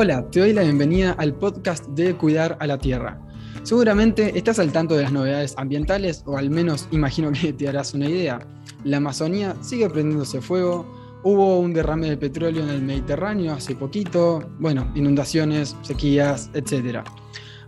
Hola, 0.00 0.30
te 0.30 0.38
doy 0.38 0.52
la 0.52 0.62
bienvenida 0.62 1.10
al 1.18 1.34
podcast 1.34 1.84
de 1.88 2.14
Cuidar 2.14 2.56
a 2.60 2.68
la 2.68 2.78
Tierra. 2.78 3.20
Seguramente 3.64 4.38
estás 4.38 4.60
al 4.60 4.70
tanto 4.70 4.94
de 4.94 5.02
las 5.02 5.10
novedades 5.10 5.54
ambientales, 5.56 6.22
o 6.24 6.38
al 6.38 6.50
menos 6.50 6.86
imagino 6.92 7.32
que 7.32 7.52
te 7.52 7.68
harás 7.68 7.94
una 7.94 8.08
idea. 8.08 8.38
La 8.84 8.98
Amazonía 8.98 9.56
sigue 9.60 9.90
prendiéndose 9.90 10.40
fuego, 10.40 10.86
hubo 11.24 11.58
un 11.58 11.74
derrame 11.74 12.10
de 12.10 12.16
petróleo 12.16 12.62
en 12.62 12.68
el 12.68 12.80
Mediterráneo 12.80 13.54
hace 13.54 13.74
poquito, 13.74 14.48
bueno, 14.60 14.88
inundaciones, 14.94 15.74
sequías, 15.82 16.48
etc. 16.54 17.00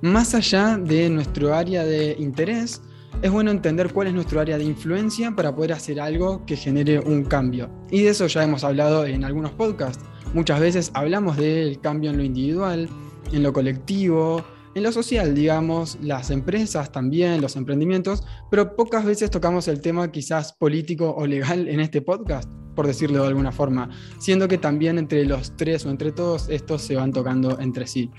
Más 0.00 0.32
allá 0.32 0.78
de 0.78 1.10
nuestro 1.10 1.52
área 1.52 1.84
de 1.84 2.14
interés, 2.16 2.80
es 3.22 3.30
bueno 3.32 3.50
entender 3.50 3.92
cuál 3.92 4.06
es 4.06 4.14
nuestro 4.14 4.40
área 4.40 4.56
de 4.56 4.64
influencia 4.64 5.32
para 5.32 5.54
poder 5.54 5.72
hacer 5.72 6.00
algo 6.00 6.46
que 6.46 6.56
genere 6.56 7.00
un 7.00 7.24
cambio. 7.24 7.68
Y 7.90 8.02
de 8.02 8.10
eso 8.10 8.28
ya 8.28 8.44
hemos 8.44 8.62
hablado 8.62 9.04
en 9.04 9.24
algunos 9.24 9.50
podcasts. 9.50 10.04
Muchas 10.32 10.60
veces 10.60 10.90
hablamos 10.94 11.36
del 11.36 11.80
cambio 11.80 12.10
en 12.10 12.16
lo 12.16 12.22
individual, 12.22 12.88
en 13.32 13.42
lo 13.42 13.52
colectivo, 13.52 14.44
en 14.76 14.84
lo 14.84 14.92
social, 14.92 15.34
digamos, 15.34 15.98
las 16.00 16.30
empresas 16.30 16.92
también, 16.92 17.40
los 17.40 17.56
emprendimientos, 17.56 18.22
pero 18.48 18.76
pocas 18.76 19.04
veces 19.04 19.30
tocamos 19.30 19.66
el 19.66 19.80
tema 19.80 20.12
quizás 20.12 20.52
político 20.52 21.12
o 21.16 21.26
legal 21.26 21.66
en 21.66 21.80
este 21.80 22.00
podcast, 22.00 22.48
por 22.76 22.86
decirlo 22.86 23.22
de 23.22 23.28
alguna 23.28 23.50
forma, 23.50 23.90
siendo 24.20 24.46
que 24.46 24.58
también 24.58 24.98
entre 24.98 25.24
los 25.24 25.56
tres 25.56 25.84
o 25.84 25.90
entre 25.90 26.12
todos 26.12 26.48
estos 26.48 26.82
se 26.82 26.94
van 26.94 27.12
tocando 27.12 27.58
entre 27.58 27.88
sí. 27.88 28.10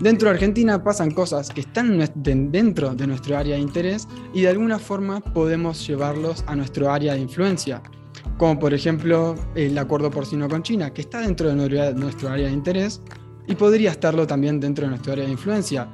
Dentro 0.00 0.28
de 0.28 0.34
Argentina 0.34 0.82
pasan 0.82 1.12
cosas 1.12 1.50
que 1.50 1.60
están 1.60 2.00
dentro 2.16 2.94
de 2.96 3.06
nuestro 3.06 3.36
área 3.36 3.54
de 3.54 3.60
interés 3.60 4.08
y 4.34 4.42
de 4.42 4.48
alguna 4.48 4.78
forma 4.78 5.20
podemos 5.20 5.86
llevarlos 5.86 6.42
a 6.48 6.56
nuestro 6.56 6.90
área 6.90 7.14
de 7.14 7.20
influencia, 7.20 7.82
como 8.40 8.58
por 8.58 8.72
ejemplo 8.72 9.34
el 9.54 9.76
acuerdo 9.76 10.10
porcino 10.10 10.48
con 10.48 10.62
China, 10.62 10.94
que 10.94 11.02
está 11.02 11.20
dentro 11.20 11.50
de 11.54 11.92
nuestro 11.92 12.30
área 12.30 12.46
de 12.46 12.54
interés 12.54 13.02
y 13.46 13.54
podría 13.54 13.90
estarlo 13.90 14.26
también 14.26 14.58
dentro 14.58 14.84
de 14.84 14.88
nuestro 14.88 15.12
área 15.12 15.26
de 15.26 15.32
influencia. 15.32 15.86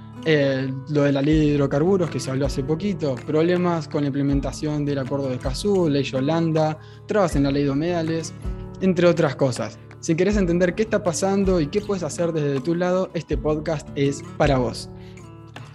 lo 0.91 1.03
de 1.03 1.11
la 1.11 1.23
ley 1.23 1.41
de 1.41 1.45
hidrocarburos 1.47 2.09
que 2.09 2.21
se 2.21 2.31
habló 2.31 2.47
hace 2.47 2.63
poquito, 2.63 3.17
problemas 3.27 3.89
con 3.89 4.03
la 4.03 4.07
implementación 4.07 4.85
del 4.85 5.01
acuerdo 5.01 5.29
de 5.29 5.35
Escazú, 5.35 5.89
ley 5.89 6.05
Yolanda, 6.05 6.79
trabas 7.09 7.35
en 7.35 7.43
la 7.43 7.51
ley 7.51 7.65
de 7.65 7.71
humedales, 7.71 8.33
entre 8.81 9.09
otras 9.09 9.35
cosas. 9.35 9.81
Si 9.99 10.15
querés 10.15 10.37
entender 10.37 10.77
qué 10.77 10.85
está 10.85 11.03
pasando 11.03 11.61
y 11.61 11.67
qué 11.67 11.81
puedes 11.81 12.05
hacer 12.05 12.33
desde 12.33 12.61
tu 12.61 12.77
lado, 12.77 13.11
este 13.15 13.37
podcast 13.37 13.89
es 13.97 14.23
para 14.37 14.59
vos. 14.59 14.89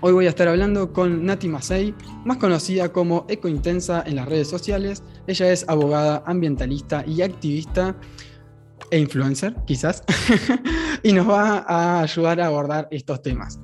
Hoy 0.03 0.13
voy 0.13 0.25
a 0.25 0.29
estar 0.29 0.47
hablando 0.47 0.93
con 0.93 1.27
Nati 1.27 1.47
Masei, 1.47 1.93
más 2.25 2.37
conocida 2.37 2.91
como 2.91 3.27
Eco 3.29 3.47
Intensa 3.47 4.01
en 4.03 4.15
las 4.15 4.27
redes 4.27 4.47
sociales. 4.47 5.03
Ella 5.27 5.51
es 5.51 5.63
abogada, 5.69 6.23
ambientalista 6.25 7.05
y 7.05 7.21
activista 7.21 7.95
e 8.89 8.97
influencer, 8.97 9.55
quizás, 9.67 10.03
y 11.03 11.13
nos 11.13 11.29
va 11.29 11.59
a 11.67 12.01
ayudar 12.01 12.41
a 12.41 12.47
abordar 12.47 12.87
estos 12.89 13.21
temas. 13.21 13.59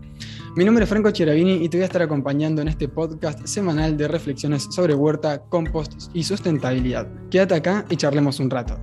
Mi 0.56 0.64
nombre 0.64 0.84
es 0.84 0.90
Franco 0.92 1.10
Cheravini 1.10 1.54
y 1.54 1.70
te 1.70 1.78
voy 1.78 1.84
a 1.84 1.88
estar 1.88 2.04
acompañando 2.04 2.62
en 2.62 2.68
este 2.68 2.88
podcast 2.88 3.44
semanal 3.48 3.98
de 3.98 4.08
reflexiones 4.08 4.68
sobre 4.70 4.94
huerta, 4.94 5.42
compost 5.50 5.94
y 6.14 6.24
sustentabilidad. 6.24 7.08
Quédate 7.32 7.56
acá 7.56 7.84
y 7.90 7.96
charlemos 7.96 8.40
un 8.40 8.52
rato. 8.52 8.78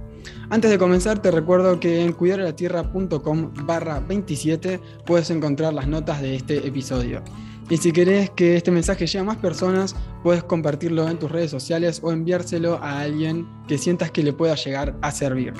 Antes 0.50 0.70
de 0.70 0.78
comenzar, 0.78 1.20
te 1.20 1.30
recuerdo 1.30 1.80
que 1.80 2.05
en 2.05 2.12
cuidaralatierra.com 2.12 3.50
barra 3.64 4.00
27 4.00 4.81
puedes 5.06 5.31
encontrar 5.31 5.72
las 5.75 5.86
notas 5.86 6.20
de 6.20 6.36
este 6.36 6.66
episodio. 6.66 7.22
Y 7.70 7.78
si 7.78 7.92
querés 7.92 8.28
que 8.31 8.56
este 8.56 8.70
mensaje 8.70 9.06
llegue 9.06 9.20
a 9.20 9.25
más 9.25 9.39
personas, 9.39 9.97
puedes 10.22 10.44
compartirlo 10.44 11.08
en 11.08 11.19
tus 11.19 11.31
redes 11.31 11.50
sociales 11.50 11.98
o 12.03 12.12
enviárselo 12.12 12.78
a 12.83 13.00
alguien 13.00 13.48
que 13.66 13.78
sientas 13.78 14.11
que 14.11 14.22
le 14.22 14.34
pueda 14.34 14.54
llegar 14.54 14.94
a 15.00 15.10
servir. 15.10 15.54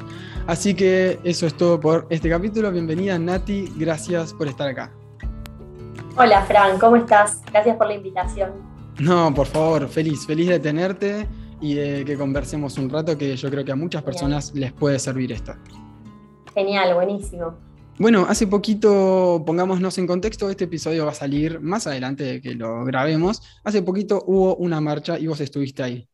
Así 0.47 0.75
que 0.75 1.19
eso 1.25 1.47
es 1.47 1.55
todo 1.55 1.81
por 1.81 2.07
este 2.11 2.29
capítulo. 2.29 2.71
Bienvenida 2.71 3.19
Nati, 3.19 3.73
gracias 3.77 4.35
por 4.35 4.49
estar 4.49 4.69
acá. 4.69 4.93
Hola 6.17 6.45
Fran, 6.45 6.79
¿cómo 6.79 6.97
estás? 6.97 7.41
Gracias 7.51 7.77
por 7.77 7.87
la 7.87 7.95
invitación. 7.95 8.51
No, 9.01 9.33
por 9.35 9.47
favor, 9.47 9.89
feliz, 9.89 10.27
feliz 10.27 10.49
de 10.49 10.61
tenerte 10.61 11.27
y 11.61 11.75
de 11.75 12.05
que 12.05 12.17
conversemos 12.17 12.79
un 12.79 12.91
rato 12.91 13.17
que 13.17 13.37
yo 13.37 13.51
creo 13.51 13.65
que 13.65 13.73
a 13.73 13.77
muchas 13.77 14.03
personas 14.03 14.55
les 14.55 14.73
puede 14.73 14.99
servir 14.99 15.33
esto. 15.33 15.55
Genial, 16.55 16.95
buenísimo. 16.95 17.57
Bueno, 17.99 18.27
hace 18.29 18.49
poquito, 18.49 19.45
pongámonos 19.47 19.99
en 19.99 20.07
contexto, 20.07 20.51
este 20.51 20.65
episodio 20.65 21.05
va 21.05 21.13
a 21.13 21.15
salir 21.15 21.61
más 21.61 21.87
adelante 21.87 22.25
de 22.25 22.41
que 22.41 22.55
lo 22.55 22.85
grabemos. 22.85 23.41
Hace 23.63 23.83
poquito 23.83 24.23
hubo 24.27 24.57
una 24.57 24.81
marcha 24.81 25.17
y 25.19 25.29
vos 25.29 25.41
estuviste 25.41 25.83
ahí. 25.83 26.09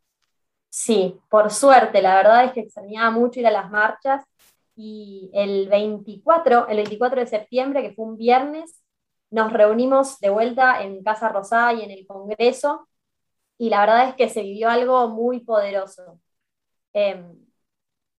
Sí, 0.68 1.18
por 1.30 1.50
suerte, 1.50 2.02
la 2.02 2.16
verdad 2.16 2.44
es 2.44 2.52
que 2.52 2.60
extrañaba 2.60 3.10
mucho 3.10 3.40
ir 3.40 3.46
a 3.46 3.50
las 3.50 3.70
marchas 3.70 4.22
y 4.76 5.30
el 5.32 5.68
24, 5.68 6.68
el 6.68 6.76
24 6.76 7.20
de 7.20 7.26
septiembre, 7.26 7.82
que 7.82 7.94
fue 7.94 8.04
un 8.04 8.16
viernes, 8.16 8.80
nos 9.30 9.52
reunimos 9.52 10.18
de 10.20 10.28
vuelta 10.28 10.82
en 10.82 11.02
Casa 11.02 11.28
Rosada 11.28 11.72
y 11.72 11.82
en 11.82 11.90
el 11.90 12.06
Congreso 12.06 12.88
y 13.60 13.68
la 13.68 13.80
verdad 13.80 14.08
es 14.08 14.14
que 14.14 14.30
se 14.30 14.42
vivió 14.42 14.70
algo 14.70 15.08
muy 15.10 15.40
poderoso. 15.40 16.18
Em, 16.94 17.36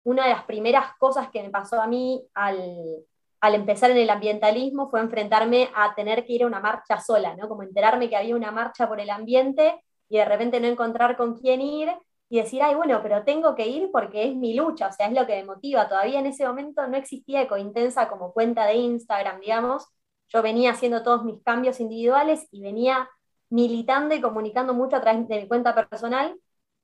una 0.03 0.25
de 0.25 0.33
las 0.33 0.43
primeras 0.45 0.95
cosas 0.99 1.29
que 1.31 1.41
me 1.43 1.49
pasó 1.49 1.81
a 1.81 1.87
mí 1.87 2.23
al, 2.35 3.05
empezar 3.41 3.89
en 3.91 3.97
el 3.97 4.09
ambientalismo 4.11 4.89
fue 4.91 4.99
enfrentarme 5.01 5.69
a 5.75 5.95
tener 5.95 6.25
que 6.25 6.33
ir 6.33 6.43
a 6.43 6.47
una 6.47 6.59
marcha 6.59 6.99
sola, 6.99 7.35
¿no? 7.35 7.49
Como 7.49 7.63
enterarme 7.63 8.07
que 8.09 8.17
había 8.17 8.35
una 8.35 8.51
marcha 8.51 8.87
por 8.87 8.99
el 8.99 9.09
ambiente 9.09 9.83
y 10.09 10.17
de 10.17 10.25
repente 10.25 10.59
no 10.59 10.67
encontrar 10.67 11.17
con 11.17 11.35
quién 11.39 11.61
ir 11.61 11.91
y 12.29 12.37
decir, 12.37 12.61
ay, 12.61 12.75
bueno, 12.75 12.99
pero 13.01 13.23
tengo 13.23 13.55
que 13.55 13.67
ir 13.67 13.89
porque 13.91 14.25
es 14.29 14.35
mi 14.35 14.53
lucha, 14.53 14.89
o 14.89 14.91
sea, 14.91 15.07
es 15.07 15.13
lo 15.13 15.25
que 15.25 15.37
me 15.37 15.45
motiva. 15.45 15.89
Todavía 15.89 16.19
en 16.19 16.27
ese 16.27 16.45
momento 16.47 16.87
no 16.87 16.97
existía 16.97 17.41
Ecointensa 17.41 18.09
como 18.09 18.31
cuenta 18.31 18.67
de 18.67 18.75
Instagram, 18.75 19.39
digamos. 19.39 19.87
Yo 20.29 20.43
venía 20.43 20.71
haciendo 20.71 21.01
todos 21.01 21.23
mis 21.25 21.41
cambios 21.43 21.79
individuales 21.79 22.47
y 22.51 22.61
venía 22.61 23.09
militando 23.51 24.15
y 24.15 24.21
comunicando 24.21 24.73
mucho 24.73 24.95
a 24.95 25.01
través 25.01 25.27
de 25.27 25.41
mi 25.41 25.47
cuenta 25.47 25.75
personal. 25.75 26.35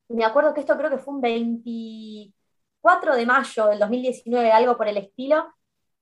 Y 0.10 0.16
me 0.16 0.26
acuerdo 0.26 0.54
que 0.54 0.62
esto 0.62 0.78
creo 0.78 0.90
que 0.90 1.00
fue 1.00 1.16
un 1.16 1.22
24 1.22 3.16
de 3.16 3.26
mayo 3.26 3.68
del 3.68 3.80
2019, 3.80 4.52
algo 4.52 4.78
por 4.78 4.88
el 4.88 4.98
estilo, 4.98 5.48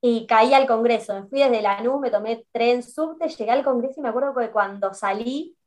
y 0.02 0.28
caí 0.28 0.54
al 0.54 0.68
Congreso. 0.68 1.14
Me 1.16 1.28
fui 1.28 1.40
desde 1.40 1.62
la 1.62 1.80
NU, 1.82 2.00
me 2.00 2.12
tomé 2.12 2.46
tren 2.52 2.84
subte, 2.84 3.30
llegué 3.30 3.52
al 3.52 3.64
Congreso 3.64 3.96
y 4.00 4.04
me 4.04 4.10
acuerdo 4.10 4.36
que 4.36 4.52
cuando 4.52 4.94
salí 4.94 5.58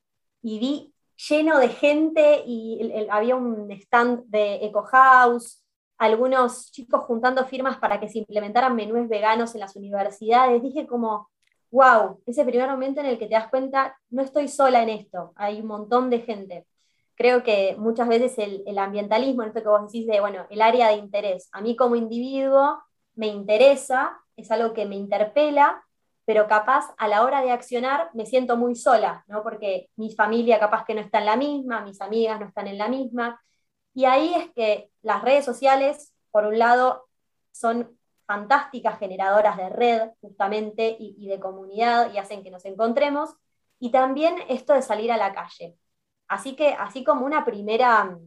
y 0.42 0.58
vi 0.58 0.94
lleno 1.28 1.58
de 1.58 1.68
gente 1.68 2.42
y 2.46 3.08
había 3.10 3.36
un 3.36 3.70
stand 3.72 4.24
de 4.26 4.56
Eco 4.66 4.82
House, 4.82 5.64
algunos 5.98 6.70
chicos 6.70 7.02
juntando 7.02 7.44
firmas 7.46 7.78
para 7.78 7.98
que 8.00 8.08
se 8.08 8.18
implementaran 8.18 8.76
menús 8.76 9.08
veganos 9.08 9.54
en 9.54 9.60
las 9.60 9.74
universidades. 9.76 10.62
Dije 10.62 10.86
como, 10.86 11.28
wow, 11.70 12.20
ese 12.26 12.44
primer 12.44 12.68
momento 12.70 13.00
en 13.00 13.06
el 13.06 13.18
que 13.18 13.26
te 13.26 13.34
das 13.34 13.48
cuenta, 13.48 13.98
no 14.10 14.22
estoy 14.22 14.48
sola 14.48 14.82
en 14.82 14.88
esto, 14.90 15.32
hay 15.36 15.60
un 15.60 15.66
montón 15.66 16.10
de 16.10 16.20
gente. 16.20 16.66
Creo 17.14 17.42
que 17.42 17.74
muchas 17.78 18.08
veces 18.08 18.34
el, 18.38 18.78
ambientalismo, 18.78 19.42
en 19.42 19.48
esto 19.48 19.62
que 19.62 19.68
vos 19.68 19.90
decís 19.92 20.06
de, 20.06 20.20
bueno, 20.20 20.46
el 20.50 20.62
área 20.62 20.88
de 20.88 20.94
interés, 20.94 21.48
a 21.52 21.60
mí 21.60 21.76
como 21.76 21.96
individuo 21.96 22.80
me 23.16 23.26
interesa, 23.26 24.18
es 24.36 24.50
algo 24.52 24.72
que 24.72 24.86
me 24.86 24.96
interpela, 24.96 25.84
pero 26.24 26.46
capaz 26.46 26.94
a 26.98 27.08
la 27.08 27.24
hora 27.24 27.42
de 27.42 27.50
accionar 27.50 28.10
me 28.14 28.26
siento 28.26 28.56
muy 28.56 28.76
sola, 28.76 29.24
¿no? 29.26 29.42
Porque 29.42 29.90
mi 29.96 30.14
familia 30.14 30.60
capaz 30.60 30.84
que 30.84 30.94
no 30.94 31.00
está 31.00 31.18
en 31.18 31.26
la 31.26 31.36
misma, 31.36 31.80
mis 31.80 32.00
amigas 32.00 32.38
no 32.38 32.46
están 32.46 32.68
en 32.68 32.78
la 32.78 32.88
misma. 32.88 33.40
Y 33.94 34.04
ahí 34.04 34.34
es 34.34 34.52
que 34.54 34.90
las 35.02 35.22
redes 35.22 35.44
sociales, 35.44 36.14
por 36.30 36.44
un 36.46 36.58
lado, 36.58 37.08
son 37.50 37.97
fantásticas 38.28 38.98
generadoras 38.98 39.56
de 39.56 39.70
red 39.70 40.10
justamente 40.20 40.94
y, 41.00 41.26
de 41.26 41.40
comunidad 41.40 42.12
y 42.12 42.18
hacen 42.18 42.42
que 42.42 42.50
nos 42.50 42.66
encontremos. 42.66 43.30
Y 43.80 43.90
también 43.90 44.36
esto 44.50 44.74
de 44.74 44.82
salir 44.82 45.10
a 45.10 45.16
la 45.16 45.32
calle. 45.32 45.78
Así 46.28 46.54
que, 46.54 46.74
así 46.74 47.02
como 47.04 47.24
una 47.24 47.46
primera, 47.46 48.18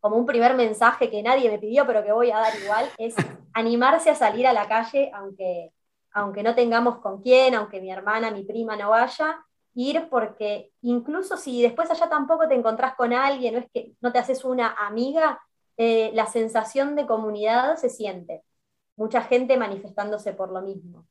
como 0.00 0.16
un 0.16 0.26
primer 0.26 0.54
mensaje 0.54 1.10
que 1.10 1.22
nadie 1.22 1.50
me 1.50 1.58
pidió, 1.58 1.86
pero 1.86 2.04
que 2.04 2.12
voy 2.12 2.30
a 2.30 2.40
dar 2.40 2.54
igual, 2.62 2.90
es 2.98 3.14
animarse 3.54 4.10
a 4.10 4.14
salir 4.14 4.46
a 4.46 4.52
la 4.52 4.68
calle, 4.68 5.10
aunque, 5.14 5.72
aunque 6.12 6.42
no 6.42 6.54
tengamos 6.54 6.98
con 6.98 7.22
quién, 7.22 7.54
aunque 7.54 7.80
mi 7.80 7.90
hermana, 7.90 8.30
mi 8.30 8.44
prima 8.44 8.76
no 8.76 8.90
vaya, 8.90 9.42
ir 9.74 10.08
porque 10.10 10.72
incluso 10.82 11.38
si 11.38 11.62
después 11.62 11.90
allá 11.90 12.10
tampoco 12.10 12.48
te 12.48 12.54
encontrás 12.54 12.96
con 12.96 13.14
alguien, 13.14 13.54
no 13.54 13.60
es 13.60 13.70
que 13.72 13.92
no 14.02 14.12
te 14.12 14.18
haces 14.18 14.44
una 14.44 14.74
amiga, 14.86 15.40
eh, 15.78 16.10
la 16.12 16.26
sensación 16.26 16.96
de 16.96 17.06
comunidad 17.06 17.76
se 17.76 17.88
siente 17.88 18.42
mucha 18.96 19.22
gente 19.22 19.56
manifestándose 19.56 20.32
por 20.32 20.50
lo 20.52 20.62
mismo. 20.62 21.06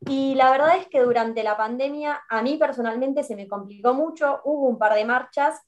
Y 0.00 0.34
la 0.34 0.50
verdad 0.50 0.78
es 0.78 0.86
que 0.88 1.02
durante 1.02 1.42
la 1.42 1.56
pandemia 1.56 2.22
a 2.28 2.42
mí 2.42 2.56
personalmente 2.56 3.22
se 3.22 3.36
me 3.36 3.46
complicó 3.46 3.92
mucho, 3.92 4.40
hubo 4.44 4.68
un 4.68 4.78
par 4.78 4.94
de 4.94 5.04
marchas 5.04 5.60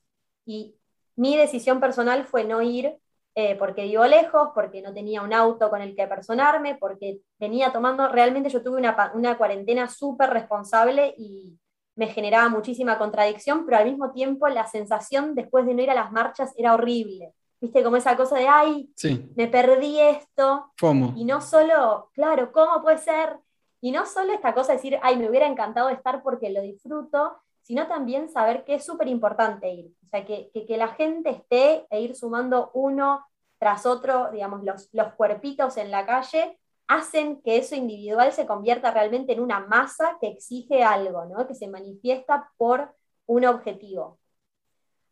y 0.46 0.74
mi 1.16 1.36
decisión 1.36 1.80
personal 1.80 2.24
fue 2.24 2.44
no 2.44 2.62
ir 2.62 2.96
eh, 3.34 3.56
porque 3.56 3.84
vivo 3.84 4.06
lejos, 4.06 4.48
porque 4.54 4.82
no 4.82 4.92
tenía 4.92 5.22
un 5.22 5.32
auto 5.32 5.70
con 5.70 5.82
el 5.82 5.94
que 5.94 6.06
personarme, 6.06 6.76
porque 6.76 7.20
venía 7.38 7.72
tomando, 7.72 8.08
realmente 8.08 8.50
yo 8.50 8.62
tuve 8.62 8.78
una, 8.78 9.12
una 9.14 9.36
cuarentena 9.38 9.88
súper 9.88 10.30
responsable 10.30 11.14
y 11.18 11.58
me 11.94 12.08
generaba 12.08 12.48
muchísima 12.48 12.98
contradicción, 12.98 13.66
pero 13.66 13.78
al 13.78 13.84
mismo 13.86 14.12
tiempo 14.12 14.48
la 14.48 14.66
sensación 14.66 15.34
después 15.34 15.66
de 15.66 15.74
no 15.74 15.82
ir 15.82 15.90
a 15.90 15.94
las 15.94 16.12
marchas 16.12 16.52
era 16.56 16.74
horrible 16.74 17.34
viste, 17.62 17.84
como 17.84 17.96
esa 17.96 18.16
cosa 18.16 18.36
de, 18.36 18.48
ay, 18.48 18.92
me 19.36 19.46
perdí 19.46 19.98
esto. 20.00 20.72
¿Cómo? 20.80 21.14
Y 21.16 21.24
no 21.24 21.40
solo, 21.40 22.10
claro, 22.12 22.52
¿cómo 22.52 22.82
puede 22.82 22.98
ser? 22.98 23.38
Y 23.80 23.92
no 23.92 24.04
solo 24.04 24.32
esta 24.32 24.52
cosa 24.52 24.72
de 24.72 24.78
decir, 24.78 24.98
ay, 25.02 25.16
me 25.16 25.30
hubiera 25.30 25.46
encantado 25.46 25.88
estar 25.88 26.22
porque 26.22 26.50
lo 26.50 26.60
disfruto, 26.60 27.36
sino 27.62 27.86
también 27.86 28.28
saber 28.28 28.64
que 28.64 28.74
es 28.74 28.84
súper 28.84 29.06
importante 29.06 29.72
ir. 29.72 29.92
O 30.04 30.08
sea, 30.08 30.24
que, 30.24 30.50
que, 30.52 30.76
la 30.76 30.88
gente 30.88 31.30
esté 31.30 31.86
e 31.88 32.00
ir 32.00 32.16
sumando 32.16 32.70
uno 32.74 33.24
tras 33.58 33.86
otro, 33.86 34.30
digamos, 34.32 34.64
los, 34.64 34.88
los 34.92 35.14
cuerpitos 35.14 35.76
en 35.76 35.92
la 35.92 36.04
calle, 36.04 36.58
hacen 36.88 37.40
que 37.42 37.58
eso 37.58 37.76
individual 37.76 38.32
se 38.32 38.44
convierta 38.44 38.90
realmente 38.90 39.32
en 39.32 39.40
una 39.40 39.60
masa 39.60 40.18
que 40.20 40.26
exige 40.26 40.82
algo, 40.82 41.24
¿no? 41.26 41.46
que 41.46 41.54
se 41.54 41.68
manifiesta 41.68 42.50
por 42.56 42.92
un 43.26 43.44
objetivo. 43.44 44.18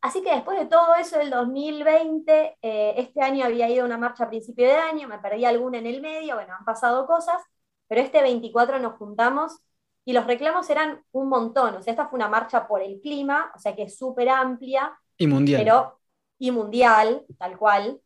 Así 0.02 0.22
que 0.22 0.34
después 0.34 0.58
de 0.58 0.66
todo 0.66 0.94
eso 0.94 1.18
del 1.18 1.30
2020, 1.30 2.58
eh, 2.62 2.94
este 2.96 3.22
año 3.22 3.44
había 3.44 3.68
ido 3.68 3.82
a 3.82 3.86
una 3.86 3.98
marcha 3.98 4.24
a 4.24 4.28
principio 4.28 4.66
de 4.66 4.74
año, 4.74 5.08
me 5.08 5.18
perdí 5.18 5.44
alguna 5.44 5.78
en 5.78 5.86
el 5.86 6.00
medio, 6.00 6.36
bueno, 6.36 6.54
han 6.58 6.64
pasado 6.64 7.06
cosas, 7.06 7.42
pero 7.86 8.00
este 8.00 8.22
24 8.22 8.78
nos 8.78 8.96
juntamos 8.96 9.60
y 10.06 10.14
los 10.14 10.26
reclamos 10.26 10.70
eran 10.70 11.04
un 11.12 11.28
montón, 11.28 11.74
o 11.74 11.82
sea, 11.82 11.92
esta 11.92 12.08
fue 12.08 12.16
una 12.16 12.28
marcha 12.28 12.66
por 12.66 12.80
el 12.82 13.00
clima, 13.02 13.52
o 13.54 13.58
sea, 13.58 13.76
que 13.76 13.82
es 13.82 13.98
súper 13.98 14.30
amplia. 14.30 14.98
Y 15.18 15.26
mundial. 15.26 15.62
Pero, 15.62 16.00
y 16.38 16.50
mundial, 16.50 17.26
tal 17.38 17.58
cual. 17.58 18.00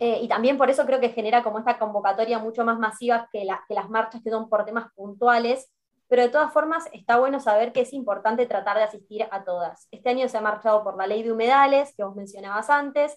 Eh, 0.00 0.20
y 0.22 0.28
también 0.28 0.58
por 0.58 0.68
eso 0.68 0.84
creo 0.84 1.00
que 1.00 1.10
genera 1.10 1.44
como 1.44 1.60
esta 1.60 1.78
convocatoria 1.78 2.40
mucho 2.40 2.64
más 2.64 2.78
masiva 2.78 3.28
que, 3.32 3.46
que 3.68 3.74
las 3.74 3.88
marchas 3.88 4.22
que 4.22 4.30
son 4.30 4.48
por 4.48 4.64
temas 4.64 4.92
puntuales, 4.94 5.70
pero 6.10 6.22
de 6.22 6.28
todas 6.28 6.52
formas 6.52 6.88
está 6.92 7.20
bueno 7.20 7.38
saber 7.38 7.72
que 7.72 7.82
es 7.82 7.92
importante 7.92 8.44
tratar 8.44 8.76
de 8.76 8.82
asistir 8.82 9.28
a 9.30 9.44
todas. 9.44 9.86
Este 9.92 10.10
año 10.10 10.28
se 10.28 10.36
ha 10.36 10.40
marchado 10.40 10.82
por 10.82 10.96
la 10.96 11.06
ley 11.06 11.22
de 11.22 11.30
humedales, 11.30 11.94
que 11.96 12.02
vos 12.02 12.16
mencionabas 12.16 12.68
antes, 12.68 13.16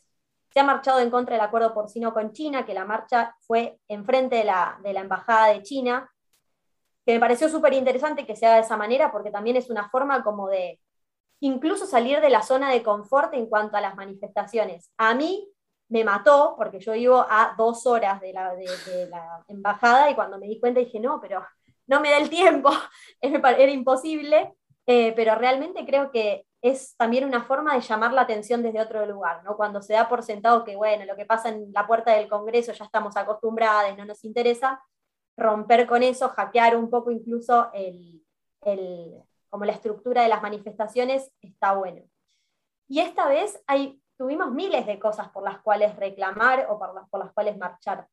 se 0.52 0.60
ha 0.60 0.64
marchado 0.64 1.00
en 1.00 1.10
contra 1.10 1.36
del 1.36 1.44
acuerdo 1.44 1.74
porcino 1.74 2.14
con 2.14 2.34
China, 2.34 2.68
que 2.68 2.76
la 2.76 2.86
marcha 2.86 3.36
fue 3.48 3.80
enfrente 3.88 4.36
de 4.36 4.44
la, 4.44 4.80
de 4.84 4.94
la 4.94 5.00
Embajada 5.00 5.48
de 5.48 5.64
China, 5.64 6.08
que 7.04 7.14
me 7.14 7.20
pareció 7.20 7.50
súper 7.50 7.74
interesante 7.74 8.28
que 8.28 8.36
sea 8.36 8.54
de 8.54 8.62
esa 8.62 8.78
manera, 8.78 9.12
porque 9.12 9.32
también 9.32 9.58
es 9.58 9.72
una 9.72 9.90
forma 9.90 10.24
como 10.24 10.48
de 10.48 10.80
incluso 11.40 11.88
salir 11.88 12.22
de 12.22 12.30
la 12.30 12.44
zona 12.44 12.70
de 12.70 12.84
confort 12.84 13.34
en 13.34 13.48
cuanto 13.48 13.76
a 13.76 13.82
las 13.82 13.96
manifestaciones. 13.96 14.92
A 14.98 15.16
mí 15.16 15.50
me 15.90 16.04
mató, 16.04 16.54
porque 16.56 16.80
yo 16.80 16.94
vivo 16.94 17.26
a 17.28 17.56
dos 17.58 17.88
horas 17.88 18.22
de 18.22 18.34
la, 18.34 18.54
de 18.54 19.08
la 19.10 19.44
embajada 19.48 20.12
y 20.12 20.16
cuando 20.16 20.38
me 20.38 20.46
di 20.46 20.60
cuenta 20.60 20.80
dije, 20.80 21.00
no, 21.00 21.20
pero 21.20 21.44
no 21.88 22.00
me 22.00 22.12
da 22.12 22.18
el 22.18 22.30
tiempo, 22.30 22.70
era 23.22 23.72
imposible, 23.72 24.54
eh, 24.86 25.14
pero 25.16 25.36
realmente 25.36 25.86
creo 25.86 26.12
que 26.12 26.46
es 26.62 26.96
también 26.96 27.26
una 27.26 27.44
forma 27.44 27.74
de 27.74 27.82
llamar 27.82 28.14
la 28.14 28.22
atención 28.22 28.64
desde 28.64 28.80
otro 28.80 29.06
lugar, 29.06 29.44
¿no? 29.44 29.58
Cuando 29.58 29.82
se 29.82 29.94
da 29.94 30.08
por 30.08 30.24
sentado 30.24 30.64
que, 30.64 30.78
bueno, 30.78 31.04
lo 31.04 31.16
que 31.18 31.26
pasa 31.26 31.50
en 31.50 31.74
la 31.74 31.86
puerta 31.86 32.14
del 32.14 32.30
Congreso 32.30 32.72
ya 32.72 32.86
estamos 32.86 33.18
acostumbrados, 33.18 33.98
no 33.98 34.06
nos 34.06 34.24
interesa, 34.24 34.82
romper 35.36 35.86
con 35.88 36.04
eso, 36.04 36.30
hackear 36.30 36.78
un 36.78 36.90
poco 36.90 37.12
incluso 37.12 37.70
el, 37.74 38.24
como 39.50 39.66
la 39.66 39.74
estructura 39.74 40.24
de 40.24 40.30
las 40.30 40.42
manifestaciones, 40.42 41.34
está 41.42 41.74
bueno. 41.74 42.02
Y 42.88 43.02
esta 43.02 43.28
vez 43.28 43.62
hay, 43.68 44.02
tuvimos 44.18 44.52
miles 44.52 44.86
de 44.86 45.00
cosas 45.00 45.30
por 45.30 45.44
las 45.44 45.60
cuales 45.62 45.96
reclamar 45.98 46.68
o 46.70 46.80
por 46.80 46.94
las, 46.94 47.10
por 47.10 47.20
las 47.20 47.34
cuales 47.34 47.58
marchar 47.58 48.08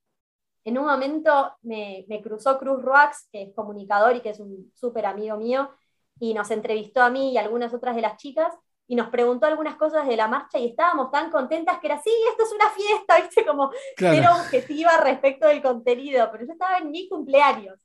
en 0.64 0.78
un 0.78 0.86
momento 0.86 1.52
me, 1.62 2.04
cruzó 2.22 2.58
Cruz 2.58 2.82
Roax, 2.82 3.28
que 3.32 3.42
es 3.42 3.54
comunicador 3.54 4.16
y 4.16 4.20
que 4.20 4.30
es 4.30 4.40
un 4.40 4.70
súper 4.74 5.06
amigo 5.06 5.36
mío, 5.36 5.70
y 6.18 6.34
nos 6.34 6.50
entrevistó 6.50 7.02
a 7.02 7.10
mí 7.10 7.32
y 7.32 7.38
a 7.38 7.40
algunas 7.40 7.72
otras 7.72 7.96
de 7.96 8.02
las 8.02 8.16
chicas, 8.16 8.52
y 8.86 8.96
nos 8.96 9.08
preguntó 9.08 9.46
algunas 9.46 9.76
cosas 9.76 10.06
de 10.06 10.16
la 10.16 10.26
marcha 10.26 10.58
y 10.58 10.70
estábamos 10.70 11.12
tan 11.12 11.30
contentas 11.30 11.78
que 11.78 11.86
era, 11.86 12.02
sí, 12.02 12.10
esto 12.28 12.42
es 12.42 12.52
una 12.52 12.68
fiesta, 12.70 13.16
¿viste? 13.22 13.46
Como 13.46 13.70
era 13.96 14.34
objetiva 14.34 14.96
respecto 14.98 15.46
del 15.46 15.62
contenido, 15.62 16.28
pero 16.32 16.44
yo 16.44 16.52
estaba 16.52 16.78
en 16.78 16.90
mi 16.90 17.08
cumpleaños. 17.08 17.80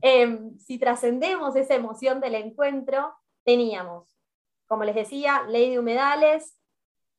Em, 0.00 0.56
si 0.58 0.78
trascendemos 0.78 1.56
esa 1.56 1.74
emoción 1.74 2.20
del 2.20 2.36
encuentro, 2.36 3.14
teníamos, 3.44 4.16
como 4.66 4.84
les 4.84 4.94
decía, 4.94 5.42
ley 5.48 5.70
de 5.70 5.80
humedales, 5.80 6.56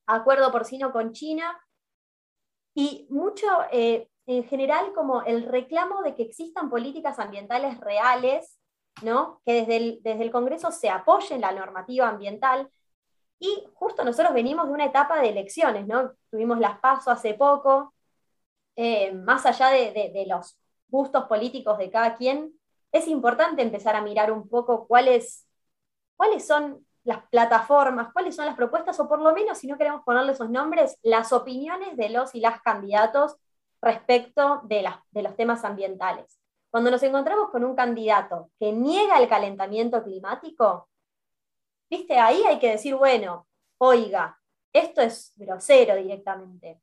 acuerdo 0.06 0.52
porcino 0.52 0.92
con 0.92 1.12
China, 1.12 1.60
y 2.74 3.08
mucho 3.10 3.48
eh, 3.72 4.10
en 4.28 4.44
general 4.44 4.94
como 4.94 5.24
el 5.24 5.44
reclamo 5.44 6.04
de 6.04 6.14
que 6.14 6.24
existan 6.24 6.70
políticas 6.70 7.18
ambientales 7.18 7.80
reales, 7.80 8.60
¿no? 9.02 9.42
que 9.46 9.54
desde 9.54 9.78
el, 9.78 10.00
desde 10.04 10.24
el 10.24 10.32
Congreso 10.32 10.70
se 10.72 10.90
apoye 10.90 11.40
la 11.40 11.54
normativa 11.54 12.10
ambiental. 12.10 12.70
Y 13.40 13.64
justo 13.74 14.04
nosotros 14.04 14.34
venimos 14.34 14.68
de 14.68 14.74
una 14.74 14.86
etapa 14.86 15.22
de 15.22 15.30
elecciones, 15.30 15.88
¿no? 15.88 16.12
tuvimos 16.30 16.60
las 16.60 16.80
pasos 16.80 17.08
hace 17.08 17.36
poco, 17.36 17.94
eh, 18.76 19.14
más 19.14 19.46
allá 19.46 19.70
de, 19.70 19.92
de, 19.92 20.26
los 20.28 20.58
gustos 20.90 21.26
políticos 21.26 21.78
de 21.78 21.90
cada 21.90 22.16
quien, 22.16 22.54
es 22.92 23.08
importante 23.08 23.62
empezar 23.62 23.96
a 23.96 24.02
mirar 24.02 24.32
un 24.32 24.50
poco 24.50 24.88
cuáles, 24.88 25.48
cuáles 26.16 26.46
son 26.46 26.86
las 27.04 27.26
plataformas, 27.30 28.12
cuáles 28.12 28.36
son 28.36 28.46
las 28.46 28.56
propuestas, 28.56 29.00
o 29.00 29.08
por 29.08 29.22
lo 29.22 29.34
menos, 29.34 29.58
si 29.58 29.68
no 29.68 29.78
queremos 29.78 30.04
ponerle 30.04 30.34
esos 30.34 30.50
nombres, 30.50 30.98
las 31.02 31.32
opiniones 31.32 31.96
de 31.96 32.10
los 32.10 32.36
y 32.36 32.42
las 32.42 32.62
candidatos 32.62 33.38
respecto 33.82 34.62
de, 34.64 34.88
de 35.12 35.22
los 35.22 35.36
temas 35.36 35.64
ambientales. 35.64 36.40
Cuando 36.70 36.92
nos 36.92 37.02
encontramos 37.04 37.50
con 37.50 37.64
un 37.64 37.76
candidato 37.76 38.52
que 38.60 38.72
niega 38.72 39.20
el 39.20 39.28
calentamiento 39.28 40.04
climático, 40.04 40.90
viste, 41.90 42.18
ahí 42.18 42.44
hay 42.44 42.60
que 42.60 42.72
decir, 42.72 42.96
bueno, 42.96 43.48
oiga, 43.78 44.38
esto 44.74 45.02
es 45.02 45.34
grosero 45.36 45.96
directamente. 45.96 46.80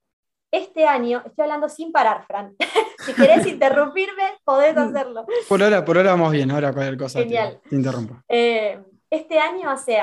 Este 0.50 0.86
año, 0.86 1.22
estoy 1.26 1.42
hablando 1.42 1.68
sin 1.68 1.90
parar, 1.90 2.24
Fran. 2.26 2.56
si 3.04 3.12
querés 3.12 3.46
interrumpirme, 3.46 4.22
podés 4.44 4.76
hacerlo. 4.76 5.26
Por 5.48 5.62
ahora, 5.62 5.84
por 5.84 5.96
ahora 5.96 6.12
vamos 6.12 6.32
bien, 6.32 6.50
ahora 6.50 6.72
cualquier 6.72 6.96
cosa 6.96 7.18
Genial. 7.20 7.60
Te, 7.68 7.76
interrumpo. 7.76 8.14
Eh, 8.28 8.80
este 9.10 9.38
año, 9.38 9.68
hace 9.68 9.98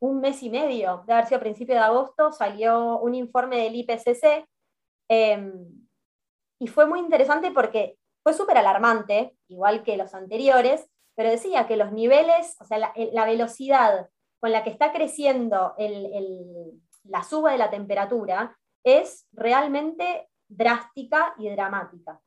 un 0.00 0.20
mes 0.20 0.42
y 0.42 0.50
medio, 0.50 1.04
de 1.06 1.12
haber 1.12 1.26
sido 1.26 1.38
a 1.38 1.40
principios 1.40 1.78
de 1.78 1.84
agosto, 1.84 2.32
salió 2.32 2.98
un 2.98 3.14
informe 3.14 3.58
del 3.58 3.76
IPCC 3.76 4.44
Em, 5.08 5.86
y 6.60 6.66
fue 6.66 6.86
muy 6.86 7.00
interesante 7.00 7.50
porque 7.50 7.96
fue 8.22 8.34
súper 8.34 8.58
alarmante, 8.58 9.36
igual 9.48 9.82
que 9.82 9.96
los 9.96 10.14
anteriores, 10.14 10.88
pero 11.16 11.30
decía 11.30 11.66
que 11.66 11.76
los 11.76 11.92
niveles, 11.92 12.56
o 12.60 12.64
sea, 12.64 12.78
la, 12.78 13.24
velocidad 13.24 14.08
con 14.40 14.52
la 14.52 14.62
que 14.62 14.70
está 14.70 14.92
creciendo 14.92 15.74
la 17.04 17.22
suba 17.24 17.52
de 17.52 17.58
la 17.58 17.70
temperatura 17.70 18.56
es 18.84 19.26
realmente 19.32 20.28
drástica 20.48 21.34
y 21.38 21.48
dramática. 21.48 22.20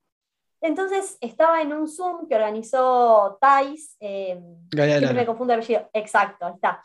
Entonces 0.62 1.18
estaba 1.22 1.62
en 1.62 1.74
un 1.74 1.88
Zoom 1.88 2.28
que 2.28 2.36
organizó 2.36 3.38
Thais, 3.42 3.96
eh, 4.00 4.40
me 4.76 5.26
confundo 5.26 5.54
el 5.54 5.60
apellido, 5.60 5.90
exacto, 5.94 6.48
está. 6.50 6.82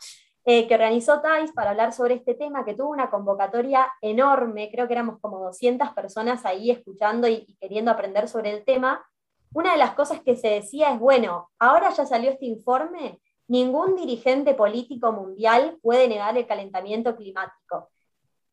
Eh, 0.49 0.65
que 0.65 0.75
organizó 0.75 1.19
TAIS 1.19 1.51
para 1.51 1.71
hablar 1.71 1.91
sobre 1.91 2.13
este 2.13 2.33
tema, 2.33 2.63
que 2.63 2.73
tuvo 2.73 2.87
una 2.87 3.09
convocatoria 3.09 3.91
enorme, 3.99 4.69
creo 4.71 4.87
que 4.87 4.93
éramos 4.93 5.19
como 5.19 5.39
200 5.39 5.89
personas 5.89 6.45
ahí 6.45 6.71
escuchando 6.71 7.27
y, 7.27 7.57
queriendo 7.59 7.91
aprender 7.91 8.29
sobre 8.29 8.51
el 8.51 8.63
tema. 8.63 9.05
Una 9.53 9.73
de 9.73 9.77
las 9.77 9.93
cosas 9.93 10.21
que 10.21 10.37
se 10.37 10.47
decía 10.47 10.93
es, 10.93 10.99
bueno, 10.99 11.49
ahora 11.59 11.89
ya 11.89 12.05
salió 12.05 12.31
este 12.31 12.45
informe, 12.45 13.19
ningún 13.49 13.97
dirigente 13.97 14.53
político 14.53 15.11
mundial 15.11 15.79
puede 15.81 16.07
negar 16.07 16.37
el 16.37 16.47
calentamiento 16.47 17.13
climático. 17.17 17.89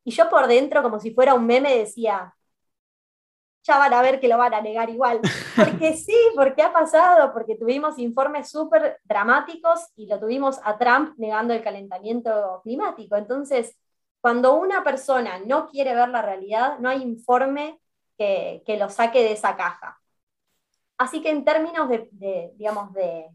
Y 0.03 0.11
yo 0.11 0.29
por 0.29 0.49
dentro, 0.49 0.83
como 0.83 0.99
si 0.99 1.13
fuera 1.13 1.35
un 1.35 1.47
meme, 1.47 1.79
decía, 1.79 2.35
ya 3.65 3.79
van 3.79 3.95
a 3.95 4.03
ver 4.03 4.21
que 4.21 4.29
lo 4.29 4.39
van 4.39 4.55
a 4.55 4.61
negar 4.61 4.91
igual. 4.91 5.21
Porque 5.57 5.95
sí, 5.95 6.17
porque 6.37 6.63
ha 6.63 6.73
pasado, 6.73 7.33
porque 7.33 7.57
tuvimos 7.57 7.99
informes 7.99 8.51
súper 8.51 9.01
dramáticos 9.05 9.89
y 9.97 10.07
lo 10.07 10.21
tuvimos 10.21 10.61
a 10.65 10.77
Trump 10.79 11.15
negando 11.17 11.55
el 11.55 11.63
calentamiento 11.63 12.61
climático. 12.63 13.17
Entonces, 13.17 13.77
cuando 14.21 14.55
una 14.55 14.83
persona 14.85 15.39
no 15.39 15.69
quiere 15.69 15.95
ver 15.95 16.09
la 16.09 16.23
realidad, 16.23 16.79
no 16.79 16.89
hay 16.89 17.03
informe 17.03 17.81
que, 18.19 18.63
lo 18.79 18.91
saque 18.91 19.23
de 19.23 19.33
esa 19.33 19.57
caja. 19.57 20.01
Así 20.99 21.23
que 21.23 21.31
en 21.31 21.45
términos 21.45 21.89
de, 21.89 22.53
digamos, 22.57 22.93
de 22.93 23.29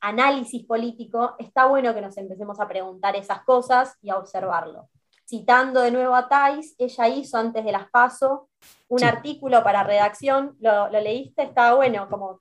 análisis 0.00 0.64
político, 0.66 1.34
está 1.38 1.66
bueno 1.66 1.94
que 1.94 2.00
nos 2.00 2.16
empecemos 2.18 2.60
a 2.60 2.68
preguntar 2.68 3.16
esas 3.16 3.42
cosas 3.44 3.96
y 4.02 4.10
a 4.10 4.18
observarlo 4.18 4.88
citando 5.26 5.80
de 5.80 5.90
nuevo 5.90 6.14
a 6.14 6.28
Thais, 6.28 6.74
ella 6.78 7.08
hizo 7.08 7.36
antes 7.36 7.64
de 7.64 7.72
las 7.72 7.90
PASO 7.90 8.48
un 8.88 9.04
artículo 9.04 9.62
para 9.62 9.82
redacción, 9.82 10.56
lo, 10.60 10.88
leíste, 10.88 11.42
estaba 11.42 11.74
bueno, 11.74 12.08
como 12.08 12.40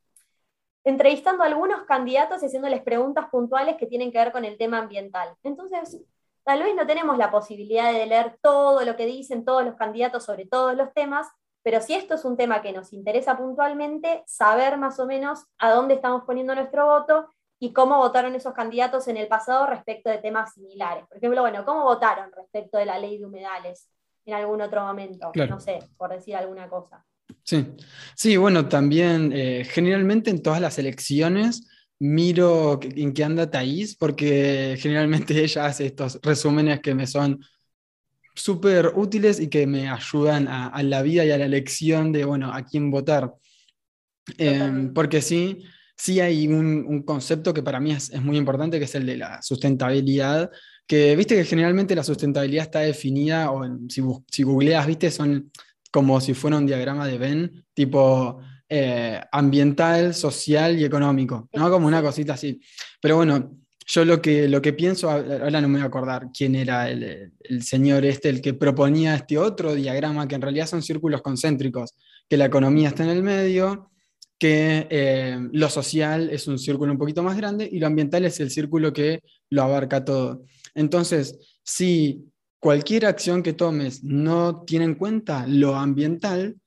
entrevistando 0.83 1.43
a 1.43 1.47
algunos 1.47 1.83
candidatos 1.83 2.43
y 2.43 2.47
haciéndoles 2.47 2.81
preguntas 2.83 3.27
puntuales 3.29 3.77
que 3.77 3.87
tienen 3.87 4.11
que 4.11 4.17
ver 4.17 4.31
con 4.31 4.45
el 4.45 4.57
tema 4.57 4.79
ambiental. 4.79 5.35
Entonces, 5.43 6.01
tal 6.43 6.61
vez 6.61 6.75
no 6.75 6.85
tenemos 6.85 7.17
la 7.17 7.31
posibilidad 7.31 7.91
de 7.93 8.05
leer 8.05 8.37
todo 8.41 8.83
lo 8.83 8.95
que 8.95 9.05
dicen 9.05 9.45
todos 9.45 9.63
los 9.63 9.75
candidatos 9.75 10.25
sobre 10.25 10.45
todos 10.45 10.75
los 10.75 10.93
temas, 10.93 11.27
pero 11.63 11.79
si 11.79 11.93
esto 11.93 12.15
es 12.15 12.25
un 12.25 12.35
tema 12.35 12.61
que 12.61 12.73
nos 12.73 12.91
interesa 12.91 13.37
puntualmente, 13.37 14.23
saber 14.27 14.77
más 14.77 14.99
o 14.99 15.05
menos 15.05 15.45
a 15.57 15.71
dónde 15.71 15.93
estamos 15.93 16.23
poniendo 16.25 16.53
nuestro 16.53 16.85
voto 16.85 17.29
y 17.63 17.71
cómo 17.71 17.95
votaron 17.97 18.35
esos 18.35 18.53
candidatos 18.53 19.07
en 19.07 19.15
el 19.15 19.27
pasado 19.27 19.65
respecto 19.67 20.09
de 20.09 20.17
temas 20.17 20.53
similares. 20.53 21.05
Por 21.07 21.15
ejemplo, 21.15 21.39
bueno, 21.39 21.63
¿cómo 21.63 21.85
votaron 21.85 22.29
respecto 22.35 22.77
de 22.77 22.85
la 22.85 22.99
ley 22.99 23.17
de 23.17 23.25
humedales 23.25 23.87
en 24.25 24.33
algún 24.33 24.59
otro 24.59 24.83
momento? 24.83 25.31
No 25.33 25.61
sé, 25.61 25.79
por 25.95 26.09
decir 26.09 26.35
alguna 26.35 26.67
cosa. 26.67 27.05
Sí, 27.41 27.65
sí, 28.17 28.35
bueno, 28.35 28.67
también 28.67 29.31
eh, 29.33 29.63
generalmente 29.63 30.29
en 30.29 30.43
todas 30.43 30.59
las 30.59 30.77
elecciones 30.77 31.65
miro 31.99 32.81
en 32.83 33.13
qué 33.13 33.23
anda 33.23 33.49
Thais, 33.49 33.95
porque 33.95 34.75
generalmente 34.77 35.33
ella 35.41 35.67
hace 35.67 35.85
estos 35.85 36.19
resúmenes 36.21 36.81
que 36.81 36.93
me 36.93 37.07
son 37.07 37.39
súper 38.35 38.91
útiles 38.93 39.39
y 39.39 39.47
que 39.47 39.67
me 39.67 39.87
ayudan 39.87 40.49
a, 40.49 40.83
la 40.83 41.01
vida 41.01 41.23
y 41.23 41.31
a 41.31 41.37
la 41.37 41.45
elección 41.45 42.11
de, 42.11 42.25
bueno, 42.25 42.53
a 42.53 42.65
quién 42.65 42.91
votar. 42.91 43.33
Em, 44.37 44.93
porque 44.93 45.21
sí, 45.21 45.63
sí 46.03 46.19
hay 46.19 46.49
un, 46.49 47.03
concepto 47.03 47.53
que 47.53 47.63
para 47.63 47.79
mí 47.79 47.93
es, 47.93 48.11
muy 48.21 48.35
importante, 48.35 48.77
que 48.77 48.85
es 48.85 48.95
el 48.95 49.05
de 49.05 49.15
la 49.15 49.41
sustentabilidad, 49.41 50.51
que 50.85 51.15
viste 51.15 51.33
que 51.33 51.45
generalmente 51.45 51.95
la 51.95 52.03
sustentabilidad 52.03 52.65
está 52.65 52.79
definida, 52.79 53.51
o 53.51 53.63
si, 53.87 54.01
si 54.29 54.43
googleas, 54.43 54.85
viste, 54.85 55.09
son 55.11 55.49
como 55.91 56.19
si 56.19 56.33
fuera 56.33 56.57
un 56.57 56.65
diagrama 56.65 57.07
de 57.07 57.17
Venn, 57.17 57.65
tipo 57.73 58.41
eh, 58.67 59.21
ambiental, 59.31 60.13
social 60.13 60.77
y 60.77 60.83
económico, 60.83 61.47
¿no? 61.53 61.71
Como 61.71 61.87
una 61.87 62.01
cosita 62.01 62.33
así. 62.33 62.59
Pero 62.99 63.15
bueno, 63.15 63.55
yo 63.85 64.03
lo 64.03 64.21
que, 64.21 64.49
lo 64.49 64.61
que 64.61 64.73
pienso, 64.73 65.09
ahora 65.09 65.61
no 65.61 65.69
me 65.69 65.75
voy 65.75 65.83
a 65.83 65.87
acordar 65.87 66.31
quién 66.37 66.53
era 66.55 66.89
el, 66.89 67.31
señor 67.61 68.03
este, 68.03 68.27
el 68.27 68.41
que 68.41 68.53
proponía 68.53 69.15
este 69.15 69.37
otro 69.37 69.73
diagrama, 69.73 70.27
que 70.27 70.35
en 70.35 70.41
realidad 70.41 70.67
son 70.67 70.81
círculos 70.81 71.21
concéntricos, 71.21 71.93
que 72.27 72.35
la 72.35 72.45
economía 72.45 72.89
está 72.89 73.03
en 73.03 73.09
el 73.11 73.23
medio, 73.23 73.92
que 74.39 74.87
eh, 74.89 75.37
lo 75.51 75.69
social 75.69 76.29
es 76.29 76.47
un 76.47 76.59
círculo 76.59 76.91
un 76.91 76.97
poquito 76.97 77.23
más 77.23 77.37
grande 77.37 77.67
y 77.71 77.79
lo 77.79 77.87
ambiental 77.87 78.25
es 78.25 78.39
el 78.39 78.51
círculo 78.51 78.91
que 78.91 79.21
lo 79.49 79.63
abarca 79.63 80.03
todo. 80.03 80.43
Entonces, 80.75 81.59
si 81.63 82.25
cualquier 82.59 83.05
acción 83.05 83.43
que 83.43 83.53
tomes 83.53 84.03
no 84.03 84.63
tiene 84.63 84.85
en 84.85 84.95
cuenta 84.95 85.45
lo 85.47 85.75
ambiental, 85.75 86.57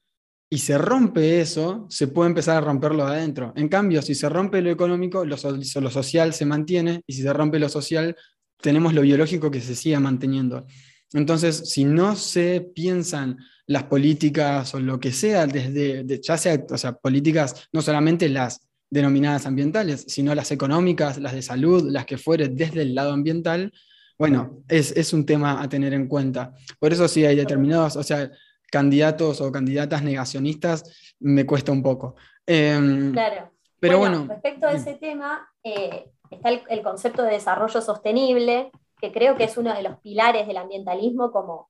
y 0.48 0.58
se 0.58 0.78
rompe 0.78 1.40
eso, 1.40 1.86
se 1.90 2.08
puede 2.08 2.28
empezar 2.28 2.56
a 2.56 2.60
romperlo 2.60 3.04
adentro. 3.04 3.52
En 3.56 3.68
cambio, 3.68 4.00
si 4.00 4.14
se 4.14 4.28
rompe 4.28 4.62
lo 4.62 4.70
económico, 4.70 5.24
lo, 5.24 5.36
lo, 5.36 5.90
social 5.90 6.32
se 6.32 6.46
mantiene, 6.46 7.02
y 7.06 7.14
si 7.14 7.22
se 7.22 7.32
rompe 7.32 7.58
lo 7.58 7.68
social, 7.68 8.16
tenemos 8.60 8.94
lo 8.94 9.02
biológico 9.02 9.50
que 9.50 9.60
se 9.60 9.74
sigue 9.74 9.98
manteniendo. 9.98 10.64
Entonces, 11.12 11.70
si 11.70 11.84
no 11.84 12.16
se 12.16 12.60
piensan 12.60 13.38
las 13.66 13.84
políticas 13.84 14.74
o 14.74 14.80
lo 14.80 15.00
que 15.00 15.12
sea, 15.12 15.46
desde, 15.46 16.20
ya 16.20 16.36
sea, 16.36 16.64
o 16.70 16.78
sea, 16.78 16.92
políticas, 16.92 17.68
no 17.72 17.82
solamente 17.82 18.28
las 18.28 18.66
denominadas 18.90 19.46
ambientales, 19.46 20.04
sino 20.08 20.34
las 20.34 20.52
económicas, 20.52 21.18
las 21.18 21.32
de 21.32 21.42
salud, 21.42 21.90
las 21.90 22.06
que 22.06 22.18
fuere 22.18 22.48
desde 22.48 22.82
el 22.82 22.94
lado 22.94 23.12
ambiental, 23.12 23.72
bueno, 24.18 24.62
es, 24.68 24.92
es 24.96 25.12
un 25.12 25.26
tema 25.26 25.62
a 25.62 25.68
tener 25.68 25.92
en 25.92 26.08
cuenta. 26.08 26.54
Por 26.78 26.92
eso 26.92 27.06
sí 27.06 27.24
hay 27.24 27.36
determinados, 27.36 27.96
o 27.96 28.02
sea, 28.02 28.30
candidatos 28.70 29.40
o 29.40 29.52
candidatas 29.52 30.02
negacionistas 30.02 31.14
me 31.20 31.44
cuesta 31.44 31.72
un 31.72 31.82
poco. 31.82 32.16
Em, 32.46 33.12
claro. 33.12 33.52
Pero 33.78 33.98
bueno, 33.98 34.26
respecto 34.28 34.66
a 34.66 34.72
ese 34.72 34.94
tema, 34.94 35.48
eh, 35.62 36.10
está 36.30 36.48
el, 36.48 36.82
concepto 36.82 37.22
de 37.22 37.32
desarrollo 37.32 37.80
sostenible, 37.80 38.70
que 39.00 39.12
creo 39.12 39.36
que 39.36 39.44
es 39.44 39.56
uno 39.56 39.74
de 39.74 39.82
los 39.82 39.98
pilares 40.00 40.46
del 40.46 40.56
ambientalismo 40.56 41.30
como, 41.32 41.68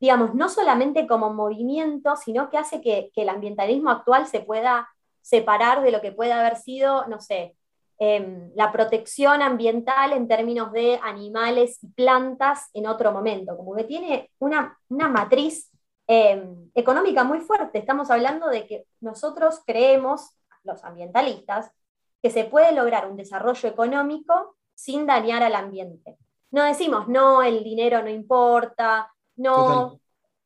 digamos, 0.00 0.34
no 0.34 0.48
solamente 0.48 1.06
como 1.06 1.32
movimiento, 1.32 2.16
sino 2.16 2.50
que 2.50 2.58
hace 2.58 2.80
que, 2.80 3.10
el 3.14 3.28
ambientalismo 3.28 3.90
actual 3.90 4.26
se 4.26 4.40
pueda 4.40 4.88
separar 5.22 5.82
de 5.82 5.90
lo 5.90 6.00
que 6.00 6.12
puede 6.12 6.32
haber 6.32 6.56
sido, 6.56 7.06
no 7.06 7.20
sé, 7.20 7.56
em, 7.98 8.50
la 8.54 8.70
protección 8.70 9.42
ambiental 9.42 10.12
en 10.12 10.28
términos 10.28 10.72
de 10.72 11.00
animales 11.02 11.78
y 11.82 11.88
plantas 11.88 12.70
en 12.74 12.86
otro 12.86 13.12
momento, 13.12 13.56
como 13.56 13.74
que 13.74 13.84
tiene 13.84 14.30
una, 14.38 14.78
una 14.88 15.08
matriz 15.08 15.70
Em, 16.10 16.70
económica 16.74 17.22
muy 17.22 17.40
fuerte. 17.40 17.78
Estamos 17.78 18.10
hablando 18.10 18.48
de 18.48 18.66
que 18.66 18.86
nosotros 19.00 19.60
creemos, 19.66 20.30
los 20.64 20.82
ambientalistas, 20.82 21.70
que 22.22 22.30
se 22.30 22.44
puede 22.44 22.72
lograr 22.72 23.10
un 23.10 23.18
desarrollo 23.18 23.68
económico 23.68 24.56
sin 24.74 25.04
dañar 25.04 25.42
al 25.42 25.54
ambiente. 25.54 26.16
No 26.50 26.64
decimos, 26.64 27.08
no, 27.08 27.42
el 27.42 27.62
dinero 27.62 28.02
no 28.02 28.08
importa, 28.08 29.12
no 29.36 30.00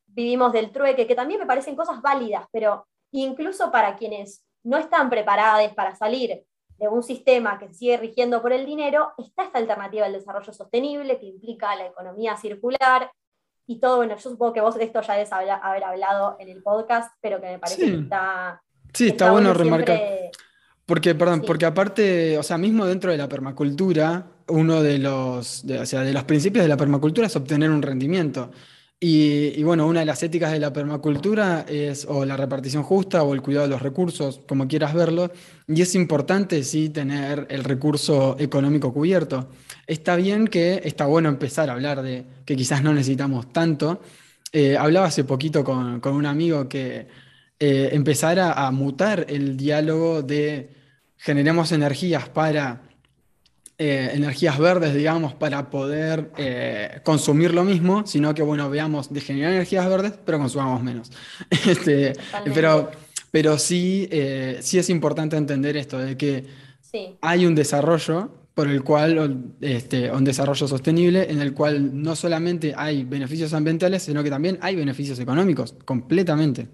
vivimos 0.06 0.52
del 0.52 0.71
trueque, 0.71 1.06
que 1.06 1.14
también 1.14 1.40
me 1.40 1.47
parecen 1.47 1.76
cosas 1.76 2.02
válidas, 2.02 2.47
pero 2.52 2.87
incluso 3.12 3.71
para 3.71 3.97
quienes 3.97 4.44
no 4.64 4.78
están 4.78 5.11
preparados 5.11 5.73
para 5.75 5.94
salir 5.97 6.44
de 6.78 6.88
un 6.88 7.02
sistema 7.02 7.59
que 7.59 7.73
sigue 7.73 7.97
rigiendo 7.97 8.42
por 8.42 8.52
el 8.52 8.66
dinero, 8.66 9.12
está 9.16 9.44
esta 9.44 9.59
alternativa 9.59 10.04
del 10.04 10.14
desarrollo 10.14 10.52
sostenible 10.52 11.18
que 11.18 11.26
implica 11.26 11.76
la 11.76 11.87
economía 11.87 12.37
circular, 12.37 13.11
y 13.66 13.78
todo, 13.78 13.97
bueno, 13.99 14.16
yo 14.16 14.30
supongo 14.30 14.52
que 14.52 14.61
vos 14.61 14.75
de 14.75 14.85
esto 14.85 15.00
ya 15.00 15.14
debes 15.14 15.32
haber, 15.32 15.85
hablado 15.85 16.37
en 16.38 16.49
el 16.49 16.62
podcast, 16.62 17.12
pero 17.21 17.40
que 17.40 17.47
me 17.47 17.59
parece 17.59 17.87
que 17.87 17.99
está... 18.00 18.61
Sí, 18.92 19.09
está, 19.09 19.30
bueno, 19.30 19.54
remarcar. 19.54 20.00
Porque, 20.85 21.14
perdón, 21.14 21.42
porque 21.47 21.64
aparte, 21.64 22.37
o 22.37 22.42
sea, 22.42 22.59
mismo 22.59 22.85
dentro 22.85 23.11
de 23.12 23.16
la 23.16 23.28
permacultura, 23.28 24.26
uno 24.49 24.82
de 24.82 24.99
los, 24.99 25.64
o 25.64 25.87
sea, 25.87 26.00
de 26.02 26.12
los 26.12 26.25
principios 26.25 26.64
de 26.64 26.68
la 26.68 26.76
permacultura 26.76 27.26
es 27.26 27.37
obtener 27.37 27.70
un 27.70 27.82
rendimiento. 27.82 28.50
Y, 29.04 29.61
bueno, 29.64 29.88
una 29.88 29.99
de 29.99 30.06
las 30.06 30.22
éticas 30.22 30.52
de 30.52 30.61
la 30.61 30.72
permacultura 30.72 31.66
es 31.68 32.06
o 32.08 32.25
la 32.25 32.37
repartición 32.37 32.84
justa 32.84 33.25
o 33.25 33.34
el 33.34 33.42
cuidado 33.42 33.66
de 33.66 33.72
los 33.72 33.82
recursos, 33.82 34.40
como 34.46 34.68
quieras 34.68 34.94
verlo, 34.94 35.32
y 35.66 35.82
es 35.82 35.96
importante 35.96 36.62
sí 36.62 36.88
tener 36.88 37.49
el 37.50 37.64
recurso 37.64 38.37
económico 38.38 38.94
cubierto. 38.94 39.49
Está 39.88 40.14
bien 40.14 40.46
que 40.46 40.82
está 40.84 41.06
bueno 41.06 41.28
empezar 41.28 41.68
a 41.68 41.72
hablar 41.72 42.00
de 42.02 42.26
que 42.44 42.54
quizás 42.54 42.84
no 42.84 42.94
necesitamos 42.94 43.52
tanto. 43.52 44.00
Eh, 44.52 44.76
hablaba 44.76 45.06
hace 45.06 45.25
poquito 45.25 45.64
con, 45.64 46.00
un 46.06 46.26
amigo 46.26 46.68
que 46.68 47.08
eh, 47.58 47.88
empezara 47.90 48.52
a 48.52 48.70
mutar 48.70 49.26
el 49.28 49.56
diálogo 49.56 50.22
de 50.22 50.76
generemos 51.16 51.72
energías 51.72 52.28
para 52.28 52.82
eh, 53.85 54.15
energías 54.15 54.61
verdes, 54.61 54.95
digamos, 54.95 55.35
para 55.35 55.69
poder 55.69 56.31
eh, 56.37 57.01
consumir 57.03 57.53
lo 57.53 57.65
mismo, 57.65 58.07
sino 58.07 58.33
que, 58.33 58.41
bueno, 58.41 58.71
veamos 58.71 59.12
de 59.12 59.21
generar 59.21 59.53
energías 59.53 59.89
verdes, 59.89 60.12
pero 60.25 60.39
consumamos 60.39 60.85
menos. 60.85 61.11
este, 61.67 62.12
pero, 62.55 62.93
pero 63.33 63.59
sí, 63.59 64.09
eh, 64.12 64.61
sí 64.62 64.79
es 64.79 64.89
importante 64.89 65.37
entender 65.37 65.77
esto, 65.77 65.99
de 65.99 66.17
que 66.17 66.45
hay 67.23 67.45
un 67.45 67.57
desarrollo 67.57 68.31
por 68.55 68.69
el 68.69 68.85
cual, 68.85 69.57
este, 69.61 70.12
un 70.12 70.23
desarrollo 70.23 70.69
sostenible, 70.69 71.29
en 71.29 71.41
el 71.41 71.53
cual 71.53 72.01
no 72.05 72.15
solamente 72.15 72.75
hay 72.77 73.03
beneficios 73.03 73.53
ambientales, 73.53 74.05
sino 74.05 74.23
que 74.23 74.31
también 74.31 74.61
hay 74.62 74.77
beneficios 74.77 75.19
económicos, 75.19 75.75
completamente. 75.85 76.69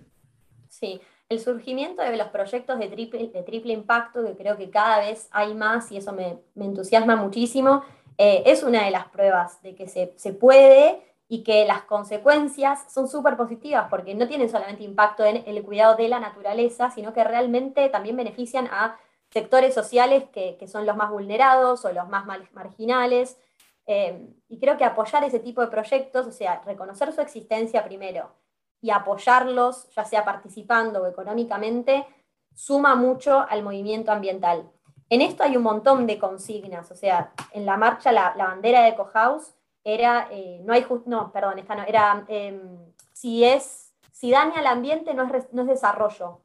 Sí, 0.69 1.00
el 1.28 1.40
surgimiento 1.40 2.02
de 2.02 2.16
los 2.16 2.28
proyectos 2.28 2.78
de 2.78 2.88
triple, 2.88 3.73
impacto, 3.73 4.25
que 4.25 4.35
creo 4.35 4.56
que 4.56 4.70
cada 4.70 5.00
vez 5.00 5.28
hay 5.30 5.54
más 5.54 5.92
y 5.92 5.99
eso 5.99 6.12
me, 6.12 6.38
entusiasma 6.56 7.16
muchísimo, 7.16 7.82
eh, 8.16 8.42
es 8.47 8.62
una 8.62 8.85
de 8.85 8.90
las 8.90 9.08
pruebas 9.08 9.62
de 9.62 9.75
que 9.75 9.87
se, 9.88 10.32
puede 10.32 11.02
y 11.28 11.42
que 11.42 11.66
las 11.66 11.82
consecuencias 11.82 12.90
son 12.92 13.08
súper 13.08 13.37
positivas 13.37 13.88
porque 13.90 14.14
no 14.14 14.26
tienen 14.26 14.49
solamente 14.49 14.82
impacto 14.82 15.25
en 15.25 15.44
el 15.47 15.62
cuidado 15.62 15.97
de 15.97 16.08
la 16.08 16.18
naturaleza, 16.18 16.90
sino 16.90 17.12
que 17.12 17.23
realmente 17.23 17.90
también 17.90 18.16
benefician 18.16 18.66
a 18.68 18.99
sectores 19.30 19.75
sociales 19.75 20.25
que, 20.32 20.58
son 20.66 20.87
los 20.87 20.97
más 20.97 21.11
vulnerados 21.11 21.85
o 21.85 21.92
los 21.92 22.08
más 22.08 22.25
marginales. 22.52 23.38
Eh, 23.87 24.26
y 24.49 24.58
creo 24.58 24.76
que 24.78 24.85
apoyar 24.85 25.25
ese 25.25 25.38
tipo 25.38 25.61
de 25.61 25.68
proyectos, 25.68 26.26
o 26.26 26.32
sea, 26.32 26.62
reconocer 26.64 27.12
su 27.12 27.20
existencia 27.20 27.85
primero, 27.85 28.32
y 28.80 28.90
apoyarlos, 28.90 29.88
ya 29.90 30.04
sea 30.04 30.25
participando 30.25 31.02
o 31.02 31.06
económicamente, 31.06 32.06
suma 32.54 32.94
mucho 32.94 33.47
al 33.49 33.62
movimiento 33.62 34.12
ambiental. 34.12 34.70
En 35.11 35.23
esto 35.23 35.42
hay 35.42 35.56
un 35.56 35.62
montón 35.62 36.06
de 36.06 36.18
consignas, 36.18 36.90
o 36.90 36.94
sea, 36.94 37.32
en 37.52 37.64
la 37.64 37.76
marcha 37.76 38.12
la, 38.12 38.35
bandera 38.37 38.82
de 38.82 38.90
Ecohouse 38.90 39.54
era, 39.85 40.28
eh, 40.30 40.61
no 40.64 40.75
hay 40.75 40.87
no, 41.06 41.32
perdón, 41.32 41.58
esta 41.58 41.75
no, 41.75 41.85
era, 41.85 42.25
em, 42.28 42.78
si 43.12 43.44
es, 43.44 43.94
si 44.12 44.30
daña 44.30 44.58
al 44.58 44.66
ambiente 44.66 45.14
no 45.14 45.25
es, 45.35 45.52
no 45.52 45.62
es 45.62 45.68
desarrollo, 45.68 46.40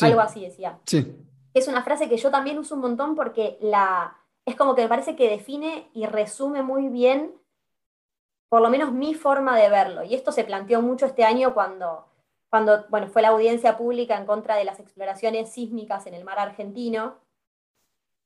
algo 0.00 0.20
así 0.20 0.40
decía. 0.40 0.78
Sí. 0.84 1.16
Es 1.54 1.68
una 1.68 1.82
frase 1.82 2.08
que 2.08 2.16
yo 2.16 2.30
también 2.30 2.58
uso 2.58 2.74
un 2.74 2.80
montón 2.80 3.14
porque 3.14 3.58
la, 3.60 4.16
es 4.44 4.56
como 4.56 4.74
que 4.74 4.82
me 4.82 4.88
parece 4.88 5.14
que 5.14 5.28
define 5.28 5.90
y 5.92 6.06
resume 6.06 6.62
muy 6.62 6.88
bien 6.88 7.32
por 8.48 8.62
lo 8.62 8.70
menos 8.70 8.92
mi 8.92 9.14
forma 9.14 9.56
de 9.58 9.68
verlo. 9.68 10.02
Y 10.04 10.14
esto 10.14 10.32
se 10.32 10.44
planteó 10.44 10.82
mucho 10.82 11.06
este 11.06 11.24
año 11.24 11.54
cuando, 11.54 12.06
cuando 12.50 12.84
bueno, 12.88 13.08
fue 13.08 13.22
la 13.22 13.28
audiencia 13.28 13.76
pública 13.76 14.16
en 14.16 14.26
contra 14.26 14.56
de 14.56 14.64
las 14.64 14.80
exploraciones 14.80 15.52
sísmicas 15.52 16.06
en 16.06 16.14
el 16.14 16.24
mar 16.24 16.38
argentino, 16.38 17.16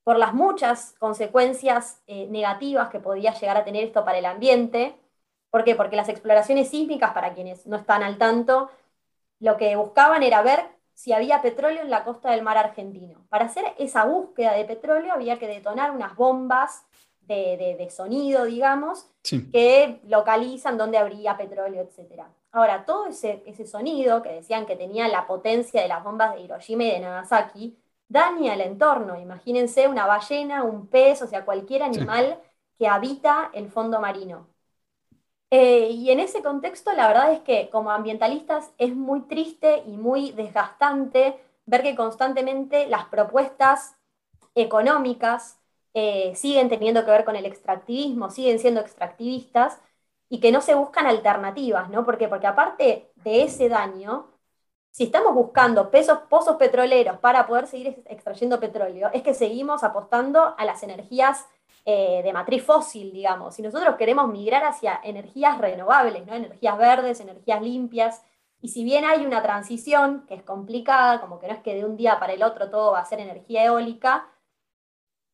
por 0.05 0.19
las 0.19 0.35
muchas 0.35 0.95
consecuencias 0.99 2.03
eh, 2.07 2.27
negativas 2.29 2.89
que 2.91 3.01
podía 3.01 3.33
llegar 3.35 3.57
a 3.57 3.65
tener 3.65 3.85
esto 3.85 4.05
para 4.05 4.19
el 4.19 4.27
ambiente. 4.27 4.97
¿Por 5.51 5.65
qué? 5.65 5.75
Porque 5.77 5.97
las 5.97 6.09
exploraciones 6.09 6.71
sísmicas, 6.71 7.13
para 7.13 7.35
quienes 7.35 7.67
no 7.67 7.77
están 7.77 8.03
al 8.03 8.19
tanto, 8.19 8.71
lo 9.39 9.57
que 9.57 9.77
buscaban 9.77 10.23
era 10.23 10.43
ver 10.43 10.61
si 10.95 11.13
había 11.13 11.43
petróleo 11.43 11.83
en 11.83 11.91
la 11.91 12.05
costa 12.05 12.31
del 12.31 12.43
mar 12.43 12.59
argentino. 12.59 13.27
Para 13.29 13.47
hacer 13.47 13.65
esa 13.79 14.05
búsqueda 14.05 14.53
de 14.55 14.65
petróleo 14.65 15.13
había 15.13 15.39
que 15.39 15.49
detonar 15.49 15.91
unas 15.91 16.17
bombas 16.17 16.85
de, 17.27 17.89
sonido, 17.91 18.45
digamos, 18.45 19.09
que 19.23 20.01
localizan 20.05 20.77
dónde 20.77 20.99
habría 20.99 21.37
petróleo, 21.37 21.83
etc. 21.83 22.25
Ahora, 22.51 22.85
todo 22.85 23.07
ese, 23.07 23.43
ese 23.47 23.67
sonido 23.67 24.23
que 24.23 24.31
decían 24.31 24.67
que 24.67 24.77
tenía 24.77 25.09
la 25.09 25.27
potencia 25.27 25.81
de 25.83 25.89
las 25.89 26.05
bombas 26.05 26.35
de 26.35 26.43
Hiroshima 26.43 26.85
y 26.85 26.91
de 26.91 27.01
Nagasaki, 27.01 27.79
daña 28.09 28.55
el 28.55 28.61
entorno. 28.61 29.19
Imagínense 29.19 29.89
una 29.89 30.07
ballena, 30.07 30.65
un 30.65 30.87
pez, 30.89 31.23
o 31.23 31.27
sea, 31.27 31.45
cualquier 31.45 31.83
animal 31.83 32.39
que 32.79 32.87
habita 32.87 33.51
el 33.55 33.71
fondo 33.71 34.01
marino. 34.01 34.49
Eh, 35.51 35.91
y 35.91 36.11
en 36.11 36.21
ese 36.21 36.43
contexto, 36.43 36.93
la 36.93 37.09
verdad 37.09 37.33
es 37.33 37.41
que 37.41 37.69
como 37.71 37.91
ambientalistas 37.91 38.73
es 38.79 38.95
muy 38.97 39.23
triste 39.23 39.83
y 39.87 39.99
muy 39.99 40.33
desgastante 40.33 41.39
ver 41.67 41.83
que 41.83 41.95
constantemente 41.95 42.87
las 42.87 43.05
propuestas 43.07 43.97
económicas 44.55 45.59
eh, 45.95 46.35
siguen 46.37 46.69
teniendo 46.69 47.05
que 47.05 47.11
ver 47.11 47.25
con 47.25 47.37
el 47.37 47.47
extractivismo, 47.47 48.31
siguen 48.31 48.59
siendo 48.59 48.81
extractivistas 48.81 49.81
y 50.29 50.41
que 50.41 50.53
no 50.53 50.61
se 50.61 50.75
buscan 50.75 51.07
alternativas, 51.07 51.91
¿no? 51.91 52.05
¿Por 52.05 52.19
Porque 52.29 52.47
aparte 52.47 53.13
de 53.17 53.43
ese 53.43 53.69
daño, 53.69 54.31
si 54.91 55.05
estamos 55.05 55.35
buscando 55.35 55.91
pesos, 55.91 56.21
pozos 56.31 56.57
petroleros 56.57 57.19
para 57.19 57.47
poder 57.47 57.67
seguir 57.67 58.03
extrayendo 58.07 58.61
petróleo, 58.61 59.11
es 59.13 59.23
que 59.23 59.35
seguimos 59.35 59.85
apostando 59.85 60.55
a 60.59 60.65
las 60.65 60.83
energías 60.83 61.47
eh, 61.85 62.23
de 62.23 62.33
matriz 62.33 62.65
fósil, 62.65 63.13
digamos. 63.13 63.57
Si 63.57 63.63
nosotros 63.63 63.97
queremos 63.97 64.29
migrar 64.29 64.65
hacia 64.65 65.01
energías 65.03 65.59
renovables, 65.59 66.27
¿no? 66.27 66.35
energías 66.35 66.79
verdes, 66.79 67.21
energías 67.21 67.61
limpias, 67.63 68.23
y 68.61 68.69
si 68.69 68.85
bien 68.85 69.05
hay 69.05 69.27
una 69.27 69.43
transición 69.43 70.25
que 70.29 70.35
es 70.35 70.43
complicada, 70.45 71.21
como 71.21 71.41
que 71.41 71.49
no 71.49 71.55
es 71.55 71.61
que 71.61 71.75
de 71.75 71.85
un 71.85 71.97
día 71.97 72.21
para 72.21 72.33
el 72.35 72.43
otro 72.45 72.71
todo 72.71 72.93
va 72.93 73.01
a 73.01 73.05
ser 73.05 73.19
energía 73.21 73.65
eólica, 73.65 74.29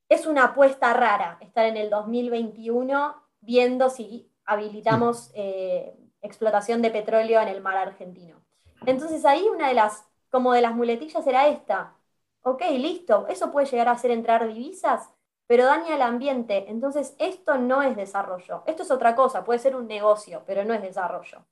es 0.09 0.27
una 0.27 0.45
apuesta 0.45 0.93
rara 0.95 1.39
estar 1.41 1.67
en 1.67 1.77
el 1.77 1.91
2021 1.91 3.15
viendo 3.41 3.91
si 3.91 4.31
habilitamos 4.45 5.31
eh, 5.35 5.95
explotación 6.23 6.83
de 6.83 6.91
petróleo 6.91 7.41
en 7.41 7.49
el 7.49 7.61
mar 7.61 7.77
argentino. 7.77 8.41
Entonces 8.87 9.25
ahí 9.25 9.47
una 9.55 9.69
de 9.69 9.75
las, 9.75 10.07
como 10.31 10.53
de 10.53 10.63
las 10.63 10.75
muletillas 10.75 11.27
era 11.27 11.49
esta. 11.49 11.95
Ok, 12.43 12.63
listo, 12.73 13.27
eso 13.29 13.51
puede 13.51 13.67
llegar 13.67 13.89
a 13.89 13.93
hacer 13.93 14.11
entrar 14.11 14.47
divisas, 14.47 15.11
pero 15.47 15.67
daña 15.67 15.95
el 15.95 16.03
ambiente. 16.03 16.65
Entonces 16.69 17.15
esto 17.19 17.59
no 17.59 17.83
es 17.83 17.97
desarrollo. 17.97 18.63
Esto 18.67 18.83
es 18.83 18.91
otra 18.91 19.15
cosa, 19.15 19.45
puede 19.45 19.59
ser 19.59 19.77
un 19.77 19.87
negocio, 19.87 20.43
pero 20.47 20.65
no 20.65 20.73
es 20.75 20.83
desarrollo. 20.83 21.45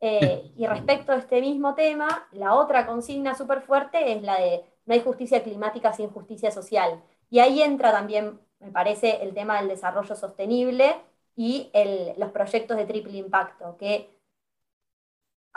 Eh, 0.00 0.52
y 0.56 0.66
respecto 0.66 1.12
a 1.12 1.16
este 1.16 1.40
mismo 1.40 1.74
tema, 1.74 2.28
la 2.32 2.54
otra 2.54 2.86
consigna 2.86 3.34
súper 3.34 3.62
fuerte 3.62 4.12
es 4.12 4.22
la 4.22 4.40
de 4.40 4.64
no 4.86 4.94
hay 4.94 5.00
justicia 5.00 5.42
climática 5.42 5.92
sin 5.92 6.08
justicia 6.10 6.50
social. 6.50 7.02
Y 7.30 7.40
ahí 7.40 7.62
entra 7.62 7.92
también, 7.92 8.40
me 8.60 8.70
parece, 8.70 9.22
el 9.22 9.34
tema 9.34 9.58
del 9.58 9.68
desarrollo 9.68 10.14
sostenible 10.16 10.96
y 11.36 11.70
los 12.16 12.30
proyectos 12.32 12.76
de 12.76 12.86
triple 12.86 13.18
impacto, 13.18 13.76
que, 13.78 14.10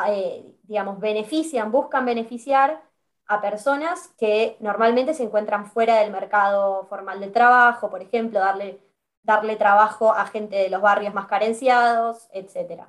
eh, 0.08 0.56
digamos, 0.64 1.00
benefician, 1.00 1.72
buscan 1.72 2.06
beneficiar 2.06 2.82
a 3.28 3.42
personas 3.42 4.10
que 4.18 4.58
normalmente 4.60 5.14
se 5.14 5.24
encuentran 5.24 5.66
fuera 5.72 5.98
del 6.00 6.12
mercado 6.12 6.86
formal 6.88 7.20
del 7.20 7.32
trabajo, 7.32 7.90
por 7.90 8.02
ejemplo, 8.02 8.40
darle, 8.40 8.80
darle 9.24 9.56
trabajo 9.56 10.14
a 10.14 10.26
gente 10.28 10.56
de 10.58 10.70
los 10.70 10.82
barrios 10.82 11.14
más 11.14 11.28
carenciados, 11.28 12.28
etc. 12.34 12.88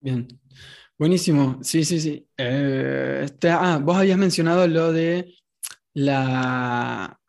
Bien, 0.00 0.26
buenísimo. 0.98 1.58
Sí, 1.62 1.84
sí, 1.84 2.00
sí. 2.00 2.28
Eh, 2.36 3.22
este, 3.24 3.50
ah, 3.50 3.78
vos 3.82 3.96
habías 3.96 4.18
mencionado 4.18 4.66
lo 4.66 4.92
de 4.92 5.34
la, 5.94 7.20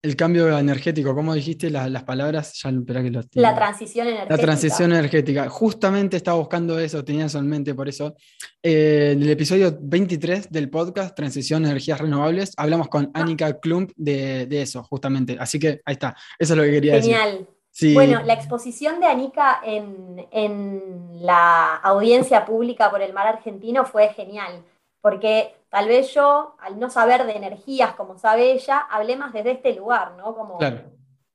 el 0.00 0.14
cambio 0.14 0.56
energético, 0.56 1.14
¿cómo 1.14 1.34
dijiste 1.34 1.70
las 1.70 2.04
palabras? 2.04 2.54
Ya, 2.62 2.70
que 2.70 3.10
la 3.32 3.54
transición 3.54 4.06
energética. 4.06 4.36
La 4.36 4.40
transición 4.40 4.92
energética. 4.92 5.48
Justamente 5.48 6.16
estaba 6.16 6.38
buscando 6.38 6.78
eso, 6.78 7.04
tenía 7.04 7.26
eso 7.26 7.38
en 7.40 7.48
mente, 7.48 7.74
por 7.74 7.88
eso. 7.88 8.14
Eh, 8.62 9.10
en 9.12 9.22
el 9.22 9.30
episodio 9.30 9.76
23 9.80 10.50
del 10.50 10.70
podcast 10.70 11.16
Transición 11.16 11.64
Energías 11.64 12.00
Renovables, 12.00 12.52
hablamos 12.56 12.88
con 12.88 13.10
ah. 13.12 13.20
Annika 13.20 13.58
Klump 13.58 13.90
de, 13.96 14.46
eso, 14.50 14.84
justamente. 14.84 15.36
Así 15.38 15.58
que 15.58 15.80
ahí 15.84 15.94
está, 15.94 16.14
eso 16.38 16.52
es 16.52 16.56
lo 16.56 16.62
que 16.62 16.70
quería 16.70 16.94
decir. 16.94 17.16
Genial. 17.16 17.48
Bueno, 17.94 18.22
la 18.24 18.34
exposición 18.34 18.98
de 19.00 19.06
Annika 19.06 19.60
en, 19.64 20.26
en 20.32 20.82
la 21.20 21.76
audiencia 21.76 22.44
pública 22.44 22.90
por 22.90 23.02
el 23.02 23.12
mar 23.12 23.26
argentino 23.26 23.84
fue 23.84 24.08
genial, 24.14 24.64
porque 25.00 25.54
Tal 25.70 25.86
vez 25.86 26.14
yo, 26.14 26.56
al 26.60 26.78
no 26.78 26.88
saber 26.88 27.26
de 27.26 27.36
energías 27.36 27.94
como 27.94 28.18
sabe 28.18 28.52
ella, 28.52 28.78
hablé 28.78 29.16
más 29.16 29.32
desde 29.32 29.52
este 29.52 29.74
lugar, 29.74 30.12
¿no? 30.16 30.34
Como 30.34 30.58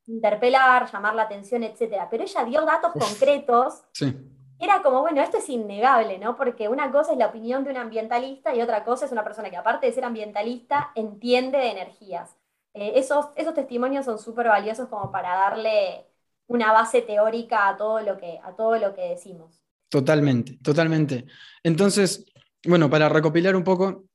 interpelar, 0.08 0.92
llamar 0.92 1.16
la 1.16 1.24
atención, 1.24 1.64
etc. 1.64 2.08
Pero 2.10 2.24
ella 2.24 2.44
dio 2.44 2.66
datos 2.66 2.92
concretos. 2.94 3.84
Sí. 3.94 4.16
Era 4.60 4.82
como, 4.82 5.02
bueno, 5.02 5.22
esto 5.22 5.38
es 5.38 5.50
innegable, 5.50 6.18
¿no? 6.18 6.36
Porque 6.36 6.68
una 6.68 6.92
cosa 6.92 7.12
es 7.12 7.18
la 7.18 7.28
opinión 7.28 7.64
de 7.64 7.72
un 7.72 7.78
ambientalista 7.78 8.56
y 8.56 8.62
otra 8.62 8.84
cosa 8.84 9.06
es 9.06 9.12
una 9.12 9.24
persona 9.24 9.50
que 9.50 9.58
aparte 9.58 9.88
de 9.88 9.94
ser 9.94 10.06
ambientalista, 10.06 10.92
entiende 10.96 11.58
de 11.58 11.72
energías. 11.72 12.36
Eh, 12.74 12.94
esos, 12.96 13.28
esos 13.36 13.54
testimonios 13.54 14.06
son 14.06 14.18
súper 14.20 14.48
valiosos 14.48 14.88
como 14.90 15.12
para 15.12 15.36
darle 15.36 16.08
una 16.48 16.72
base 16.72 17.02
teórica 17.02 17.68
a 17.68 17.78
todo 17.78 18.02
lo 18.02 18.18
que, 18.18 18.40
a 18.44 18.56
todo 18.56 18.78
lo 18.78 18.94
que 18.94 19.10
decimos. 19.10 19.62
Totalmente, 19.90 20.58
totalmente. 20.64 21.26
Entonces, 21.62 22.26
bueno, 22.66 22.90
para 22.90 23.10
recopilar 23.10 23.56
un 23.56 23.64
poco, 23.64 24.06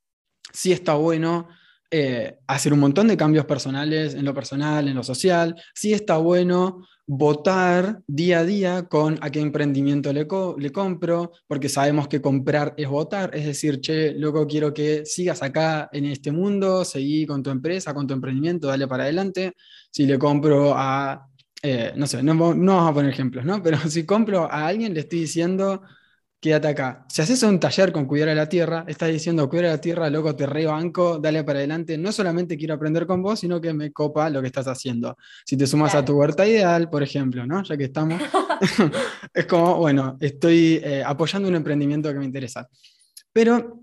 sí 0.52 0.72
está 0.72 0.94
bueno 0.94 1.48
eh, 1.90 2.36
hacer 2.46 2.74
un 2.74 2.80
montón 2.80 3.08
de 3.08 3.16
cambios 3.16 3.46
personales 3.46 4.12
en 4.14 4.24
lo 4.26 4.34
personal, 4.34 4.86
en 4.88 4.94
lo 4.94 5.02
social. 5.02 5.56
Sí 5.74 5.94
está 5.94 6.18
bueno 6.18 6.86
votar 7.06 8.02
día 8.06 8.40
a 8.40 8.44
día 8.44 8.82
con 8.88 9.18
a 9.22 9.30
qué 9.30 9.40
emprendimiento 9.40 10.12
le, 10.12 10.26
le, 10.58 10.70
compro, 10.70 11.32
porque 11.46 11.70
sabemos 11.70 12.06
que 12.06 12.20
comprar 12.20 12.74
es 12.76 12.86
votar, 12.86 13.34
es 13.34 13.46
decir, 13.46 13.80
che, 13.80 14.12
loco, 14.12 14.46
quiero 14.46 14.74
que 14.74 15.06
sigas 15.06 15.42
acá 15.42 15.88
en 15.90 16.04
este 16.04 16.30
mundo, 16.30 16.84
seguí 16.84 17.24
con 17.24 17.42
tu 17.42 17.48
empresa, 17.48 17.94
con 17.94 18.06
tu 18.06 18.12
emprendimiento, 18.12 18.68
dale 18.68 18.86
para 18.86 19.04
adelante. 19.04 19.54
Si 19.90 20.04
le 20.04 20.18
compro 20.18 20.74
a, 20.76 21.26
eh, 21.62 21.94
no 21.96 22.06
sé, 22.06 22.22
no, 22.22 22.34
no 22.34 22.76
vamos 22.76 22.90
a 22.90 22.94
poner 22.94 23.10
ejemplos, 23.12 23.46
¿no? 23.46 23.62
Pero 23.62 23.78
si 23.88 24.04
compro 24.04 24.44
a 24.44 24.66
alguien, 24.66 24.92
le 24.92 25.00
estoy 25.00 25.20
diciendo, 25.20 25.80
quédate 26.40 26.68
acá. 26.68 27.04
Si 27.08 27.22
haces 27.22 27.42
un 27.42 27.58
taller 27.58 27.92
con 27.92 28.06
cuidar 28.06 28.28
a 28.28 28.34
la 28.34 28.48
tierra, 28.48 28.84
estás 28.86 29.10
diciendo 29.10 29.48
cuidar 29.48 29.66
a 29.66 29.70
la 29.70 29.80
tierra, 29.80 30.08
loco, 30.10 30.34
te 30.36 30.46
rebanco, 30.46 31.18
dale 31.18 31.44
para 31.44 31.58
adelante. 31.58 31.98
No 31.98 32.12
solamente 32.12 32.56
quiero 32.56 32.74
aprender 32.74 33.06
con 33.06 33.22
vos, 33.22 33.40
sino 33.40 33.60
que 33.60 33.72
me 33.72 33.92
copa 33.92 34.30
lo 34.30 34.40
que 34.40 34.46
estás 34.46 34.68
haciendo. 34.68 35.16
Si 35.44 35.56
te 35.56 35.66
sumas 35.66 35.94
a 35.94 36.04
tu 36.04 36.14
huerta 36.14 36.46
ideal, 36.46 36.88
por 36.90 37.02
ejemplo, 37.02 37.46
¿no? 37.46 37.62
Ya 37.64 37.76
que 37.76 37.84
estamos, 37.84 38.20
es 39.34 39.46
como, 39.46 39.76
bueno, 39.76 40.16
estoy 40.20 40.80
eh, 40.82 41.02
apoyando 41.04 41.48
un 41.48 41.56
emprendimiento 41.56 42.12
que 42.12 42.18
me 42.18 42.24
interesa. 42.24 42.68
Pero 43.32 43.82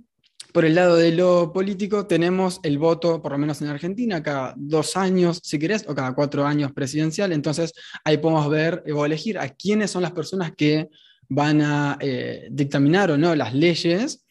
por 0.56 0.63
el 0.63 0.74
lado 0.74 0.96
de 0.96 1.12
lo 1.12 1.52
político, 1.52 2.08
tenemos 2.08 2.62
el 2.63 2.78
voto, 2.78 3.22
por 3.22 3.34
lo 3.34 3.38
menos 3.38 3.62
en 3.62 3.68
Argentina, 3.68 4.24
cada 4.24 4.54
dos 4.56 4.96
años, 4.96 5.41
si 5.44 5.60
querés, 5.60 5.84
o 5.86 5.94
cada 5.94 6.15
cuatro 6.15 6.46
años 6.46 6.72
presidencial. 6.72 7.34
Entonces, 7.34 7.74
ahí 8.06 8.20
podemos 8.20 8.50
ver 8.50 8.82
o 8.96 9.06
elegir 9.06 9.38
a 9.38 9.50
quiénes 9.50 9.91
son 9.91 10.02
las 10.02 10.13
personas 10.13 10.54
que 10.56 10.88
van 11.30 11.62
a 11.62 11.98
eh, 12.00 12.48
dictaminar 12.52 13.12
o 13.12 13.18
no 13.18 13.36
las 13.36 13.54
leyes. 13.54 14.26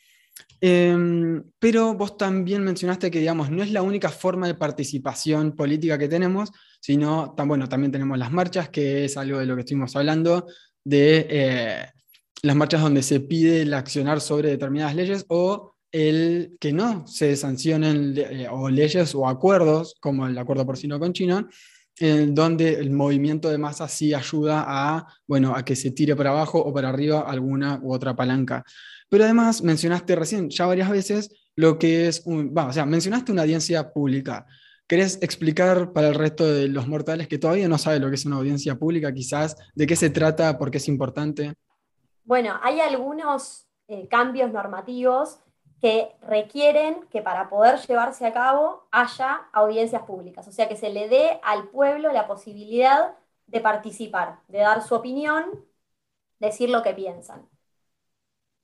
Em, 0.61 1.42
pero 1.59 1.94
vos 1.94 2.16
también 2.16 2.62
mencionaste 2.64 3.11
que, 3.11 3.18
digamos, 3.18 3.50
no 3.50 3.62
es 3.62 3.70
la 3.70 3.83
única 3.83 4.09
forma 4.09 4.46
de 4.46 4.54
participación 4.54 5.54
política 5.54 5.98
que 5.98 6.09
tenemos, 6.09 6.50
sino, 6.80 7.35
bueno, 7.46 7.68
también 7.68 7.92
tenemos 7.92 8.18
las 8.18 8.33
marchas, 8.33 8.70
que 8.70 9.04
es 9.04 9.16
algo 9.16 9.38
de 9.38 9.46
lo 9.46 9.54
que 9.54 9.61
estuvimos 9.61 9.94
hablando, 9.94 10.46
de 10.83 11.26
eh, 11.28 11.87
las 12.42 12.57
marchas 12.57 12.83
donde 12.83 13.02
se 13.02 13.20
pide 13.20 13.62
el 13.62 13.74
accionar 13.74 14.20
sobre 14.20 14.50
determinadas 14.50 14.94
leyes 14.94 15.24
o 15.28 15.74
el 15.92 16.57
que 16.59 16.72
no 16.72 17.07
se 17.07 17.37
sancionen 17.37 18.14
eh, 18.16 18.48
o 18.50 18.68
leyes 18.68 19.14
o 19.14 19.28
acuerdos, 19.28 19.94
como 20.00 20.26
el 20.26 20.37
acuerdo 20.37 20.66
porcino 20.66 20.98
con 20.98 21.12
China, 21.12 21.48
donde 21.98 22.74
el 22.74 22.90
movimiento 22.90 23.50
de 23.50 23.59
masa 23.59 23.88
sí 23.88 24.14
ayuda 24.14 24.64
a, 24.66 25.07
bueno, 25.26 25.54
a 25.54 25.64
que 25.64 25.76
se 25.76 25.92
tire 25.92 26.16
para 26.16 26.30
abajo 26.30 26.59
o 26.59 26.72
para 26.72 26.88
arriba 26.88 27.20
alguna 27.20 27.78
u 27.83 27.92
otra 27.92 28.16
palanca. 28.16 28.64
Pero 29.09 29.24
además 29.24 29.62
mencionaste 29.62 30.16
recién 30.16 30.50
ya 30.50 30.66
varias 30.66 30.90
veces 30.90 31.30
lo 31.57 31.78
que 31.78 32.09
es 32.09 32.22
un, 32.26 32.52
o 32.57 32.72
sea, 32.72 32.85
mencionaste 32.85 33.30
una 33.30 33.42
audiencia 33.42 33.92
pública. 33.92 34.46
¿Querés 34.87 35.18
explicar 35.22 35.92
para 35.92 36.09
el 36.09 36.14
resto 36.14 36.44
de 36.44 36.68
los 36.68 36.88
mortales 36.88 37.28
que 37.28 37.38
todavía 37.38 37.68
no 37.68 37.78
saben 37.78 38.02
lo 38.02 38.09
que 38.09 38.16
es 38.16 38.26
una 38.26 38.37
audiencia 38.37 38.74
pública, 38.74 39.14
quizás, 39.14 39.57
de 39.74 39.87
qué 39.87 39.96
se 39.96 40.11
trata, 40.11 40.59
por 40.59 40.70
qué 40.70 40.78
es 40.78 40.88
importante? 40.88 41.54
Bueno, 42.24 42.59
hay 42.62 42.80
algunos 42.80 43.66
eh, 43.88 44.09
cambios 44.09 44.52
normativos 44.52 45.38
que 45.84 46.16
requieren 46.22 47.06
que 47.10 47.20
para 47.20 47.50
poder 47.50 47.78
llevarse 47.80 48.24
a 48.24 48.32
cabo 48.32 48.86
haya 48.90 49.42
audiencias 49.52 50.00
públicas, 50.04 50.48
o 50.48 50.50
sea, 50.50 50.66
que 50.66 50.76
se 50.76 50.88
le 50.88 51.10
dé 51.10 51.38
al 51.42 51.68
pueblo 51.68 52.10
la 52.10 52.26
posibilidad 52.26 53.12
de 53.48 53.60
participar, 53.60 54.38
de 54.48 54.60
dar 54.60 54.82
su 54.82 54.94
opinión, 54.94 55.44
decir 56.38 56.70
lo 56.70 56.82
que 56.82 56.94
piensan. 56.94 57.46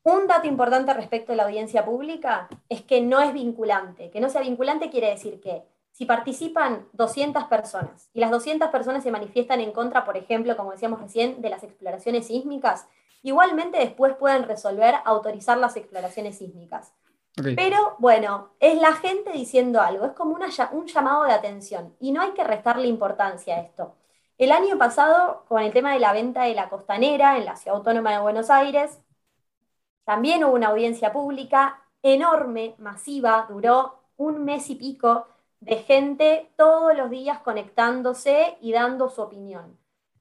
Un 0.03 0.29
dato 0.29 0.49
importante 0.49 0.95
respecto 0.95 1.35
a 1.35 1.37
la 1.37 1.43
audiencia 1.43 1.85
pública 1.85 2.49
es 2.71 2.81
que 2.81 3.03
no 3.03 3.21
es 3.21 3.35
vinculante. 3.35 4.11
Que 4.11 4.23
no 4.23 4.31
sea 4.31 4.41
vinculante 4.41 4.89
quiere 4.89 5.11
decir 5.11 5.43
que 5.43 5.63
si 5.93 6.07
participan 6.07 6.89
200 6.95 7.45
personas 7.45 8.09
y 8.15 8.21
las 8.21 8.31
200 8.31 8.71
personas 8.71 9.03
se 9.03 9.11
manifiestan 9.11 9.61
en 9.61 9.73
contra, 9.73 10.07
por 10.07 10.17
ejemplo, 10.17 10.57
como 10.57 10.73
decíamos 10.73 11.03
recién, 11.03 11.43
de 11.43 11.51
las 11.51 11.65
exploraciones 11.65 12.29
sísmicas, 12.29 12.89
igualmente 13.21 13.77
después 13.77 14.17
pueden 14.17 14.45
resolver 14.45 14.95
autorizar 15.05 15.59
las 15.59 15.77
exploraciones 15.77 16.39
sísmicas. 16.39 16.95
Pero 17.35 17.97
bueno, 17.99 18.51
es 18.61 18.79
la 18.81 18.93
gente 18.93 19.33
diciendo 19.33 19.81
algo, 19.81 20.05
es 20.05 20.13
como 20.13 20.37
un 20.73 20.87
llamado 20.87 21.25
de 21.25 21.33
atención 21.33 21.95
y 22.01 22.13
no 22.13 22.21
hay 22.21 22.33
que 22.33 22.45
restarle 22.45 22.87
importancia 22.87 23.57
a 23.57 23.61
esto. 23.61 23.95
El 24.37 24.53
año 24.53 24.79
pasado, 24.79 25.45
con 25.49 25.63
el 25.63 25.73
tema 25.73 25.93
de 25.93 26.01
la 26.01 26.13
venta 26.13 26.45
de 26.45 26.55
la 26.55 26.69
costanera 26.69 27.37
en 27.39 27.45
la 27.45 27.57
Ciudad 27.57 27.77
Autónoma 27.77 28.13
de 28.13 28.21
Buenos 28.21 28.51
Aires, 28.51 28.99
también 30.05 30.45
hubo 30.45 30.55
una 30.55 30.69
audiencia 30.69 31.13
pública 31.13 31.83
enorme, 32.03 32.75
masiva, 32.79 33.47
duró 33.49 34.01
un 34.17 34.45
mes 34.45 34.69
y 34.71 34.75
pico 34.75 35.27
de 35.61 35.77
gente 35.77 36.51
todos 36.57 36.97
los 36.97 37.11
días 37.11 37.41
conectándose 37.41 38.57
y 38.61 38.73
dando 38.73 39.11
su 39.11 39.23
opinión. 39.23 39.79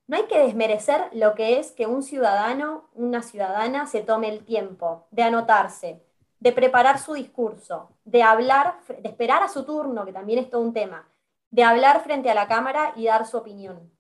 No 0.08 0.18
hay 0.18 0.24
que 0.24 0.40
desmerecer 0.40 1.10
lo 1.14 1.36
que 1.36 1.60
es 1.60 1.72
que 1.72 1.86
un 1.86 2.04
ciudadano, 2.04 2.90
una 2.94 3.22
ciudadana 3.22 3.88
se 3.88 4.02
tome 4.02 4.30
el 4.30 4.44
tiempo 4.44 5.08
de 5.12 5.24
anotarse, 5.24 6.04
de 6.40 6.52
preparar 6.52 7.00
su 7.00 7.14
discurso, 7.14 7.90
de 8.06 8.24
hablar, 8.24 8.80
de 8.88 9.10
esperar 9.10 9.44
a 9.44 9.50
su 9.50 9.64
turno, 9.64 10.06
que 10.06 10.14
también 10.14 10.40
es 10.40 10.50
todo 10.50 10.62
un 10.62 10.74
tema, 10.74 11.08
de 11.52 11.64
hablar 11.64 12.02
frente 12.02 12.30
a 12.30 12.36
la 12.36 12.48
Cámara 12.48 12.94
y 12.96 13.06
dar 13.06 13.26
su 13.26 13.38
opinión. 13.38 13.92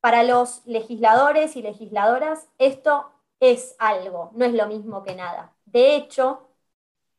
Para 0.00 0.22
los 0.22 0.64
legisladores 0.66 1.56
y 1.56 1.62
legisladoras, 1.62 2.48
esto 2.58 3.10
es 3.40 3.74
algo, 3.78 4.30
no 4.34 4.44
es 4.44 4.52
lo 4.52 4.66
mismo 4.66 5.02
que 5.02 5.14
nada. 5.14 5.52
De 5.64 5.96
hecho, 5.96 6.48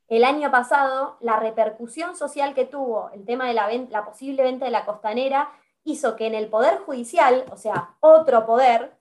el 0.08 0.24
año 0.24 0.52
pasado, 0.52 1.18
la 1.22 1.40
repercusión 1.40 2.16
social 2.16 2.54
que 2.54 2.66
tuvo 2.66 3.10
el 3.14 3.26
tema 3.26 3.48
de 3.48 3.54
la, 3.54 3.70
la 3.90 4.06
posible 4.06 4.44
venta 4.44 4.66
de 4.66 4.72
la 4.72 4.86
costanera 4.86 5.52
hizo 5.84 6.16
que 6.16 6.28
en 6.28 6.36
el 6.36 6.48
Poder 6.48 6.80
Judicial, 6.80 7.46
o 7.52 7.58
sea, 7.58 7.96
otro 8.00 8.46
poder, 8.46 8.99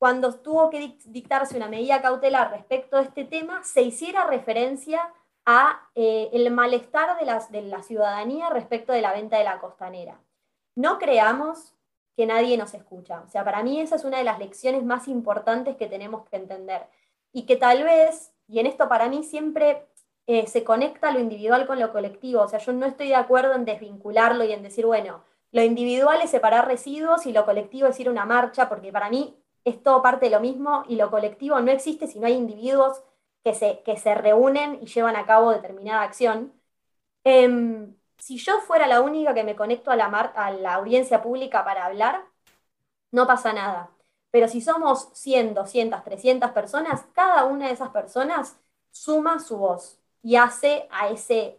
cuando 0.00 0.32
tuvo 0.32 0.70
que 0.70 0.96
dictarse 1.04 1.58
una 1.58 1.68
medida 1.68 2.00
cautelar 2.00 2.52
respecto 2.52 2.96
a 2.96 3.02
este 3.02 3.24
tema, 3.26 3.62
se 3.64 3.82
hiciera 3.82 4.24
referencia 4.24 5.12
a 5.44 5.90
eh, 5.94 6.30
el 6.32 6.50
malestar 6.50 7.18
de, 7.18 7.26
de 7.50 7.68
la 7.68 7.82
ciudadanía 7.82 8.48
respecto 8.48 8.94
de 8.94 9.02
la 9.02 9.12
venta 9.12 9.36
de 9.36 9.44
la 9.44 9.58
costanera. 9.58 10.18
No 10.74 10.98
creamos 10.98 11.74
que 12.16 12.24
nadie 12.24 12.56
nos 12.56 12.72
escucha. 12.72 13.20
O 13.26 13.28
sea, 13.28 13.44
para 13.44 13.62
mí 13.62 13.78
esa 13.78 13.96
es 13.96 14.04
una 14.04 14.16
de 14.16 14.24
las 14.24 14.38
lecciones 14.38 14.82
más 14.84 15.06
importantes 15.06 15.76
que 15.76 15.86
tenemos 15.86 16.26
que 16.30 16.36
entender. 16.36 16.86
Y 17.30 17.44
que 17.44 17.56
tal 17.56 17.84
vez, 17.84 18.32
y 18.48 18.58
en 18.58 18.64
esto 18.64 18.88
para 18.88 19.06
mí 19.10 19.22
siempre 19.22 19.86
eh, 20.26 20.46
se 20.46 20.64
conecta 20.64 21.10
lo 21.10 21.20
individual 21.20 21.66
con 21.66 21.78
lo 21.78 21.92
colectivo. 21.92 22.40
O 22.40 22.48
sea, 22.48 22.58
yo 22.58 22.72
no 22.72 22.86
estoy 22.86 23.08
de 23.08 23.16
acuerdo 23.16 23.52
en 23.52 23.66
desvincularlo 23.66 24.44
y 24.44 24.52
en 24.52 24.62
decir, 24.62 24.86
bueno, 24.86 25.24
lo 25.52 25.62
individual 25.62 26.22
es 26.22 26.30
separar 26.30 26.66
residuos 26.66 27.26
y 27.26 27.32
lo 27.32 27.44
colectivo 27.44 27.88
es 27.88 28.00
ir 28.00 28.08
a 28.08 28.12
una 28.12 28.24
marcha, 28.24 28.70
porque 28.70 28.92
para 28.92 29.10
mí 29.10 29.36
es 29.64 29.82
todo 29.82 30.02
parte 30.02 30.26
de 30.26 30.32
lo 30.32 30.40
mismo 30.40 30.84
y 30.88 30.96
lo 30.96 31.10
colectivo 31.10 31.60
no 31.60 31.70
existe 31.70 32.06
si 32.06 32.18
no 32.18 32.26
hay 32.26 32.34
individuos 32.34 33.02
que 33.44 33.54
se, 33.54 33.82
que 33.84 33.96
se 33.96 34.14
reúnen 34.14 34.78
y 34.82 34.86
llevan 34.86 35.16
a 35.16 35.26
cabo 35.26 35.50
determinada 35.52 36.02
acción. 36.02 36.52
Em, 37.24 37.96
si 38.18 38.38
yo 38.38 38.60
fuera 38.60 38.86
la 38.86 39.00
única 39.00 39.34
que 39.34 39.44
me 39.44 39.56
conecto 39.56 39.90
a 39.90 39.96
la, 39.96 40.06
a 40.06 40.50
la 40.52 40.74
audiencia 40.74 41.22
pública 41.22 41.64
para 41.64 41.86
hablar, 41.86 42.24
no 43.12 43.26
pasa 43.26 43.52
nada. 43.52 43.90
Pero 44.30 44.48
si 44.48 44.60
somos 44.60 45.10
100, 45.14 45.54
200, 45.54 46.04
300 46.04 46.50
personas, 46.52 47.04
cada 47.14 47.44
una 47.46 47.66
de 47.68 47.72
esas 47.74 47.90
personas 47.90 48.58
suma 48.90 49.40
su 49.40 49.58
voz 49.58 49.98
y 50.22 50.36
hace 50.36 50.88
a 50.90 51.08
ese, 51.08 51.58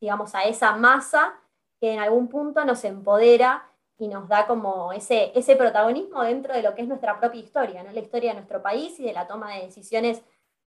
digamos, 0.00 0.34
a 0.34 0.44
esa 0.44 0.76
masa 0.76 1.34
que 1.80 1.92
en 1.92 2.00
algún 2.00 2.28
punto 2.28 2.64
nos 2.64 2.84
empodera 2.84 3.67
y 3.98 4.08
nos 4.08 4.28
da 4.28 4.46
como 4.46 4.92
ese, 4.92 5.32
ese 5.34 5.56
protagonismo 5.56 6.22
dentro 6.22 6.54
de 6.54 6.62
lo 6.62 6.74
que 6.74 6.82
es 6.82 6.88
nuestra 6.88 7.18
propia 7.18 7.40
historia, 7.40 7.82
¿no? 7.82 7.92
la 7.92 8.00
historia 8.00 8.30
de 8.30 8.36
nuestro 8.36 8.62
país 8.62 8.98
y 9.00 9.04
de 9.04 9.12
la 9.12 9.26
toma 9.26 9.54
de 9.54 9.66
decisiones 9.66 10.22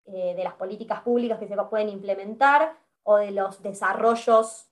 eh, 0.05 0.33
de 0.35 0.43
las 0.43 0.53
políticas 0.55 1.01
públicas 1.01 1.39
que 1.39 1.47
se 1.47 1.55
pueden 1.69 1.89
implementar 1.89 2.77
o 3.03 3.17
de 3.17 3.31
los 3.31 3.61
desarrollos 3.61 4.67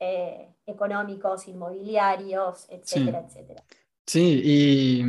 eh, 0.00 0.48
económicos, 0.66 1.46
inmobiliarios, 1.46 2.66
etcétera, 2.68 3.24
etcétera. 3.26 3.62
Sí, 4.04 4.42
y 4.44 5.04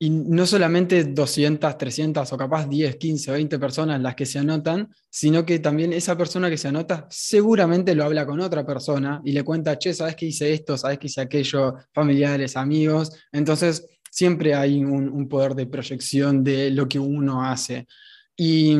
y 0.00 0.10
no 0.10 0.46
solamente 0.46 1.02
200, 1.02 1.76
300 1.76 2.32
o 2.32 2.36
capaz 2.36 2.68
10, 2.68 2.96
15, 2.96 3.32
20 3.32 3.58
personas 3.58 4.00
las 4.00 4.14
que 4.14 4.26
se 4.26 4.38
anotan, 4.38 4.88
sino 5.10 5.44
que 5.44 5.58
también 5.58 5.92
esa 5.92 6.16
persona 6.16 6.48
que 6.48 6.56
se 6.56 6.68
anota 6.68 7.08
seguramente 7.10 7.94
lo 7.96 8.04
habla 8.04 8.24
con 8.24 8.40
otra 8.40 8.64
persona 8.64 9.20
y 9.24 9.32
le 9.32 9.42
cuenta, 9.42 9.76
che, 9.76 9.92
¿sabes 9.92 10.14
que 10.14 10.26
hice 10.26 10.52
esto? 10.52 10.78
¿Sabes 10.78 10.98
que 10.98 11.08
hice 11.08 11.20
aquello? 11.20 11.74
Familiares, 11.92 12.56
amigos. 12.56 13.10
Entonces, 13.32 13.88
siempre 14.08 14.54
hay 14.54 14.84
un, 14.84 15.28
poder 15.28 15.56
de 15.56 15.66
proyección 15.66 16.44
de 16.44 16.70
lo 16.70 16.88
que 16.88 17.00
uno 17.00 17.44
hace. 17.44 17.88
Y, 18.36 18.76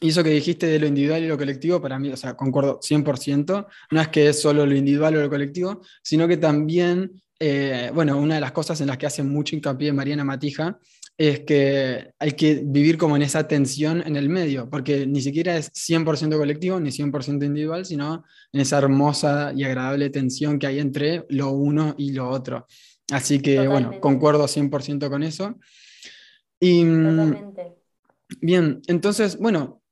y 0.00 0.08
eso 0.08 0.24
que 0.24 0.30
dijiste 0.30 0.66
de 0.66 0.80
lo 0.80 0.88
individual 0.88 1.22
y 1.22 1.28
lo 1.28 1.38
colectivo, 1.38 1.80
para 1.80 1.96
mí, 1.96 2.10
o 2.10 2.16
sea, 2.16 2.34
concuerdo 2.34 2.80
100%. 2.80 3.66
No 3.92 4.00
es 4.00 4.08
que 4.08 4.30
es 4.30 4.42
solo 4.42 4.66
lo 4.66 4.74
individual 4.74 5.16
o 5.16 5.20
lo 5.20 5.30
colectivo, 5.30 5.80
sino 6.02 6.26
que 6.26 6.38
también 6.38 7.22
eh, 7.38 7.90
bueno, 7.94 8.18
una 8.18 8.36
de 8.36 8.40
las 8.40 8.52
cosas 8.52 8.80
en 8.80 8.86
las 8.86 8.98
que 8.98 9.06
hace 9.06 9.22
mucho 9.22 9.54
hincapié 9.54 9.92
Mariana 9.92 10.24
Matija 10.24 10.78
es 11.18 11.40
que 11.40 12.10
hay 12.18 12.32
que 12.32 12.62
vivir 12.64 12.98
como 12.98 13.16
en 13.16 13.22
esa 13.22 13.48
tensión 13.48 14.02
en 14.06 14.16
el 14.16 14.28
medio, 14.28 14.68
porque 14.68 15.06
ni 15.06 15.22
siquiera 15.22 15.56
es 15.56 15.72
100% 15.72 16.36
colectivo 16.36 16.78
ni 16.78 16.90
100% 16.90 17.44
individual, 17.44 17.86
sino 17.86 18.24
en 18.52 18.60
esa 18.60 18.78
hermosa 18.78 19.52
y 19.54 19.64
agradable 19.64 20.10
tensión 20.10 20.58
que 20.58 20.66
hay 20.66 20.78
entre 20.78 21.24
lo 21.30 21.52
uno 21.52 21.94
y 21.96 22.12
lo 22.12 22.28
otro. 22.28 22.66
Así 23.10 23.40
que, 23.40 23.66
bueno, 23.66 24.00
concuerdo 24.00 24.46
100% 24.46 25.08
con 25.08 25.22
eso. 25.22 25.58
Y, 26.60 26.84
mm, 26.84 27.16
Totalmente. 27.16 27.76
Bien, 28.40 28.82
entonces, 28.88 29.38
bueno, 29.38 29.82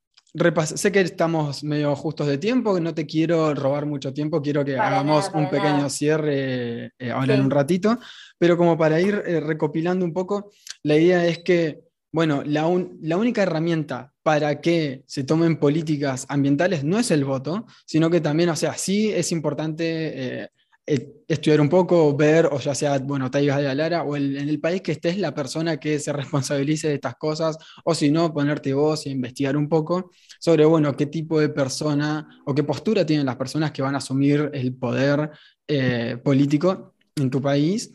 sé 0.74 0.90
que 0.90 1.00
estamos 1.00 1.62
medio 1.62 1.94
justos 1.94 2.26
de 2.26 2.38
tiempo, 2.38 2.78
no 2.80 2.94
te 2.94 3.06
quiero 3.06 3.54
robar 3.54 3.86
mucho 3.86 4.12
tiempo, 4.12 4.42
quiero 4.42 4.64
que 4.64 4.76
hagamos 4.76 5.30
un 5.32 5.48
pequeño 5.48 5.88
cierre 5.88 6.92
eh, 6.98 7.10
ahora 7.12 7.34
en 7.34 7.42
un 7.42 7.50
ratito, 7.50 7.98
pero 8.38 8.56
como 8.56 8.76
para 8.76 9.00
ir 9.00 9.22
eh, 9.26 9.40
recopilando 9.40 10.04
un 10.04 10.12
poco, 10.12 10.50
la 10.82 10.96
idea 10.96 11.24
es 11.26 11.38
que, 11.38 11.82
bueno, 12.12 12.42
la, 12.44 12.62
la, 13.00 13.16
única 13.16 13.42
herramienta 13.42 14.12
para 14.22 14.60
que 14.60 15.04
se 15.06 15.22
tomen 15.22 15.58
políticas 15.58 16.26
ambientales 16.28 16.82
no 16.82 16.98
es 16.98 17.10
el 17.10 17.24
voto, 17.24 17.66
sino 17.86 18.10
que 18.10 18.20
también, 18.20 18.48
o 18.48 18.56
sea, 18.56 18.74
sí 18.74 19.12
es 19.12 19.30
importante 19.30 20.42
eh, 20.42 20.48
estudiar 20.86 21.60
un 21.60 21.68
poco, 21.68 22.14
ver, 22.14 22.46
o 22.46 22.58
ya 22.58 22.74
sea, 22.74 22.98
bueno, 22.98 23.30
Taigas 23.30 23.58
de 23.58 23.68
Alara, 23.68 24.02
o 24.02 24.16
en 24.16 24.36
el 24.36 24.60
país 24.60 24.82
que 24.82 24.92
estés 24.92 25.18
la 25.18 25.34
persona 25.34 25.78
que 25.78 25.98
se 25.98 26.12
responsabilice 26.12 26.88
de 26.88 26.94
estas 26.94 27.16
cosas, 27.16 27.56
o 27.84 27.94
si 27.94 28.10
no, 28.10 28.32
ponerte 28.32 28.74
vos 28.74 29.06
e 29.06 29.10
investigar 29.10 29.56
un 29.56 29.68
poco 29.68 30.10
sobre, 30.38 30.64
bueno, 30.64 30.94
qué 30.94 31.06
tipo 31.06 31.40
de 31.40 31.48
persona 31.48 32.28
o 32.44 32.54
qué 32.54 32.62
postura 32.62 33.06
tienen 33.06 33.26
las 33.26 33.36
personas 33.36 33.72
que 33.72 33.82
van 33.82 33.94
a 33.94 33.98
asumir 33.98 34.50
el 34.52 34.74
poder 34.74 35.30
eh, 35.66 36.18
político 36.22 36.94
en 37.16 37.30
tu 37.30 37.40
país, 37.40 37.94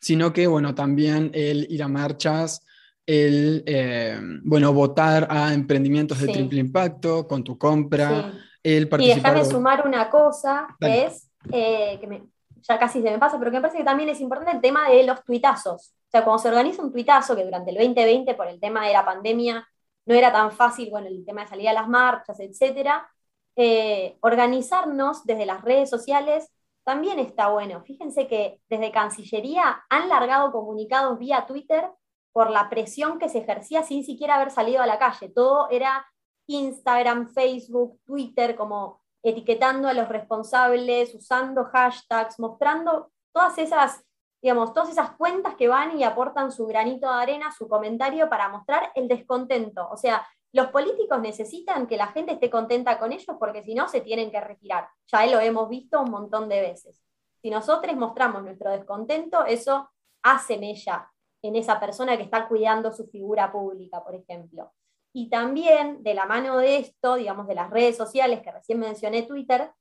sino 0.00 0.32
que, 0.32 0.46
bueno, 0.46 0.74
también 0.74 1.30
el 1.32 1.66
ir 1.70 1.82
a 1.82 1.88
marchas, 1.88 2.60
el, 3.06 3.62
eh, 3.66 4.20
bueno, 4.42 4.72
votar 4.72 5.28
a 5.30 5.54
emprendimientos 5.54 6.20
de 6.20 6.28
triple 6.28 6.60
impacto 6.60 7.26
con 7.26 7.42
tu 7.42 7.56
compra, 7.56 8.32
el 8.62 8.88
participar... 8.88 9.18
Y 9.18 9.22
déjame 9.22 9.44
sumar 9.50 9.86
una 9.86 10.10
cosa, 10.10 10.66
que 10.78 11.04
es 11.04 11.30
eh, 11.52 11.98
que 12.00 12.22
ya 12.62 12.78
casi 12.78 13.02
se 13.02 13.10
me 13.10 13.18
pasa, 13.18 13.38
pero 13.38 13.50
que 13.50 13.58
me 13.58 13.60
parece 13.62 13.78
que 13.78 13.84
también 13.84 14.08
es 14.08 14.20
importante 14.20 14.56
el 14.56 14.60
tema 14.60 14.88
de 14.88 15.04
los 15.04 15.22
tuitazos. 15.24 15.94
O 16.08 16.10
sea, 16.10 16.24
cuando 16.24 16.42
se 16.42 16.48
organiza 16.48 16.82
un 16.82 16.92
tuitazo, 16.92 17.36
que 17.36 17.44
durante 17.44 17.70
el 17.70 17.76
2020, 17.76 18.34
por 18.34 18.48
el 18.48 18.60
tema 18.60 18.86
de 18.86 18.92
la 18.92 19.04
pandemia, 19.04 19.66
no 20.06 20.14
era 20.14 20.32
tan 20.32 20.52
fácil, 20.52 20.90
bueno, 20.90 21.08
el 21.08 21.24
tema 21.24 21.42
de 21.42 21.48
salir 21.48 21.68
a 21.68 21.72
las 21.72 21.88
marchas, 21.88 22.38
etcétera, 22.40 23.08
eh, 23.56 24.18
organizarnos 24.20 25.24
desde 25.24 25.46
las 25.46 25.62
redes 25.62 25.90
sociales 25.90 26.50
también 26.84 27.18
está 27.18 27.48
bueno. 27.48 27.82
Fíjense 27.82 28.28
que 28.28 28.60
desde 28.68 28.92
Cancillería 28.92 29.84
han 29.88 30.08
largado 30.08 30.52
comunicados 30.52 31.18
vía 31.18 31.46
Twitter 31.46 31.90
por 32.32 32.50
la 32.50 32.68
presión 32.68 33.18
que 33.18 33.28
se 33.28 33.38
ejercía 33.38 33.82
sin 33.82 34.04
siquiera 34.04 34.36
haber 34.36 34.50
salido 34.50 34.82
a 34.82 34.86
la 34.86 34.98
calle. 34.98 35.28
Todo 35.30 35.68
era 35.70 36.06
Instagram, 36.46 37.32
Facebook, 37.32 37.98
Twitter, 38.04 38.54
como 38.56 39.00
etiquetando 39.28 39.88
a 39.88 39.92
los 39.92 40.08
responsables, 40.08 41.12
usando 41.14 41.64
hashtags, 41.64 42.38
mostrando 42.38 43.10
todas 43.32 43.58
esas, 43.58 44.04
digamos, 44.40 44.72
todas 44.72 44.90
esas 44.90 45.16
cuentas 45.16 45.56
que 45.56 45.66
van 45.66 45.98
y 45.98 46.04
aportan 46.04 46.52
su 46.52 46.64
granito 46.66 47.08
de 47.08 47.22
arena, 47.22 47.50
su 47.50 47.68
comentario 47.68 48.28
para 48.28 48.48
mostrar 48.48 48.92
el 48.94 49.08
descontento. 49.08 49.88
O 49.90 49.96
sea, 49.96 50.24
los 50.52 50.68
políticos 50.68 51.20
necesitan 51.20 51.88
que 51.88 51.96
la 51.96 52.06
gente 52.06 52.34
esté 52.34 52.48
contenta 52.48 53.00
con 53.00 53.10
ellos 53.10 53.36
porque 53.38 53.64
si 53.64 53.74
no 53.74 53.88
se 53.88 54.00
tienen 54.00 54.30
que 54.30 54.40
retirar. 54.40 54.88
Ya 55.08 55.26
lo 55.26 55.40
hemos 55.40 55.68
visto 55.68 56.00
un 56.00 56.10
montón 56.10 56.48
de 56.48 56.60
veces. 56.60 57.02
Si 57.42 57.50
nosotros 57.50 57.96
mostramos 57.96 58.44
nuestro 58.44 58.70
descontento, 58.70 59.44
eso 59.44 59.90
hace 60.22 60.56
mella 60.56 61.10
en 61.42 61.56
esa 61.56 61.80
persona 61.80 62.16
que 62.16 62.22
está 62.22 62.46
cuidando 62.46 62.92
su 62.92 63.08
figura 63.08 63.50
pública, 63.50 64.04
por 64.04 64.14
ejemplo. 64.14 64.72
Y 65.16 65.30
también 65.30 66.02
de 66.02 66.12
la 66.12 66.26
mano 66.26 66.58
de 66.58 66.76
esto, 66.76 67.14
digamos, 67.14 67.46
de 67.46 67.54
las 67.54 67.70
redes 67.70 67.96
sociales 67.96 68.42
que 68.42 68.52
recién 68.52 68.78
mencioné 68.78 69.22
Twitter, 69.22 69.72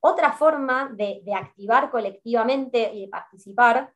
Otra 0.00 0.32
forma 0.32 0.90
de, 0.94 1.22
activar 1.34 1.90
colectivamente 1.90 2.92
y 2.92 3.02
de 3.02 3.08
participar 3.08 3.94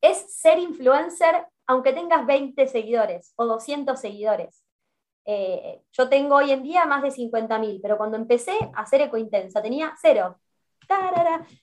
es 0.00 0.32
ser 0.32 0.60
influencer 0.60 1.48
aunque 1.66 1.92
tengas 1.92 2.24
20 2.24 2.68
seguidores 2.68 3.32
o 3.34 3.46
200 3.46 3.98
seguidores. 3.98 4.62
Eh, 5.24 5.82
yo 5.90 6.08
tengo 6.08 6.36
hoy 6.36 6.52
en 6.52 6.62
día 6.62 6.84
más 6.84 7.02
de 7.02 7.10
50.000, 7.10 7.80
pero 7.82 7.98
cuando 7.98 8.16
empecé 8.16 8.56
a 8.74 8.82
hacer 8.82 9.00
Ecointensa 9.00 9.60
tenía 9.60 9.92
cero. 10.00 10.38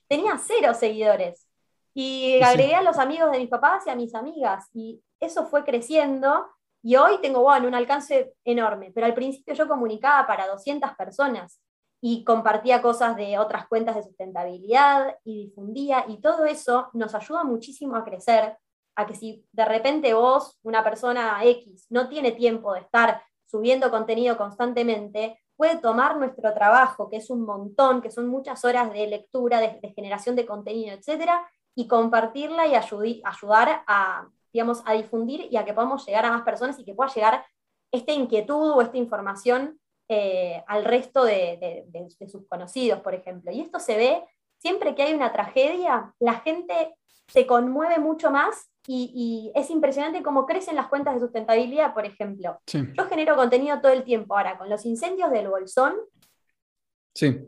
tenía 0.06 0.36
cero 0.36 0.74
seguidores. 0.74 1.48
Y 1.94 2.42
agregué 2.42 2.74
a 2.74 2.82
los 2.82 2.98
amigos 2.98 3.32
de 3.32 3.38
mis 3.38 3.48
papás 3.48 3.86
y 3.86 3.90
a 3.90 3.96
mis 3.96 4.14
amigas. 4.14 4.68
Y 4.74 5.02
eso 5.18 5.46
fue 5.46 5.64
creciendo. 5.64 6.53
Y 6.84 6.96
hoy 6.96 7.18
tengo 7.22 7.40
bueno, 7.40 7.66
un 7.66 7.74
alcance 7.74 8.34
enorme. 8.44 8.92
Pero 8.94 9.06
al 9.06 9.14
principio 9.14 9.54
yo 9.54 9.66
comunicaba 9.66 10.26
para 10.26 10.46
200 10.46 10.94
personas 10.96 11.58
y 12.02 12.24
compartía 12.24 12.82
cosas 12.82 13.16
de 13.16 13.38
otras 13.38 13.66
cuentas 13.68 13.96
de 13.96 14.02
sustentabilidad 14.02 15.16
y 15.24 15.46
difundía. 15.46 16.04
Y 16.08 16.20
todo 16.20 16.44
eso 16.44 16.90
nos 16.92 17.14
ayuda 17.14 17.42
muchísimo 17.42 17.96
a 17.96 18.04
crecer. 18.04 18.58
A 18.96 19.06
que 19.06 19.14
si 19.14 19.46
de 19.50 19.64
repente 19.64 20.12
vos, 20.12 20.58
una 20.62 20.84
persona 20.84 21.42
X, 21.42 21.86
no 21.88 22.10
tiene 22.10 22.32
tiempo 22.32 22.74
de 22.74 22.80
estar 22.80 23.22
subiendo 23.46 23.90
contenido 23.90 24.36
constantemente, 24.36 25.40
puede 25.56 25.78
tomar 25.78 26.18
nuestro 26.18 26.52
trabajo, 26.52 27.08
que 27.08 27.16
es 27.16 27.30
un 27.30 27.46
montón, 27.46 28.02
que 28.02 28.10
son 28.10 28.28
muchas 28.28 28.62
horas 28.64 28.92
de 28.92 29.06
lectura, 29.06 29.58
de, 29.60 29.92
generación 29.96 30.36
de 30.36 30.44
contenido, 30.44 30.94
etcétera, 30.94 31.48
y 31.74 31.88
compartirla 31.88 32.66
y 32.66 32.74
ayudar 32.74 33.82
a, 33.86 34.28
digamos, 34.54 34.82
a 34.86 34.92
difundir 34.92 35.48
y 35.50 35.56
a 35.56 35.64
que 35.64 35.74
podamos 35.74 36.06
llegar 36.06 36.24
a 36.24 36.30
más 36.30 36.42
personas 36.42 36.78
y 36.78 36.84
que 36.84 36.94
pueda 36.94 37.12
llegar 37.12 37.44
esta 37.90 38.12
inquietud 38.12 38.70
o 38.70 38.80
esta 38.80 38.96
información 38.96 39.80
eh, 40.08 40.62
al 40.68 40.84
resto 40.84 41.24
de, 41.24 41.84
sus 42.28 42.46
conocidos, 42.46 43.00
por 43.00 43.14
ejemplo. 43.14 43.50
Y 43.50 43.60
esto 43.60 43.80
se 43.80 43.96
ve 43.96 44.24
siempre 44.58 44.94
que 44.94 45.02
hay 45.02 45.12
una 45.12 45.32
tragedia, 45.32 46.14
la 46.20 46.34
gente 46.34 46.94
se 47.26 47.46
conmueve 47.48 47.98
mucho 47.98 48.30
más 48.30 48.70
y, 48.86 49.50
es 49.56 49.70
impresionante 49.70 50.22
cómo 50.22 50.46
crecen 50.46 50.76
las 50.76 50.86
cuentas 50.86 51.14
de 51.14 51.20
sustentabilidad, 51.20 51.92
por 51.92 52.06
ejemplo. 52.06 52.60
Yo 52.66 53.06
genero 53.06 53.34
contenido 53.34 53.80
todo 53.80 53.90
el 53.90 54.04
tiempo. 54.04 54.36
Ahora, 54.36 54.56
con 54.56 54.70
los 54.70 54.86
incendios 54.86 55.32
del 55.32 55.48
Bolsón, 55.48 55.94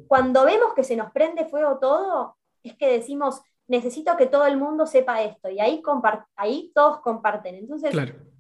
cuando 0.08 0.44
vemos 0.44 0.74
que 0.74 0.82
se 0.82 0.96
nos 0.96 1.12
prende 1.12 1.44
fuego 1.44 1.78
todo, 1.78 2.36
es 2.64 2.76
que 2.76 2.90
decimos, 2.90 3.42
necesito 3.68 4.16
que 4.16 4.26
todo 4.26 4.46
el 4.46 4.56
mundo 4.56 4.86
sepa 4.86 5.22
esto. 5.22 5.48
Y 5.50 5.60
ahí, 5.60 5.82
ahí 6.36 6.72
todos 6.74 7.00
comparten. 7.00 7.56
Entonces, 7.56 7.94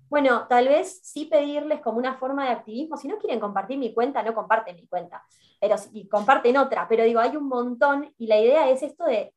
bueno, 0.08 0.46
tal 0.48 0.68
vez 0.68 1.00
sí 1.02 1.26
pedirles 1.26 1.80
como 1.80 1.98
una 1.98 2.16
forma 2.16 2.44
de 2.44 2.50
activismo. 2.50 2.96
Si 2.96 3.08
no 3.08 3.18
quieren 3.18 3.40
compartir 3.40 3.78
mi 3.78 3.92
cuenta, 3.92 4.22
no 4.22 4.34
comparten 4.34 4.76
mi 4.76 4.86
cuenta. 4.86 5.24
Pero 5.60 5.76
si 5.78 6.08
comparten 6.08 6.56
otra. 6.56 6.86
Pero 6.88 7.04
digo, 7.04 7.20
hay 7.20 7.36
un 7.36 7.48
montón. 7.48 8.12
Y 8.18 8.26
la 8.26 8.40
idea 8.40 8.70
es 8.70 8.82
esto 8.82 9.04
de 9.04 9.34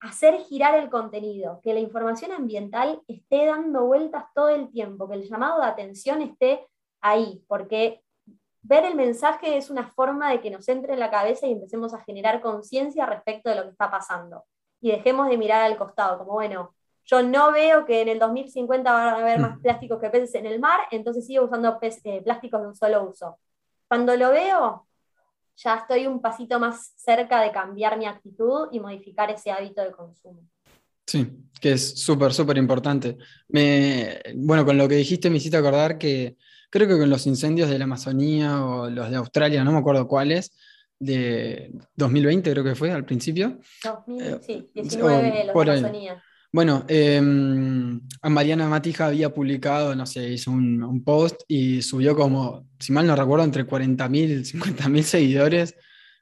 hacer 0.00 0.36
girar 0.40 0.76
el 0.76 0.90
contenido, 0.90 1.60
que 1.62 1.72
la 1.72 1.78
información 1.78 2.32
ambiental 2.32 3.00
esté 3.06 3.46
dando 3.46 3.84
vueltas 3.84 4.24
todo 4.34 4.48
el 4.48 4.68
tiempo, 4.68 5.08
que 5.08 5.14
el 5.14 5.28
llamado 5.28 5.60
de 5.60 5.66
atención 5.66 6.20
esté 6.22 6.66
ahí, 7.00 7.44
porque 7.46 8.02
ver 8.62 8.84
el 8.84 8.96
mensaje 8.96 9.56
es 9.56 9.70
una 9.70 9.92
forma 9.92 10.30
de 10.30 10.40
que 10.40 10.50
nos 10.50 10.68
entre 10.68 10.94
en 10.94 10.98
la 10.98 11.10
cabeza 11.10 11.46
y 11.46 11.52
empecemos 11.52 11.94
a 11.94 12.00
generar 12.00 12.40
conciencia 12.40 13.06
respecto 13.06 13.48
de 13.48 13.56
lo 13.56 13.62
que 13.62 13.70
está 13.70 13.92
pasando. 13.92 14.44
Y 14.82 14.90
dejemos 14.90 15.30
de 15.30 15.38
mirar 15.38 15.62
al 15.62 15.78
costado, 15.78 16.18
como 16.18 16.32
bueno, 16.32 16.74
yo 17.04 17.22
no 17.22 17.52
veo 17.52 17.86
que 17.86 18.02
en 18.02 18.08
el 18.08 18.18
2050 18.18 18.92
van 18.92 19.08
a 19.08 19.16
haber 19.16 19.40
más 19.40 19.56
mm. 19.56 19.62
plásticos 19.62 20.00
que 20.00 20.10
peces 20.10 20.34
en 20.34 20.46
el 20.46 20.60
mar, 20.60 20.80
entonces 20.90 21.26
sigo 21.26 21.44
usando 21.44 21.78
eh, 21.80 22.22
plásticos 22.22 22.60
de 22.60 22.66
un 22.68 22.74
solo 22.74 23.08
uso. 23.08 23.38
Cuando 23.88 24.14
lo 24.16 24.30
veo, 24.30 24.86
ya 25.56 25.76
estoy 25.76 26.06
un 26.06 26.20
pasito 26.20 26.58
más 26.58 26.92
cerca 26.96 27.40
de 27.40 27.52
cambiar 27.52 27.98
mi 27.98 28.06
actitud 28.06 28.68
y 28.72 28.80
modificar 28.80 29.30
ese 29.30 29.50
hábito 29.50 29.82
de 29.82 29.92
consumo. 29.92 30.42
Sí, 31.06 31.30
que 31.60 31.72
es 31.72 32.00
súper, 32.00 32.32
súper 32.32 32.56
importante. 32.58 33.18
Me, 33.48 34.20
bueno, 34.36 34.64
con 34.64 34.78
lo 34.78 34.88
que 34.88 34.94
dijiste 34.94 35.28
me 35.30 35.36
hiciste 35.36 35.56
acordar 35.56 35.98
que 35.98 36.36
creo 36.70 36.88
que 36.88 36.98
con 36.98 37.10
los 37.10 37.26
incendios 37.26 37.68
de 37.68 37.78
la 37.78 37.84
Amazonía 37.84 38.64
o 38.64 38.88
los 38.88 39.10
de 39.10 39.16
Australia, 39.16 39.64
no 39.64 39.72
me 39.72 39.78
acuerdo 39.78 40.08
cuáles, 40.08 40.52
de 41.02 41.72
2020 41.96 42.50
creo 42.52 42.64
que 42.64 42.74
fue 42.74 42.90
al 42.92 43.04
principio. 43.04 43.58
2000, 43.82 44.22
eh, 44.22 44.38
sí, 44.40 44.70
19 44.74 45.44
los 45.52 45.66
de 45.66 45.72
Amazonía. 45.72 46.22
Bueno, 46.52 46.84
em, 46.86 48.00
Mariana 48.22 48.68
Matija 48.68 49.06
había 49.06 49.32
publicado, 49.32 49.94
no 49.96 50.04
sé, 50.04 50.28
hizo 50.28 50.50
un, 50.50 51.02
post 51.02 51.40
y 51.48 51.80
subió 51.80 52.14
como, 52.14 52.68
si 52.78 52.92
mal 52.92 53.06
no 53.06 53.16
recuerdo, 53.16 53.44
entre 53.44 53.66
40.000 53.66 54.30
y 54.30 54.44
50.000 54.44 55.02
seguidores 55.02 55.74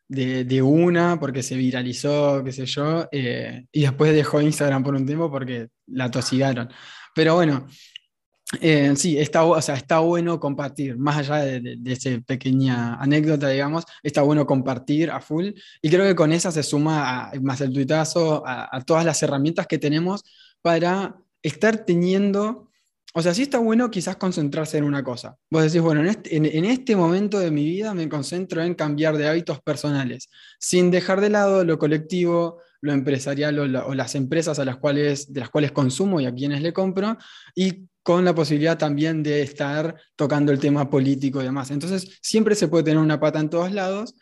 de, 0.07 0.63
una, 0.63 1.19
porque 1.19 1.43
se 1.43 1.57
viralizó, 1.57 2.43
qué 2.45 2.53
sé 2.53 2.65
yo, 2.67 3.09
eh, 3.11 3.67
y 3.73 3.83
después 3.83 4.15
dejó 4.15 4.41
Instagram 4.41 4.85
por 4.85 4.95
un 4.95 5.05
tiempo 5.05 5.31
porque 5.31 5.69
la 5.89 6.11
tosigaron. 6.11 6.69
Pero 7.15 7.35
bueno, 7.35 7.67
eh, 8.59 8.95
sí, 8.97 9.17
está, 9.17 9.45
o 9.45 9.63
sea, 9.63 9.77
está 9.77 10.01
bueno 10.01 10.41
compartir, 10.41 10.99
más 10.99 11.19
allá 11.19 11.37
de, 11.45 11.79
esa 11.85 12.11
pequeña 12.27 12.95
anécdota, 12.95 13.49
digamos, 13.49 13.85
está 14.03 14.23
bueno 14.23 14.45
compartir 14.45 15.11
a 15.11 15.21
full. 15.21 15.51
Y 15.81 15.89
creo 15.89 16.05
que 16.05 16.17
con 16.17 16.33
esa 16.33 16.51
se 16.51 16.65
suma 16.65 17.31
más 17.43 17.61
el 17.61 17.73
tuitazo, 17.73 18.43
a, 18.45 18.83
todas 18.85 19.05
las 19.05 19.23
herramientas 19.23 19.67
que 19.69 19.79
tenemos 19.79 20.25
para 20.63 21.17
estar 21.43 21.85
teniendo, 21.85 22.69
o 23.15 23.23
sea, 23.23 23.35
sí 23.35 23.43
está 23.43 23.59
bueno 23.59 23.89
quizás 23.91 24.17
concentrarse 24.17 24.79
en 24.79 24.85
una 24.85 25.05
cosa. 25.05 25.37
Vos 25.49 25.63
decís, 25.63 25.81
bueno, 25.81 26.01
en 26.01 26.09
este, 26.09 26.37
en 26.37 26.99
momento 26.99 27.39
de 27.39 27.53
mi 27.53 27.65
vida 27.65 27.95
me 27.95 28.09
concentro 28.09 28.63
en 28.63 28.75
cambiar 28.75 29.17
de 29.17 29.29
hábitos 29.29 29.61
personales, 29.63 30.29
sin 30.59 30.91
dejar 30.91 31.21
de 31.21 31.31
lado 31.31 31.65
lo 31.65 31.79
colectivo, 31.79 32.59
lo 32.81 32.93
empresarial 32.93 33.59
o, 33.59 33.95
las 33.95 34.15
empresas 34.15 34.59
a 34.59 34.65
las 34.65 34.77
cuales, 34.79 35.33
de 35.33 35.41
las 35.41 35.51
cuales 35.51 35.73
consumo 35.73 36.21
y 36.21 36.27
a 36.27 36.35
quienes 36.35 36.63
le 36.63 36.73
compro, 36.73 37.17
y 37.55 37.89
con 38.03 38.25
la 38.25 38.35
posibilidad 38.35 38.79
también 38.79 39.23
de 39.23 39.43
estar 39.43 39.95
tocando 40.17 40.53
el 40.53 40.59
tema 40.59 40.89
político 40.89 41.41
y 41.41 41.45
demás. 41.45 41.71
Entonces, 41.71 42.19
siempre 42.23 42.55
se 42.55 42.69
puede 42.69 42.85
tener 42.85 42.99
una 42.99 43.21
pata 43.21 43.41
en 43.41 43.51
todos 43.51 43.73
lados 43.73 44.15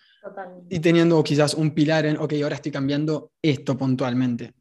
y 0.69 0.81
teniendo 0.81 1.23
quizás 1.23 1.55
un 1.55 1.73
pilar 1.73 2.07
en, 2.07 2.19
ok, 2.19 2.35
ahora 2.43 2.57
estoy 2.57 2.73
cambiando 2.73 3.33
esto 3.41 3.77
puntualmente. 3.77 4.55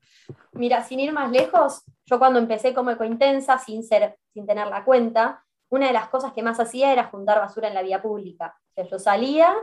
Mira, 0.54 0.84
sin 0.84 1.00
ir 1.00 1.12
más 1.14 1.32
lejos, 1.32 1.84
yo 2.06 2.20
cuando 2.20 2.40
empecé 2.40 2.74
como 2.74 2.92
ecointensa, 2.92 3.58
sin, 3.58 3.84
ser, 3.84 4.18
sin 4.34 4.46
tener 4.46 4.68
la 4.68 4.84
cuenta, 4.84 5.44
una 5.70 5.88
de 5.88 5.94
las 5.94 6.10
cosas 6.10 6.34
que 6.34 6.44
más 6.44 6.60
hacía 6.60 6.94
era 6.94 7.06
juntar 7.06 7.40
basura 7.40 7.68
en 7.68 7.74
la 7.74 7.82
vía 7.82 8.02
pública. 8.02 8.56
O 8.70 8.74
sea, 8.74 8.88
yo 8.88 9.00
salía 9.00 9.54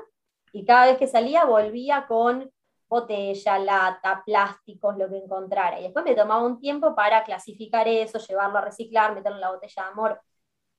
y 0.53 0.65
cada 0.65 0.87
vez 0.87 0.99
que 0.99 1.07
salía 1.07 1.45
volvía 1.45 2.07
con 2.07 2.51
botella, 2.95 3.59
lata, 3.59 4.23
plásticos, 4.25 4.97
lo 4.97 5.09
que 5.09 5.19
encontrara. 5.19 5.81
Y 5.81 5.85
después 5.85 6.05
me 6.05 6.15
tomaba 6.15 6.45
un 6.45 6.61
tiempo 6.61 6.95
para 6.95 7.25
clasificar 7.25 7.89
eso, 7.89 8.19
llevarlo 8.19 8.59
a 8.59 8.61
reciclar, 8.61 9.15
meterlo 9.15 9.37
en 9.37 9.41
la 9.41 9.51
botella 9.51 9.83
de 9.83 9.89
amor. 9.89 10.21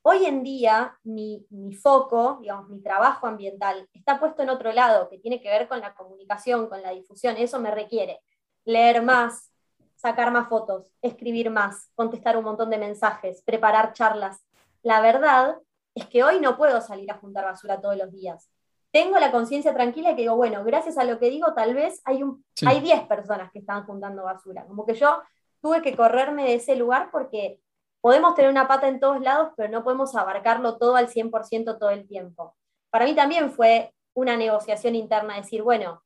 Hoy 0.01 0.25
en 0.25 0.43
día 0.43 0.97
mi, 1.03 1.45
mi, 1.49 1.73
foco, 1.73 2.37
digamos, 2.41 2.69
mi 2.69 2.81
trabajo 2.81 3.27
ambiental 3.27 3.89
está 3.91 4.19
puesto 4.19 4.43
en 4.43 4.49
otro 4.49 4.71
lado, 4.71 5.09
que 5.09 5.17
tiene 5.17 5.41
que 5.41 5.49
ver 5.49 5.67
con 5.67 5.81
la 5.81 5.93
comunicación, 5.93 6.69
con 6.69 6.81
la 6.81 6.91
difusión. 6.91 7.35
Eso 7.37 7.59
me 7.59 7.71
requiere 7.71 8.21
leer 8.63 9.01
más, 9.01 9.51
sacar 9.95 10.31
más 10.31 10.47
fotos, 10.47 10.93
escribir 11.01 11.49
más, 11.49 11.89
contestar 11.95 12.37
un 12.37 12.45
montón 12.45 12.69
de 12.69 12.77
mensajes, 12.77 13.41
preparar 13.43 13.93
charlas. 13.93 14.45
La 14.83 15.01
verdad 15.01 15.57
es 15.95 16.05
que 16.07 16.23
hoy 16.23 16.39
no 16.39 16.55
puedo 16.55 16.79
salir 16.81 17.11
a 17.11 17.17
juntar 17.17 17.43
basura 17.45 17.81
todos 17.81 17.97
los 17.97 18.11
días 18.11 18.54
tengo 18.95 19.19
la 19.19 19.29
conciencia 19.29 19.73
tranquila 19.73 20.15
que 20.15 20.21
digo, 20.21 20.37
bueno, 20.37 20.63
gracias 20.63 20.97
a 20.97 21.03
lo 21.03 21.19
que 21.19 21.29
digo, 21.29 21.53
tal 21.53 21.73
vez 21.73 22.01
hay, 22.05 22.23
un, 22.23 22.45
hay 22.65 22.79
10 22.79 23.07
personas 23.07 23.51
que 23.51 23.59
están 23.59 23.85
juntando 23.85 24.23
basura. 24.23 24.65
Como 24.65 24.85
que 24.85 24.93
yo 24.93 25.21
tuve 25.61 25.81
que 25.81 25.97
correrme 25.97 26.45
de 26.45 26.53
ese 26.53 26.77
lugar 26.77 27.09
porque 27.11 27.59
podemos 27.99 28.35
tener 28.35 28.49
una 28.49 28.69
pata 28.69 28.87
en 28.87 29.01
todos 29.01 29.19
lados, 29.19 29.49
pero 29.57 29.67
no 29.67 29.83
podemos 29.83 30.15
abarcarlo 30.15 30.77
todo 30.77 30.95
al 30.95 31.09
100% 31.09 31.77
todo 31.77 31.89
el 31.89 32.07
tiempo. 32.07 32.55
Para 32.89 33.03
mí 33.03 33.13
también 33.13 33.51
fue 33.51 33.93
una 34.13 34.37
negociación 34.37 34.95
interna, 34.95 35.35
decir, 35.35 35.61
bueno, 35.61 36.01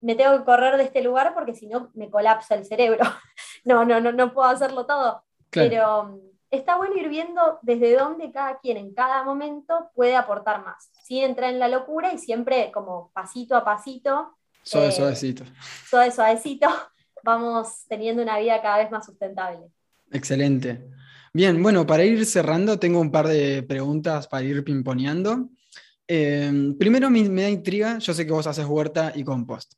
me 0.00 0.14
tengo 0.14 0.38
que 0.38 0.44
correr 0.46 0.78
de 0.78 0.84
este 0.84 1.02
lugar 1.02 1.34
porque 1.34 1.54
si 1.54 1.66
no 1.66 1.90
me 1.92 2.08
colapsa 2.08 2.54
el 2.54 2.64
cerebro. 2.64 3.04
no, 3.66 3.84
no, 3.84 4.00
no, 4.00 4.10
no 4.10 4.32
puedo 4.32 4.48
hacerlo 4.48 4.86
todo. 4.86 5.22
Pero 5.50 6.18
está 6.56 6.76
bueno 6.76 6.96
ir 6.96 7.08
viendo 7.08 7.58
desde 7.62 7.96
dónde 7.96 8.32
cada 8.32 8.58
quien 8.58 8.76
en 8.76 8.94
cada 8.94 9.24
momento 9.24 9.90
puede 9.94 10.16
aportar 10.16 10.64
más, 10.64 10.90
sin 11.04 11.24
entrar 11.24 11.52
en 11.52 11.58
la 11.58 11.68
locura 11.68 12.12
y 12.12 12.18
siempre 12.18 12.70
como 12.72 13.10
pasito 13.12 13.56
a 13.56 13.64
pasito. 13.64 14.36
Suave, 14.62 14.88
eh, 14.88 14.92
suavecito. 14.92 15.44
Suave, 15.88 16.10
suavecito, 16.10 16.68
vamos 17.24 17.84
teniendo 17.88 18.22
una 18.22 18.38
vida 18.38 18.60
cada 18.60 18.78
vez 18.78 18.90
más 18.90 19.06
sustentable. 19.06 19.66
Excelente. 20.10 20.88
Bien, 21.32 21.62
bueno, 21.62 21.86
para 21.86 22.04
ir 22.04 22.24
cerrando, 22.24 22.78
tengo 22.78 23.00
un 23.00 23.10
par 23.10 23.28
de 23.28 23.62
preguntas 23.62 24.26
para 24.26 24.44
ir 24.44 24.64
pimponeando. 24.64 25.50
Eh, 26.08 26.72
primero 26.78 27.10
me, 27.10 27.28
me 27.28 27.42
da 27.42 27.50
intriga, 27.50 27.98
yo 27.98 28.14
sé 28.14 28.24
que 28.24 28.32
vos 28.32 28.46
haces 28.46 28.64
huerta 28.64 29.12
y 29.14 29.24
compost. 29.24 29.74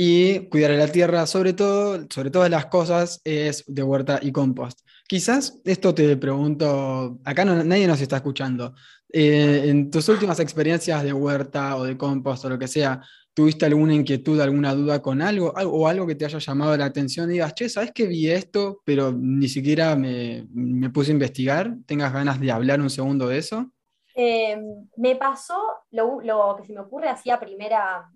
Y 0.00 0.48
cuidar 0.48 0.70
la 0.70 0.86
tierra, 0.86 1.26
sobre 1.26 1.54
todo, 1.54 2.06
sobre 2.08 2.30
todas 2.30 2.48
las 2.48 2.66
cosas, 2.66 3.20
es 3.24 3.64
de 3.66 3.82
huerta 3.82 4.20
y 4.22 4.30
compost. 4.30 4.78
Quizás 5.08 5.60
esto 5.64 5.92
te 5.92 6.16
pregunto, 6.16 7.18
acá 7.24 7.44
nadie 7.44 7.88
nos 7.88 8.00
está 8.00 8.16
escuchando. 8.16 8.74
Eh, 9.12 9.64
en 9.66 9.90
tus 9.90 10.08
últimas 10.08 10.38
experiencias 10.38 11.02
de 11.02 11.12
huerta 11.12 11.76
o 11.76 11.82
de 11.82 11.96
compost 11.96 12.44
o 12.44 12.50
lo 12.50 12.58
que 12.58 12.68
sea, 12.68 13.02
¿Tuviste 13.38 13.66
alguna 13.66 13.94
inquietud, 13.94 14.40
alguna 14.40 14.74
duda 14.74 15.00
con 15.00 15.22
algo, 15.22 15.52
o 15.54 15.86
algo 15.86 16.08
que 16.08 16.16
te 16.16 16.24
haya 16.24 16.40
llamado 16.40 16.76
la 16.76 16.86
atención 16.86 17.30
y 17.30 17.34
digas, 17.34 17.54
che, 17.54 17.68
¿sabes 17.68 17.92
que 17.92 18.08
vi 18.08 18.28
esto, 18.28 18.82
pero 18.84 19.12
ni 19.12 19.46
siquiera 19.46 19.94
me, 19.94 20.44
puse 20.92 21.12
a 21.12 21.14
investigar? 21.14 21.72
¿Tengas 21.86 22.12
ganas 22.12 22.40
de 22.40 22.50
hablar 22.50 22.80
un 22.80 22.90
segundo 22.90 23.28
de 23.28 23.38
eso? 23.38 23.70
Em, 24.16 24.88
me 24.96 25.14
pasó 25.14 25.56
lo, 25.92 26.56
que 26.56 26.66
se 26.66 26.72
me 26.72 26.80
ocurre 26.80 27.10
así 27.10 27.30
a 27.30 27.38
primera, 27.38 28.10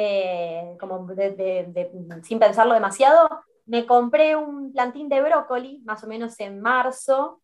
eh, 0.00 0.76
como 0.78 1.08
sin 2.22 2.38
pensarlo 2.38 2.72
demasiado, 2.72 3.28
me 3.66 3.84
compré 3.84 4.36
un 4.36 4.72
plantín 4.72 5.08
de 5.08 5.20
brócoli, 5.20 5.82
más 5.84 6.04
o 6.04 6.06
menos 6.06 6.38
en 6.38 6.60
marzo, 6.60 7.40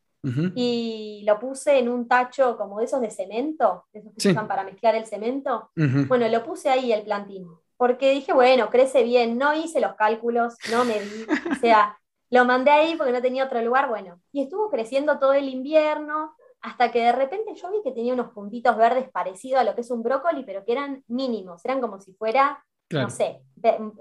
y 0.54 1.24
lo 1.26 1.40
puse 1.40 1.78
en 1.80 1.88
un 1.88 2.06
tacho 2.06 2.56
como 2.56 2.78
de 2.78 2.84
esos 2.84 3.00
de 3.00 3.10
cemento, 3.10 3.86
esos 3.92 4.14
que 4.14 4.20
se 4.20 4.30
usan 4.30 4.46
para 4.46 4.62
mezclar 4.62 4.94
el 4.94 5.04
cemento. 5.04 5.70
Bueno, 6.06 6.28
lo 6.28 6.44
puse 6.44 6.70
ahí 6.70 6.92
el 6.92 7.02
plantín, 7.02 7.48
porque 7.76 8.12
dije, 8.12 8.32
bueno, 8.32 8.70
crece 8.70 9.02
bien, 9.02 9.36
no 9.36 9.52
hice 9.52 9.80
los 9.80 9.96
cálculos, 9.96 10.54
no 10.70 10.84
me 10.84 11.00
di, 11.00 11.26
o 11.50 11.54
sea, 11.56 11.98
lo 12.30 12.44
mandé 12.44 12.70
ahí 12.70 12.94
porque 12.94 13.12
no 13.12 13.20
tenía 13.20 13.46
otro 13.46 13.60
lugar, 13.62 13.88
bueno, 13.88 14.20
y 14.30 14.42
estuvo 14.42 14.70
creciendo 14.70 15.18
todo 15.18 15.32
el 15.32 15.48
invierno, 15.48 16.36
hasta 16.64 16.90
que 16.90 17.00
de 17.00 17.12
repente 17.12 17.54
yo 17.54 17.70
vi 17.70 17.82
que 17.84 17.92
tenía 17.92 18.14
unos 18.14 18.32
puntitos 18.32 18.74
verdes 18.78 19.10
parecidos 19.10 19.60
a 19.60 19.64
lo 19.64 19.74
que 19.74 19.82
es 19.82 19.90
un 19.90 20.02
brócoli, 20.02 20.44
pero 20.44 20.64
que 20.64 20.72
eran 20.72 21.04
mínimos, 21.08 21.62
eran 21.62 21.78
como 21.78 22.00
si 22.00 22.14
fuera, 22.14 22.64
no 22.90 23.10
sé, 23.10 23.42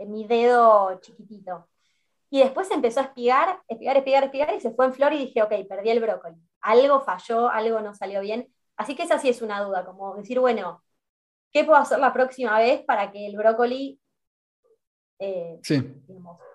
mi 0.08 0.26
dedo 0.26 0.97
chiquitito. 1.02 1.67
Y 2.30 2.39
después 2.39 2.71
empezó 2.71 3.02
a 3.02 3.04
espigar, 3.04 3.60
espigar, 3.67 3.97
espigar, 3.97 4.23
espigar 4.23 4.56
y 4.56 4.62
se 4.62 4.71
fue 4.71 4.86
en 4.86 4.93
flor 4.93 5.12
y 5.12 5.17
dije, 5.17 5.43
ok, 5.43 5.52
perdí 5.67 5.89
el 5.89 5.99
brócoli. 5.99 6.38
Algo 6.62 7.02
falló, 7.02 7.49
algo 7.49 7.82
no 7.82 7.93
salió 7.93 8.21
bien. 8.21 8.47
Así 8.78 8.95
que 8.95 9.04
esa 9.04 9.19
sí 9.19 9.28
es 9.28 9.41
una 9.41 9.62
duda, 9.62 9.86
como 9.86 10.15
decir, 10.15 10.39
bueno, 10.39 10.82
¿qué 11.52 11.65
puedo 11.65 11.78
hacer 11.78 11.99
la 11.99 12.13
próxima 12.13 12.58
vez 12.60 12.82
para 12.86 13.12
que 13.12 13.28
el 13.28 13.36
brócoli 13.36 13.99
eh, 15.19 15.60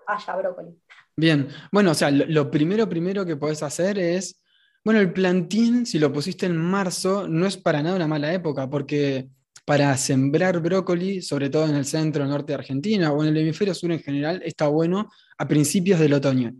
haya 0.06 0.36
brócoli? 0.36 0.74
Bien, 1.14 1.48
bueno, 1.70 1.90
o 1.90 1.94
sea, 1.94 2.10
lo, 2.10 2.50
primero, 2.50 2.88
primero 2.88 3.26
que 3.26 3.36
podés 3.36 3.62
hacer 3.62 3.98
es, 3.98 4.42
bueno, 4.84 5.00
el 5.00 5.12
plantín, 5.12 5.86
si 5.86 5.98
lo 5.98 6.12
pusiste 6.12 6.46
en 6.46 6.56
marzo, 6.56 7.28
no 7.28 7.46
es 7.46 7.56
para 7.56 7.82
nada 7.82 7.96
una 7.96 8.06
mala 8.06 8.32
época, 8.32 8.70
porque 8.70 9.28
para 9.68 9.94
sembrar 9.98 10.60
brócoli, 10.60 11.20
sobre 11.20 11.50
todo 11.50 11.66
en 11.66 11.74
el 11.74 11.84
centro 11.84 12.24
norte 12.24 12.52
de 12.52 12.54
Argentina 12.54 13.12
o 13.12 13.22
en 13.22 13.28
el 13.28 13.36
hemisferio 13.36 13.74
sur 13.74 13.92
en 13.92 14.00
general, 14.00 14.40
está 14.42 14.66
bueno 14.68 15.10
a 15.36 15.46
principios 15.46 16.00
del 16.00 16.14
otoño. 16.14 16.54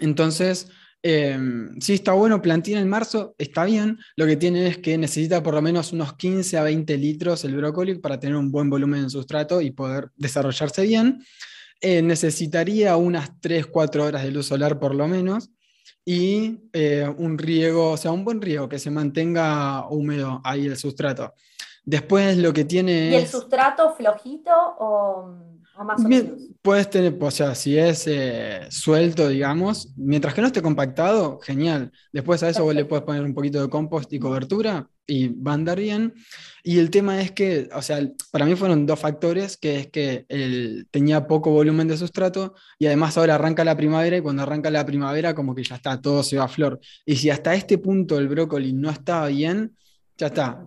Entonces, 0.00 0.68
em, 1.00 1.78
si 1.80 1.94
está 1.94 2.14
bueno 2.14 2.42
plantar 2.42 2.74
en 2.74 2.88
marzo, 2.88 3.36
está 3.38 3.64
bien. 3.64 3.98
Lo 4.16 4.26
que 4.26 4.36
tiene 4.36 4.66
es 4.66 4.78
que 4.78 4.98
necesita 4.98 5.44
por 5.44 5.54
lo 5.54 5.62
menos 5.62 5.92
unos 5.92 6.14
15 6.16 6.58
a 6.58 6.64
20 6.64 6.96
litros 6.98 7.44
el 7.44 7.54
brócoli 7.54 8.00
para 8.00 8.18
tener 8.18 8.34
un 8.34 8.50
buen 8.50 8.68
volumen 8.68 9.02
en 9.04 9.10
sustrato 9.10 9.60
y 9.60 9.70
poder 9.70 10.10
desarrollarse 10.16 10.82
bien. 10.82 11.22
Eh, 11.80 12.02
necesitaría 12.02 12.96
unas 12.96 13.40
3-4 13.40 14.04
horas 14.04 14.24
de 14.24 14.32
luz 14.32 14.46
solar 14.46 14.80
por 14.80 14.92
lo 14.92 15.06
menos 15.06 15.50
y 16.04 16.60
eh, 16.72 17.12
un 17.18 17.38
riego, 17.38 17.92
o 17.92 17.96
sea, 17.96 18.12
un 18.12 18.24
buen 18.24 18.40
riego 18.40 18.68
que 18.68 18.78
se 18.78 18.90
mantenga 18.90 19.88
húmedo 19.88 20.40
ahí 20.44 20.66
el 20.66 20.76
sustrato. 20.76 21.34
Después 21.84 22.36
lo 22.36 22.52
que 22.52 22.64
tiene... 22.64 23.10
¿Y 23.10 23.14
el 23.14 23.26
sustrato 23.26 23.94
flojito 23.94 24.52
o...? 24.78 25.34
Puedes 26.60 26.90
tener, 26.90 27.16
o 27.20 27.30
sea, 27.30 27.54
si 27.54 27.78
es 27.78 28.04
eh, 28.08 28.66
suelto, 28.68 29.28
digamos, 29.28 29.92
mientras 29.96 30.34
que 30.34 30.40
no 30.40 30.48
esté 30.48 30.60
compactado, 30.60 31.38
genial. 31.38 31.92
Después 32.12 32.42
a 32.42 32.48
eso 32.48 32.64
vos 32.64 32.74
le 32.74 32.84
puedes 32.84 33.04
poner 33.04 33.22
un 33.22 33.32
poquito 33.32 33.62
de 33.62 33.68
compost 33.68 34.12
y 34.12 34.18
cobertura 34.18 34.88
y 35.08 35.28
va 35.28 35.52
a 35.52 35.54
andar 35.54 35.80
bien. 35.80 36.14
Y 36.62 36.78
el 36.78 36.90
tema 36.90 37.20
es 37.20 37.32
que, 37.32 37.68
o 37.74 37.82
sea, 37.82 37.98
para 38.30 38.44
mí 38.44 38.54
fueron 38.54 38.86
dos 38.86 39.00
factores, 39.00 39.56
que 39.56 39.80
es 39.80 39.86
que 39.88 40.26
él 40.28 40.86
tenía 40.90 41.26
poco 41.26 41.50
volumen 41.50 41.88
de 41.88 41.96
sustrato 41.96 42.54
y 42.78 42.86
además 42.86 43.16
ahora 43.16 43.36
arranca 43.36 43.64
la 43.64 43.76
primavera 43.76 44.18
y 44.18 44.20
cuando 44.20 44.42
arranca 44.42 44.70
la 44.70 44.86
primavera 44.86 45.34
como 45.34 45.54
que 45.54 45.64
ya 45.64 45.76
está, 45.76 46.00
todo 46.00 46.22
se 46.22 46.36
va 46.36 46.44
a 46.44 46.48
flor. 46.48 46.78
Y 47.06 47.16
si 47.16 47.30
hasta 47.30 47.54
este 47.54 47.78
punto 47.78 48.18
el 48.18 48.28
brócoli 48.28 48.74
no 48.74 48.90
estaba 48.90 49.28
bien, 49.28 49.74
ya 50.18 50.26
está, 50.26 50.64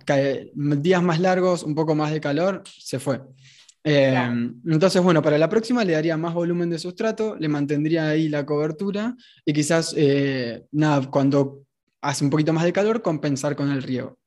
días 0.56 1.04
más 1.04 1.20
largos, 1.20 1.64
un 1.64 1.76
poco 1.76 1.94
más 1.94 2.12
de 2.12 2.20
calor, 2.20 2.64
se 2.66 3.00
fue. 3.00 3.22
Em, 3.84 4.62
entonces, 4.66 5.02
bueno, 5.04 5.22
para 5.22 5.38
la 5.38 5.50
próxima 5.50 5.84
le 5.84 5.94
daría 5.94 6.16
más 6.18 6.34
volumen 6.34 6.70
de 6.70 6.80
sustrato, 6.80 7.36
le 7.36 7.48
mantendría 7.48 8.10
ahí 8.10 8.30
la 8.30 8.46
cobertura 8.46 9.16
y 9.46 9.54
quizás, 9.54 9.94
eh, 9.98 10.64
nada, 10.72 11.10
cuando 11.10 11.64
hace 12.02 12.24
un 12.24 12.30
poquito 12.30 12.54
más 12.54 12.64
de 12.64 12.74
calor, 12.74 13.02
compensar 13.02 13.56
con 13.56 13.70
el 13.70 13.84
riego. 13.84 14.21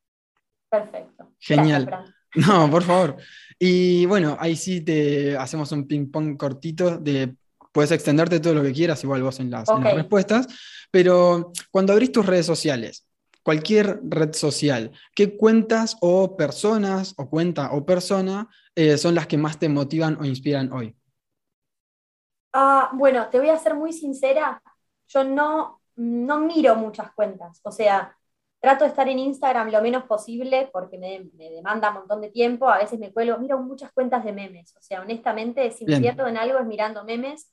Perfecto. 0.75 1.31
Genial. 1.39 2.15
no, 2.35 2.71
por 2.71 2.83
favor. 2.83 3.17
Y 3.59 4.07
bueno, 4.07 4.37
ahí 4.41 4.57
sí 4.57 4.81
te 4.81 5.37
hacemos 5.37 5.71
un 5.73 5.87
ping-pong 5.87 6.37
cortito 6.37 6.99
de 6.99 7.37
puedes 7.73 7.91
extenderte 7.91 8.41
todo 8.41 8.55
lo 8.55 8.63
que 8.63 8.73
quieras, 8.73 9.03
igual 9.03 9.23
vos 9.23 9.41
en 9.41 9.51
las, 9.51 9.69
en 9.69 9.83
las 9.83 9.95
respuestas, 9.95 10.47
pero 10.93 11.53
cuando 11.73 11.93
abrís 11.93 12.13
tus 12.13 12.25
redes 12.25 12.47
sociales, 12.47 13.05
cualquier 13.43 14.01
red 14.05 14.33
social, 14.33 14.93
¿qué 15.15 15.37
cuentas 15.37 15.97
o 16.01 16.37
personas 16.37 17.15
o 17.17 17.29
cuenta 17.29 17.73
o 17.73 17.85
persona 17.85 18.49
eh, 18.77 18.97
son 18.97 19.17
las 19.17 19.27
que 19.27 19.39
más 19.39 19.59
te 19.59 19.69
motivan 19.69 20.17
o 20.21 20.25
inspiran 20.25 20.73
hoy? 20.73 20.97
Ah, 22.53 22.91
bueno, 22.95 23.29
te 23.29 23.41
voy 23.41 23.51
a 23.51 23.59
ser 23.59 23.75
muy 23.75 23.93
sincera, 23.93 24.63
yo 25.09 25.25
no, 25.25 25.81
no 25.97 26.39
miro 26.39 26.77
muchas 26.77 27.11
cuentas, 27.13 27.61
o 27.65 27.73
sea, 27.73 28.17
trato 28.65 28.85
de 28.85 28.91
estar 28.91 29.07
en 29.09 29.19
Instagram 29.19 29.71
lo 29.71 29.83
menos 29.83 30.05
posible 30.05 30.71
porque 30.73 30.97
me, 30.99 31.31
demanda 31.51 31.91
un 31.91 31.97
montón 31.97 32.23
de 32.23 32.31
tiempo, 32.31 32.69
a 32.69 32.79
veces 32.79 32.99
me 32.99 33.13
cuelo, 33.13 33.39
miro 33.39 33.59
muchas 33.59 33.93
cuentas 33.93 34.25
de 34.25 34.33
memes, 34.33 34.75
o 34.75 34.81
sea, 34.81 35.03
honestamente, 35.03 35.71
si 35.71 35.85
invierto 35.85 36.27
en 36.27 36.39
algo 36.39 36.59
es 36.59 36.67
mirando 36.67 37.05
memes, 37.05 37.53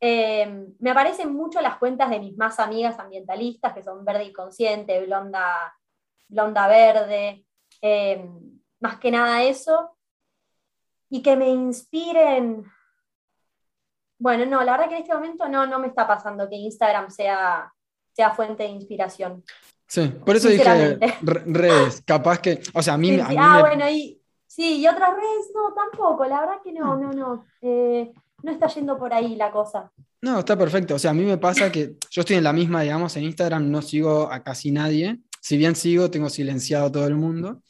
eh, 0.00 0.66
me 0.78 0.90
aparecen 0.90 1.34
mucho 1.34 1.60
las 1.60 1.76
cuentas 1.76 2.08
de 2.08 2.20
mis 2.20 2.36
más 2.38 2.58
amigas 2.58 2.98
ambientalistas, 2.98 3.74
que 3.74 3.82
son 3.82 4.02
Verde 4.02 4.24
y 4.24 4.32
Consciente, 4.32 5.04
Blonda, 5.04 5.74
Blonda 6.28 6.68
Verde, 6.68 7.44
eh, 7.82 8.26
más 8.80 8.98
que 8.98 9.10
nada 9.10 9.42
eso, 9.42 9.96
y 11.10 11.22
que 11.22 11.36
me 11.36 11.48
inspiren. 11.48 12.64
Bueno, 14.18 14.46
no, 14.46 14.64
la 14.64 14.72
verdad 14.72 14.88
que 14.88 14.96
en 14.96 15.02
este 15.02 15.14
momento 15.14 15.48
no, 15.48 15.66
no 15.66 15.78
me 15.78 15.88
está 15.88 16.06
pasando 16.06 16.48
que 16.48 16.56
Instagram 16.56 17.10
sea, 17.10 17.70
sea 18.14 18.30
fuente 18.30 18.62
de 18.62 18.70
inspiración. 18.70 19.44
Sí, 19.88 20.12
por 20.24 20.34
eso 20.34 20.48
dije 20.48 20.98
redes, 21.22 22.02
capaz 22.04 22.40
que, 22.40 22.60
o 22.74 22.82
sea, 22.82 22.94
a 22.94 22.98
mí, 22.98 23.18
ah, 23.20 23.60
bueno, 23.60 23.88
y, 23.88 24.20
sí, 24.46 24.80
y 24.80 24.86
otras 24.88 25.10
redes, 25.10 25.50
no, 25.54 25.72
tampoco, 25.74 26.24
la 26.24 26.40
verdad 26.40 26.56
que 26.62 26.72
no, 26.72 26.96
no, 26.96 27.12
no. 27.12 27.46
Eh, 27.62 28.12
no 28.42 28.52
está 28.52 28.68
yendo 28.68 28.98
por 28.98 29.12
ahí 29.12 29.36
la 29.36 29.50
cosa. 29.50 29.90
No, 30.22 30.38
está 30.38 30.56
perfecto. 30.56 30.94
O 30.94 30.98
sea, 30.98 31.10
a 31.10 31.14
mí 31.14 31.24
me 31.24 31.38
pasa 31.38 31.70
que 31.70 31.96
yo 32.10 32.20
estoy 32.20 32.36
en 32.36 32.44
la 32.44 32.52
misma, 32.52 32.82
digamos, 32.82 33.16
en 33.16 33.24
Instagram 33.24 33.70
no 33.70 33.82
sigo 33.82 34.30
a 34.30 34.42
casi 34.42 34.70
nadie. 34.70 35.18
Si 35.40 35.56
bien 35.56 35.76
sigo, 35.76 36.10
tengo 36.10 36.28
silenciado 36.28 36.86
a 36.86 36.92
todo 36.92 37.06
el 37.06 37.16
mundo. 37.16 37.62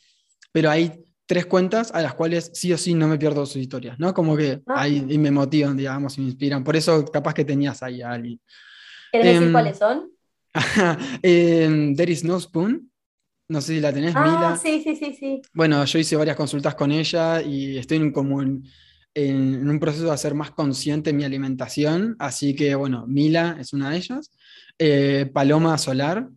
Pero 0.53 0.71
hay 0.71 1.05
tres 1.27 1.47
cuentas 1.47 1.93
a 1.93 2.03
las 2.03 2.15
cuales 2.15 2.51
sí 2.55 2.73
o 2.73 2.79
sí 2.79 2.95
no 2.95 3.09
me 3.09 3.19
pierdo 3.19 3.45
sus 3.47 3.57
historias, 3.57 3.99
¿no? 3.99 4.15
Como 4.15 4.37
que 4.37 4.63
ah. 4.67 4.75
ahí 4.83 5.03
me 5.19 5.31
motivan, 5.31 5.77
digamos, 5.77 6.17
y 6.19 6.21
me 6.21 6.29
inspiran. 6.29 6.63
Por 6.65 6.77
eso 6.77 7.05
capaz 7.07 7.35
que 7.35 7.45
tenías 7.45 7.83
ahí 7.83 8.03
a 8.03 8.13
alguien. 8.13 8.41
¿Quieres 9.11 9.33
decir 9.33 9.47
em, 9.47 9.53
cuáles 9.53 9.79
son? 9.79 10.11
eh, 11.23 11.93
There 11.97 12.13
is 12.13 12.25
no 12.25 12.41
spoon. 12.41 12.91
No 13.49 13.61
sé 13.61 13.75
si 13.75 13.81
la 13.81 13.93
tenés, 13.93 14.15
ah, 14.17 14.25
Mila. 14.25 14.57
Sí, 14.57 14.83
sí, 14.83 14.97
sí, 14.97 15.17
sí. 15.19 15.43
Bueno, 15.53 15.85
yo 15.85 15.99
hice 15.99 16.17
varias 16.17 16.37
consultas 16.37 16.75
con 16.75 16.91
ella 16.91 17.41
y 17.41 17.79
estoy 17.79 17.99
en 17.99 18.11
común 18.11 18.69
en, 19.15 19.69
un 19.69 19.81
proceso 19.81 20.07
de 20.07 20.13
hacer 20.13 20.35
más 20.35 20.51
consciente 20.51 21.13
mi 21.13 21.25
alimentación, 21.25 22.17
así 22.19 22.55
que 22.55 22.75
bueno, 22.75 23.07
Mila 23.07 23.57
es 23.59 23.73
una 23.73 23.91
de 23.91 23.97
ellas. 23.97 24.31
Eh, 24.79 25.31
Paloma 25.33 25.79
Solar, 25.79 26.29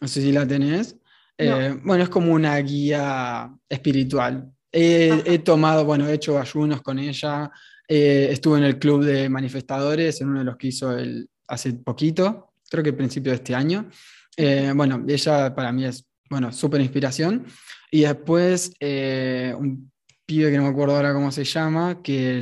no 0.00 0.08
sé 0.08 0.22
si 0.22 0.32
la 0.32 0.46
tenés. 0.46 0.96
Eh, 1.36 1.76
bueno, 1.82 2.04
es 2.04 2.10
como 2.10 2.32
una 2.32 2.56
guía 2.58 3.50
espiritual. 3.68 4.52
He, 4.70 5.40
tomado, 5.40 5.84
bueno, 5.84 6.06
he 6.06 6.14
hecho 6.14 6.38
ayunos 6.38 6.82
con 6.82 6.98
ella, 6.98 7.50
eh, 7.88 8.28
estuve 8.30 8.58
en 8.58 8.64
el 8.64 8.78
club 8.78 9.02
de 9.02 9.28
manifestadores, 9.28 10.20
en 10.20 10.28
uno 10.28 10.38
de 10.40 10.44
los 10.44 10.56
que 10.56 10.68
hizo 10.68 10.96
el, 10.96 11.28
hace 11.48 11.72
poquito, 11.72 12.49
creo 12.70 12.84
que 12.84 12.92
principio 12.92 13.32
de 13.32 13.36
este 13.36 13.54
año. 13.54 13.90
bueno, 14.74 15.04
ella 15.08 15.54
para 15.54 15.72
mí 15.72 15.84
es, 15.84 16.06
bueno, 16.30 16.52
súper 16.52 16.80
inspiración. 16.80 17.44
Y 17.90 18.02
después, 18.02 18.72
un 18.80 19.90
pibe 20.30 20.52
que 20.52 20.58
no 20.58 20.62
me 20.62 20.68
acuerdo 20.68 20.94
ahora 20.94 21.12
cómo 21.12 21.32
se 21.32 21.42
llama, 21.42 22.00
que 22.04 22.38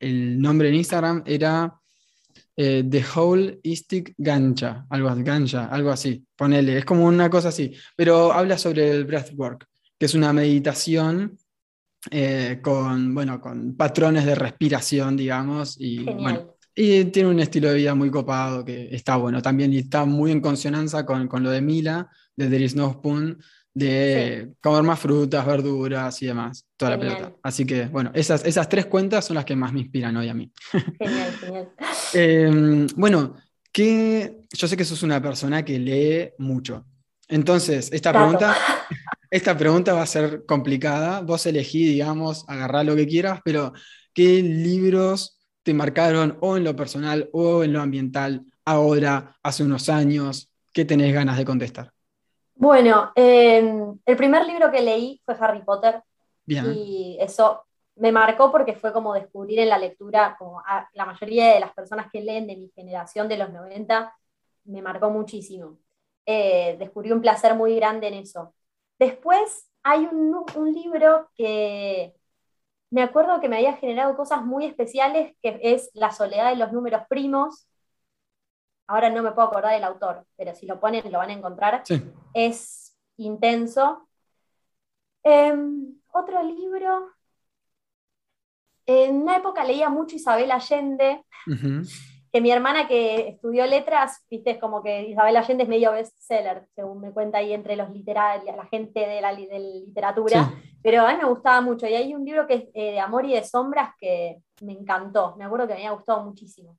el, 0.00 0.40
nombre 0.40 0.70
en 0.70 0.76
Instagram 0.76 1.22
era 1.26 1.78
eh, 2.56 2.82
The 2.88 3.04
Whole 3.14 3.60
Istic 3.62 4.14
Ganja, 4.16 4.86
algo, 4.88 5.14
ganja, 5.16 5.66
algo 5.66 5.90
así, 5.90 6.24
ponele, 6.34 6.78
es 6.78 6.86
como 6.86 7.04
una 7.04 7.28
cosa 7.28 7.50
así, 7.50 7.74
pero 7.94 8.32
habla 8.32 8.56
sobre 8.56 8.90
el 8.90 9.04
breathwork, 9.04 9.66
que 9.98 10.06
es 10.06 10.14
una 10.14 10.32
meditación 10.32 11.36
eh, 12.10 12.60
con, 12.62 13.14
bueno, 13.14 13.42
con 13.42 13.76
patrones 13.76 14.24
de 14.24 14.34
respiración, 14.34 15.14
digamos, 15.14 15.78
y, 15.78 16.06
y 16.74 17.04
tiene 17.06 17.28
un 17.28 17.40
estilo 17.40 17.68
de 17.68 17.76
vida 17.76 17.94
muy 17.94 18.10
copado 18.10 18.64
que 18.64 18.88
está 18.94 19.16
bueno 19.16 19.42
también 19.42 19.72
y 19.72 19.78
está 19.78 20.04
muy 20.04 20.30
en 20.32 20.40
consonancia 20.40 21.04
con, 21.04 21.28
con 21.28 21.42
lo 21.42 21.50
de 21.50 21.60
Mila, 21.60 22.08
de 22.34 22.48
There 22.48 22.64
is 22.64 22.74
no 22.74 22.92
spoon, 22.92 23.38
de 23.74 24.52
comer 24.60 24.82
más 24.82 25.00
frutas, 25.00 25.46
verduras 25.46 26.20
y 26.22 26.26
demás, 26.26 26.66
toda 26.76 26.92
la 26.92 26.98
pelota. 26.98 27.32
Así 27.42 27.64
que, 27.64 27.86
bueno, 27.86 28.10
esas, 28.14 28.44
esas 28.44 28.68
tres 28.68 28.86
cuentas 28.86 29.24
son 29.24 29.36
las 29.36 29.44
que 29.44 29.56
más 29.56 29.72
me 29.72 29.80
inspiran 29.80 30.16
hoy 30.16 30.28
a 30.28 30.34
mí. 30.34 30.50
Genial, 30.98 31.32
genial. 31.40 31.68
Em, 32.14 32.86
bueno, 32.96 33.36
que 33.70 34.42
yo 34.52 34.68
sé 34.68 34.76
que 34.76 34.84
sos 34.84 35.02
una 35.02 35.20
persona 35.22 35.64
que 35.64 35.78
lee 35.78 36.32
mucho. 36.38 36.86
Entonces, 37.28 37.90
esta 37.92 38.12
pregunta, 38.12 38.54
esta 39.30 39.56
pregunta 39.56 39.94
va 39.94 40.02
a 40.02 40.06
ser 40.06 40.44
complicada. 40.46 41.20
Vos 41.22 41.46
elegí, 41.46 41.86
digamos, 41.86 42.44
agarrar 42.48 42.84
lo 42.84 42.94
que 42.94 43.06
quieras, 43.06 43.40
pero 43.42 43.72
¿qué 44.12 44.42
libros 44.42 45.41
te 45.62 45.74
marcaron 45.74 46.36
o 46.40 46.56
en 46.56 46.64
lo 46.64 46.74
personal 46.74 47.28
o 47.32 47.62
en 47.64 47.72
lo 47.72 47.80
ambiental 47.80 48.44
ahora, 48.64 49.36
hace 49.42 49.64
unos 49.64 49.88
años? 49.88 50.50
¿Qué 50.72 50.84
tenés 50.84 51.12
ganas 51.12 51.36
de 51.36 51.44
contestar? 51.44 51.92
Bueno, 52.54 53.12
em, 53.14 53.98
el 54.04 54.16
primer 54.16 54.46
libro 54.46 54.70
que 54.70 54.82
leí 54.82 55.20
fue 55.24 55.36
Harry 55.40 55.62
Potter. 55.62 56.02
Y 56.46 57.16
eso 57.20 57.64
me 57.96 58.12
marcó 58.12 58.50
porque 58.50 58.74
fue 58.74 58.92
como 58.92 59.14
descubrir 59.14 59.60
en 59.60 59.68
la 59.68 59.78
lectura, 59.78 60.36
como 60.38 60.60
a 60.60 60.88
la 60.92 61.06
mayoría 61.06 61.54
de 61.54 61.60
las 61.60 61.72
personas 61.72 62.06
que 62.12 62.20
leen 62.20 62.46
de 62.46 62.56
mi 62.56 62.68
generación 62.70 63.28
de 63.28 63.36
los 63.36 63.52
90, 63.52 64.14
me 64.64 64.82
marcó 64.82 65.10
muchísimo. 65.10 65.78
Eh, 66.26 66.76
descubrí 66.78 67.12
un 67.12 67.20
placer 67.20 67.54
muy 67.54 67.76
grande 67.76 68.08
en 68.08 68.14
eso. 68.14 68.54
Después 68.98 69.68
hay 69.82 70.08
un, 70.10 70.44
un 70.54 70.72
libro 70.72 71.28
que 71.34 72.14
me 72.92 73.02
acuerdo 73.02 73.40
que 73.40 73.48
me 73.48 73.56
había 73.56 73.72
generado 73.72 74.14
cosas 74.16 74.44
muy 74.44 74.66
especiales, 74.66 75.34
que 75.42 75.58
es 75.62 75.90
La 75.94 76.12
soledad 76.12 76.50
de 76.50 76.56
los 76.56 76.72
números 76.72 77.02
primos, 77.08 77.66
ahora 78.86 79.08
no 79.08 79.22
me 79.22 79.32
puedo 79.32 79.48
acordar 79.48 79.72
del 79.72 79.84
autor, 79.84 80.26
pero 80.36 80.54
si 80.54 80.66
lo 80.66 80.78
ponen 80.78 81.10
lo 81.10 81.18
van 81.18 81.30
a 81.30 81.32
encontrar. 81.32 81.82
Es 82.34 82.94
intenso. 83.16 84.06
Em, 85.22 85.94
otro 86.12 86.42
libro. 86.42 87.10
En 88.84 89.22
una 89.22 89.38
época 89.38 89.64
leía 89.64 89.88
mucho 89.88 90.16
Isabel 90.16 90.50
Allende, 90.50 91.24
que 92.32 92.40
mi 92.40 92.50
hermana 92.50 92.88
que 92.88 93.28
estudió 93.28 93.66
letras, 93.66 94.24
viste, 94.30 94.52
es 94.52 94.58
como 94.58 94.82
que 94.82 95.02
Isabel 95.02 95.36
Allende 95.36 95.64
es 95.64 95.68
medio 95.68 95.92
bestseller, 95.92 96.66
según 96.74 97.00
me 97.02 97.12
cuenta 97.12 97.38
ahí 97.38 97.52
entre 97.52 97.76
los 97.76 97.90
literarios, 97.90 98.56
la 98.56 98.64
gente 98.66 99.00
de 99.00 99.20
la 99.20 99.32
literatura, 99.32 100.50
pero 100.82 101.06
a 101.06 101.12
mí 101.12 101.18
me 101.18 101.28
gustaba 101.28 101.60
mucho. 101.60 101.86
Y 101.86 101.94
hay 101.94 102.14
un 102.14 102.24
libro 102.24 102.46
que 102.46 102.54
es 102.54 102.64
eh, 102.72 102.92
de 102.92 103.00
Amor 103.00 103.26
y 103.26 103.34
de 103.34 103.44
Sombras 103.44 103.90
que 103.98 104.38
me 104.62 104.72
encantó, 104.72 105.36
me 105.36 105.44
acuerdo 105.44 105.66
que 105.66 105.74
me 105.74 105.80
había 105.80 105.90
gustado 105.90 106.24
muchísimo. 106.24 106.78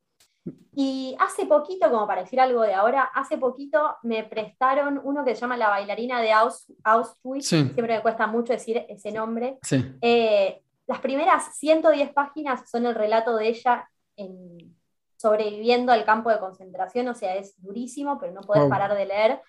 Y 0.76 1.16
hace 1.20 1.46
poquito, 1.46 1.90
como 1.92 2.08
para 2.08 2.24
decir 2.24 2.42
algo 2.42 2.64
de 2.64 2.74
ahora, 2.74 3.04
hace 3.14 3.38
poquito 3.38 3.96
me 4.02 4.24
prestaron 4.24 5.00
uno 5.04 5.24
que 5.24 5.36
se 5.36 5.42
llama 5.42 5.56
La 5.56 5.70
bailarina 5.70 6.20
de 6.20 6.32
Auschwitz, 6.32 7.48
siempre 7.48 7.96
me 7.96 8.02
cuesta 8.02 8.26
mucho 8.26 8.54
decir 8.54 8.84
ese 8.90 9.12
nombre. 9.12 9.60
Eh, 10.02 10.64
las 10.88 11.00
primeras 11.00 11.56
110 11.58 12.12
páginas 12.12 12.68
son 12.70 12.88
el 12.88 12.96
relato 12.96 13.38
de 13.38 13.50
ella 13.50 13.88
en, 14.18 14.76
sobreviviendo 15.24 15.94
al 15.94 16.04
campo 16.04 16.30
de 16.30 16.40
concentración, 16.40 17.08
o 17.08 17.16
sea, 17.16 17.36
es 17.36 17.56
durísimo, 17.62 18.20
pero 18.20 18.34
no 18.34 18.42
puedes 18.42 18.68
parar 18.68 18.94
de 18.94 19.06
leer. 19.06 19.42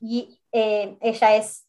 Y 0.00 0.40
eh, 0.50 0.96
ella 1.02 1.36
es, 1.36 1.68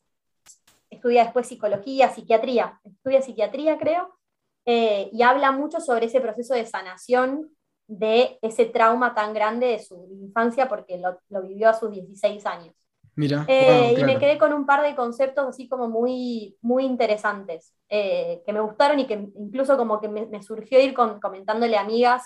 estudia 0.90 1.26
después 1.26 1.50
psicología, 1.50 2.10
psiquiatría, 2.10 2.80
estudia 2.86 3.22
psiquiatría 3.22 3.78
creo, 3.78 4.18
eh, 4.66 5.10
y 5.12 5.22
habla 5.22 5.52
mucho 5.52 5.82
sobre 5.82 6.06
ese 6.06 6.22
proceso 6.22 6.54
de 6.54 6.66
sanación 6.66 7.50
de 7.88 8.40
ese 8.42 8.68
trauma 8.68 9.14
tan 9.14 9.34
grande 9.34 9.68
de 9.68 9.80
su 9.80 10.08
infancia 10.22 10.70
porque 10.70 10.98
lo, 10.98 11.42
vivió 11.42 11.68
a 11.68 11.74
sus 11.74 11.92
16 11.92 12.46
años. 12.46 12.74
Mira, 13.18 13.44
eh, 13.50 13.98
y 14.00 14.04
me 14.06 14.18
quedé 14.18 14.38
con 14.38 14.54
un 14.54 14.66
par 14.66 14.82
de 14.82 14.96
conceptos 14.96 15.46
así 15.46 15.68
como 15.68 15.90
muy, 15.90 16.56
muy 16.62 16.86
interesantes, 16.86 17.76
eh, 17.90 18.42
que 18.46 18.54
me 18.54 18.62
gustaron 18.62 18.98
y 19.00 19.08
que 19.08 19.28
incluso 19.36 19.76
como 19.76 20.00
que 20.00 20.08
me, 20.08 20.42
surgió 20.42 20.80
ir 20.80 20.94
con, 20.94 21.20
comentándole 21.20 21.76
a 21.76 21.82
amigas 21.82 22.24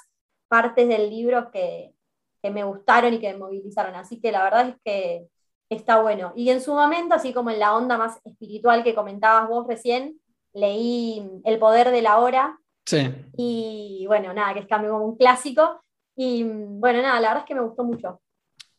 partes 0.47 0.87
del 0.87 1.09
libro 1.09 1.51
que, 1.51 1.93
que, 2.41 2.49
me 2.49 2.63
gustaron 2.63 3.13
y 3.13 3.19
que 3.19 3.33
me 3.33 3.39
movilizaron. 3.39 3.95
Así 3.95 4.19
que 4.19 4.31
la 4.31 4.43
verdad 4.43 4.69
es 4.69 4.75
que 4.83 5.27
está 5.69 6.01
bueno. 6.01 6.33
Y 6.35 6.49
en 6.49 6.61
su 6.61 6.73
momento, 6.73 7.15
así 7.15 7.33
como 7.33 7.49
en 7.49 7.59
la 7.59 7.75
onda 7.75 7.97
más 7.97 8.19
espiritual 8.23 8.83
que 8.83 8.95
comentabas 8.95 9.49
vos 9.49 9.67
recién, 9.67 10.19
leí 10.53 11.27
El 11.43 11.59
poder 11.59 11.91
de 11.91 12.01
la 12.01 12.19
hora 12.19 12.59
Sí. 12.85 13.11
Y 13.35 14.05
bueno, 14.07 14.33
nada, 14.33 14.53
que 14.53 14.59
es 14.61 14.67
cambio 14.67 14.91
como 14.91 15.05
un 15.05 15.17
clásico. 15.17 15.83
Y 16.15 16.43
bueno, 16.43 17.01
nada, 17.01 17.19
la 17.19 17.29
verdad 17.29 17.43
es 17.43 17.47
que 17.47 17.55
me 17.55 17.61
gustó 17.61 17.83
mucho. 17.83 18.21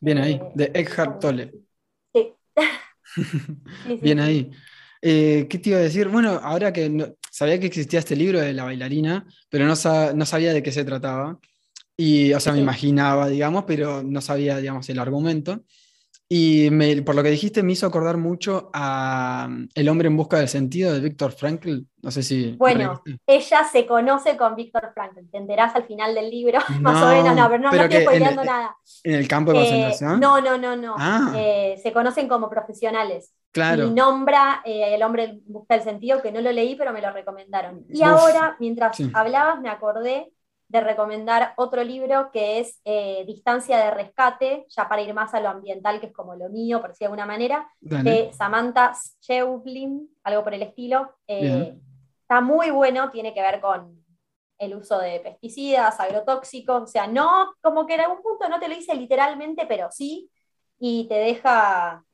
Bien 0.00 0.18
ahí, 0.18 0.34
eh, 0.34 0.52
de 0.54 0.70
Eckhart 0.74 1.20
Tolle. 1.20 1.52
Sí. 2.14 2.32
Bien 4.00 4.20
ahí. 4.20 4.50
Eh, 5.02 5.46
¿Qué 5.50 5.58
te 5.58 5.70
iba 5.70 5.78
a 5.78 5.82
decir? 5.82 6.08
Bueno, 6.08 6.40
ahora 6.42 6.72
que 6.72 7.14
sabía 7.30 7.58
que 7.58 7.66
existía 7.66 7.98
este 7.98 8.16
libro 8.16 8.40
de 8.40 8.52
la 8.52 8.64
bailarina, 8.64 9.26
pero 9.48 9.66
no, 9.66 9.74
no 10.14 10.26
sabía 10.26 10.52
de 10.52 10.62
qué 10.62 10.72
se 10.72 10.84
trataba. 10.84 11.38
Y, 11.96 12.34
o 12.34 12.40
sea, 12.40 12.52
me 12.52 12.60
imaginaba, 12.60 13.28
digamos, 13.28 13.64
pero 13.64 14.02
no 14.02 14.20
sabía, 14.20 14.58
digamos, 14.58 14.88
el 14.88 14.98
argumento. 14.98 15.62
Y 16.28 16.70
por 17.02 17.14
lo 17.14 17.22
que 17.22 17.30
dijiste, 17.30 17.62
me 17.62 17.72
hizo 17.72 17.86
acordar 17.86 18.16
mucho 18.16 18.68
a 18.72 19.46
mm, 19.48 19.68
El 19.76 19.88
hombre 19.88 20.08
en 20.08 20.16
busca 20.16 20.38
del 20.38 20.48
sentido 20.48 20.92
de 20.92 20.98
Víctor 20.98 21.30
Frankl. 21.30 21.82
No 22.02 22.10
sé 22.10 22.22
si. 22.24 22.56
Bueno, 22.58 23.00
ella 23.26 23.64
se 23.64 23.86
conoce 23.86 24.36
con 24.36 24.56
Víctor 24.56 24.90
Frankl. 24.92 25.20
Te 25.30 25.38
enterás 25.38 25.76
al 25.76 25.84
final 25.84 26.14
del 26.14 26.28
libro, 26.28 26.58
más 26.80 27.00
o 27.00 27.08
menos, 27.08 27.36
no, 27.36 27.48
pero 27.48 27.62
no, 27.62 27.72
estoy 27.72 28.02
spoileando 28.02 28.44
nada. 28.44 28.76
¿En 29.04 29.14
el 29.14 29.28
campo 29.28 29.52
de 29.52 29.58
eh, 29.58 29.60
concentración? 29.60 30.20
no, 30.20 30.40
no, 30.40 30.58
no, 30.58 30.74
no. 30.74 30.96
Ah. 30.98 31.32
Eh, 31.36 31.78
se 31.80 31.92
conocen 31.92 32.26
como 32.26 32.50
profesionales. 32.50 33.32
Claro. 33.52 33.86
Y 33.86 33.90
nombra 33.90 34.62
eh, 34.66 34.94
El 34.94 35.02
hombre 35.02 35.24
en 35.24 35.42
busca 35.46 35.74
del 35.74 35.84
sentido, 35.84 36.20
que 36.20 36.32
no 36.32 36.40
lo 36.40 36.50
leí, 36.50 36.74
pero 36.74 36.92
me 36.92 37.00
lo 37.00 37.10
recomendaron. 37.12 37.84
Y 37.88 38.02
ahora, 38.02 38.56
mientras 38.58 38.98
hablabas, 39.14 39.60
me 39.60 39.70
acordé 39.70 40.32
de 40.68 40.80
recomendar 40.80 41.54
otro 41.56 41.84
libro 41.84 42.30
que 42.32 42.58
es 42.58 42.80
eh, 42.84 43.24
Distancia 43.26 43.78
de 43.78 43.90
Rescate, 43.92 44.66
ya 44.68 44.88
para 44.88 45.02
ir 45.02 45.14
más 45.14 45.32
a 45.34 45.40
lo 45.40 45.48
ambiental, 45.48 46.00
que 46.00 46.06
es 46.06 46.12
como 46.12 46.34
lo 46.34 46.48
mío, 46.48 46.80
por 46.80 46.92
si 46.92 47.00
de 47.00 47.06
alguna 47.06 47.26
manera, 47.26 47.68
de 47.80 48.32
Samantha 48.32 48.92
Scheublin, 49.22 50.08
algo 50.24 50.42
por 50.42 50.54
el 50.54 50.62
estilo. 50.62 51.14
Eh, 51.28 51.78
está 52.20 52.40
muy 52.40 52.70
bueno, 52.70 53.10
tiene 53.10 53.32
que 53.32 53.42
ver 53.42 53.60
con 53.60 54.04
el 54.58 54.74
uso 54.74 54.98
de 54.98 55.20
pesticidas, 55.20 56.00
agrotóxicos, 56.00 56.82
o 56.82 56.86
sea, 56.86 57.06
no, 57.06 57.54
como 57.60 57.86
que 57.86 57.94
en 57.94 58.00
algún 58.00 58.22
punto 58.22 58.48
no 58.48 58.58
te 58.58 58.68
lo 58.68 58.74
dice 58.74 58.94
literalmente, 58.94 59.66
pero 59.66 59.88
sí, 59.92 60.30
y 60.78 61.06
te 61.08 61.14
deja, 61.14 62.04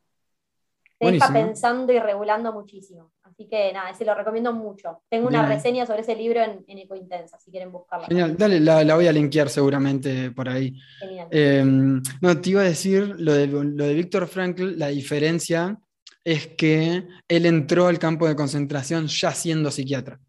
te 0.99 1.13
deja 1.13 1.33
pensando 1.33 1.93
y 1.93 1.99
regulando 1.99 2.53
muchísimo. 2.53 3.13
Así 3.33 3.49
que 3.49 3.73
nada, 3.73 3.91
ese 3.91 4.05
lo 4.05 4.15
recomiendo 4.15 4.53
mucho. 4.53 5.01
Tengo 5.09 5.27
una 5.27 5.47
reseña 5.47 5.87
sobre 5.87 6.03
ese 6.03 6.15
libro 6.15 6.43
en, 6.43 6.65
en 6.69 6.79
Ecointensa, 6.79 7.39
si 7.39 7.51
quieren 7.51 7.73
buscarla. 7.73 8.07
Genial, 8.07 8.37
dale, 8.37 8.61
la, 8.61 8.95
voy 8.95 9.07
a 9.07 9.13
linkear 9.13 9.49
seguramente 9.49 10.31
por 10.31 10.49
ahí. 10.49 10.75
Genial. 11.01 11.29
Em, 11.31 12.03
no, 12.21 12.41
te 12.41 12.51
iba 12.51 12.61
a 12.61 12.65
decir 12.65 13.15
lo 13.19 13.33
de, 13.33 13.47
lo 13.47 13.85
de 13.85 13.95
Víctor 13.95 14.27
Frankl, 14.27 14.79
la 14.79 14.89
diferencia 14.89 15.79
es 16.25 16.49
que 16.49 17.07
él 17.27 17.47
entró 17.47 17.87
al 17.87 17.99
campo 17.99 18.29
de 18.29 18.37
concentración 18.37 19.07
ya 19.07 19.33
siendo 19.33 19.71
psiquiatra. 19.71 20.21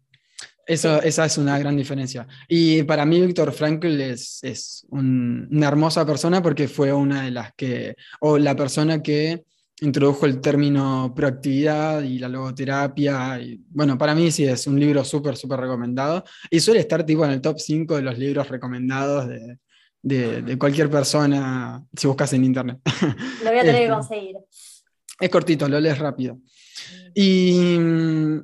Eso, 0.66 1.02
Esa 1.02 1.26
es 1.26 1.36
una 1.36 1.58
gran 1.58 1.76
diferencia. 1.76 2.26
Y 2.48 2.82
para 2.84 3.04
mí 3.04 3.20
Víctor 3.20 3.52
Frankl 3.52 4.00
es, 4.00 4.38
es 4.42 4.86
una 4.88 5.68
hermosa 5.68 6.06
persona 6.06 6.42
porque 6.42 6.68
fue 6.68 6.90
una 6.90 7.22
de 7.22 7.30
las 7.30 7.52
que, 7.54 7.94
o 8.20 8.38
la 8.38 8.56
persona 8.56 9.02
que 9.02 9.44
introdujo 9.84 10.26
el 10.26 10.40
término 10.40 11.12
proactividad 11.14 12.02
y 12.02 12.18
la 12.18 12.28
logoterapia. 12.28 13.40
Y, 13.40 13.62
bueno, 13.68 13.96
para 13.98 14.14
mí 14.14 14.30
sí 14.30 14.44
es 14.44 14.66
un 14.66 14.80
libro 14.80 15.04
súper, 15.04 15.36
súper 15.36 15.60
recomendado. 15.60 16.24
Y 16.50 16.60
suele 16.60 16.80
estar 16.80 17.04
tipo 17.04 17.24
en 17.24 17.32
el 17.32 17.40
top 17.40 17.58
5 17.58 17.96
de 17.96 18.02
los 18.02 18.18
libros 18.18 18.48
recomendados 18.48 19.28
de, 19.28 19.58
de, 20.02 20.58
cualquier 20.58 20.90
persona 20.90 21.82
si 21.96 22.06
buscas 22.06 22.32
en 22.32 22.44
internet. 22.44 22.78
Lo 23.42 23.50
voy 23.50 23.58
a 23.58 23.62
tener 23.62 23.76
que 23.76 23.82
este, 23.84 23.88
conseguir. 23.88 24.36
Es 25.20 25.30
cortito, 25.30 25.68
lo 25.68 25.80
lees 25.80 25.98
rápido. 25.98 26.38
Y 27.14 27.78
mm, 27.78 28.40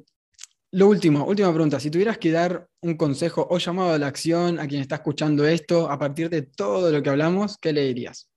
lo 0.72 0.88
último, 0.88 1.24
última 1.24 1.53
pregunta. 1.53 1.80
Si 1.80 1.91
tuvieras 1.91 2.18
que 2.18 2.30
dar 2.30 2.68
un 2.82 2.97
consejo 2.97 3.47
o 3.51 3.59
llamado 3.59 3.93
a 3.93 3.99
la 3.99 4.07
acción 4.07 4.59
a 4.59 4.68
quien 4.68 4.80
está 4.80 4.97
escuchando 4.97 5.47
esto, 5.47 5.91
a 5.91 5.99
partir 5.99 6.30
de 6.30 6.43
todo 6.43 6.91
lo 6.91 7.03
que 7.03 7.11
hablamos, 7.11 7.59
¿qué 7.59 7.72
le 7.72 7.82
dirías? 7.82 8.29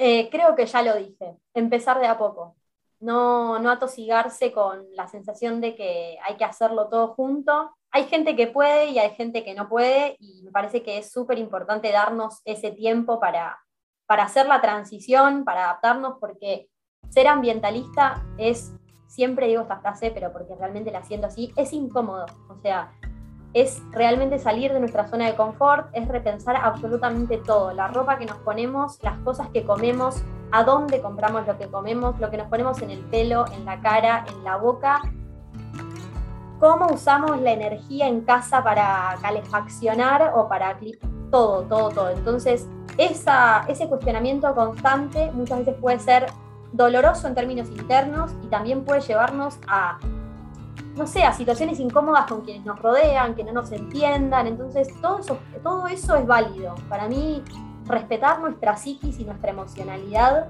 Eh, 0.00 0.30
creo 0.30 0.54
que 0.54 0.64
ya 0.64 0.80
lo 0.80 0.94
dije, 0.94 1.36
empezar 1.54 1.98
de 1.98 2.06
a 2.06 2.16
poco, 2.16 2.56
no, 3.00 3.58
no 3.58 3.70
atosigarse 3.70 4.52
con 4.52 4.86
la 4.94 5.08
sensación 5.08 5.60
de 5.60 5.74
que 5.74 6.18
hay 6.24 6.36
que 6.36 6.44
hacerlo 6.44 6.88
todo 6.88 7.08
junto. 7.08 7.74
Hay 7.90 8.04
gente 8.04 8.36
que 8.36 8.46
puede 8.46 8.90
y 8.90 8.98
hay 9.00 9.10
gente 9.10 9.42
que 9.42 9.54
no 9.54 9.68
puede 9.68 10.16
y 10.20 10.42
me 10.44 10.52
parece 10.52 10.82
que 10.84 10.98
es 10.98 11.10
súper 11.10 11.38
importante 11.38 11.90
darnos 11.90 12.42
ese 12.44 12.70
tiempo 12.70 13.18
para, 13.18 13.58
para 14.06 14.24
hacer 14.24 14.46
la 14.46 14.60
transición, 14.60 15.44
para 15.44 15.64
adaptarnos, 15.64 16.18
porque 16.20 16.68
ser 17.08 17.26
ambientalista 17.26 18.24
es, 18.36 18.72
siempre 19.08 19.48
digo 19.48 19.62
esta 19.62 19.80
frase, 19.80 20.12
pero 20.12 20.32
porque 20.32 20.54
realmente 20.54 20.92
la 20.92 21.02
siento 21.02 21.26
así, 21.26 21.52
es 21.56 21.72
incómodo. 21.72 22.26
O 22.48 22.60
sea, 22.60 22.92
es 23.54 23.82
realmente 23.92 24.38
salir 24.38 24.72
de 24.72 24.80
nuestra 24.80 25.08
zona 25.08 25.26
de 25.26 25.34
confort, 25.34 25.88
es 25.92 26.06
repensar 26.06 26.56
absolutamente 26.56 27.38
todo, 27.38 27.72
la 27.72 27.88
ropa 27.88 28.18
que 28.18 28.26
nos 28.26 28.36
ponemos, 28.38 29.02
las 29.02 29.18
cosas 29.20 29.48
que 29.48 29.64
comemos, 29.64 30.22
a 30.50 30.64
dónde 30.64 31.00
compramos 31.00 31.46
lo 31.46 31.58
que 31.58 31.68
comemos, 31.68 32.18
lo 32.20 32.30
que 32.30 32.36
nos 32.36 32.48
ponemos 32.48 32.80
en 32.82 32.90
el 32.90 33.00
pelo, 33.00 33.44
en 33.52 33.64
la 33.64 33.80
cara, 33.80 34.24
en 34.28 34.44
la 34.44 34.56
boca, 34.56 35.00
cómo 36.58 36.86
usamos 36.92 37.40
la 37.40 37.52
energía 37.52 38.08
en 38.08 38.22
casa 38.22 38.62
para 38.62 39.16
calefaccionar 39.22 40.32
o 40.34 40.48
para 40.48 40.78
todo, 41.30 41.62
todo, 41.62 41.88
todo. 41.90 42.10
Entonces, 42.10 42.66
esa, 42.96 43.64
ese 43.68 43.88
cuestionamiento 43.88 44.54
constante 44.54 45.30
muchas 45.32 45.60
veces 45.60 45.74
puede 45.80 45.98
ser 46.00 46.26
doloroso 46.72 47.28
en 47.28 47.34
términos 47.34 47.68
internos 47.70 48.32
y 48.42 48.48
también 48.48 48.84
puede 48.84 49.00
llevarnos 49.00 49.58
a, 49.68 49.98
no 50.98 51.06
sé, 51.06 51.22
a 51.22 51.32
situaciones 51.32 51.78
incómodas 51.78 52.26
con 52.26 52.42
quienes 52.42 52.66
nos 52.66 52.78
rodean, 52.80 53.34
que 53.34 53.44
no 53.44 53.52
nos 53.52 53.70
entiendan. 53.72 54.46
Entonces, 54.46 54.88
todo 55.00 55.20
eso, 55.20 55.38
todo 55.62 55.86
eso 55.86 56.16
es 56.16 56.26
válido. 56.26 56.74
Para 56.88 57.08
mí, 57.08 57.42
respetar 57.86 58.40
nuestra 58.40 58.76
psiquis 58.76 59.18
y 59.20 59.24
nuestra 59.24 59.50
emocionalidad 59.50 60.48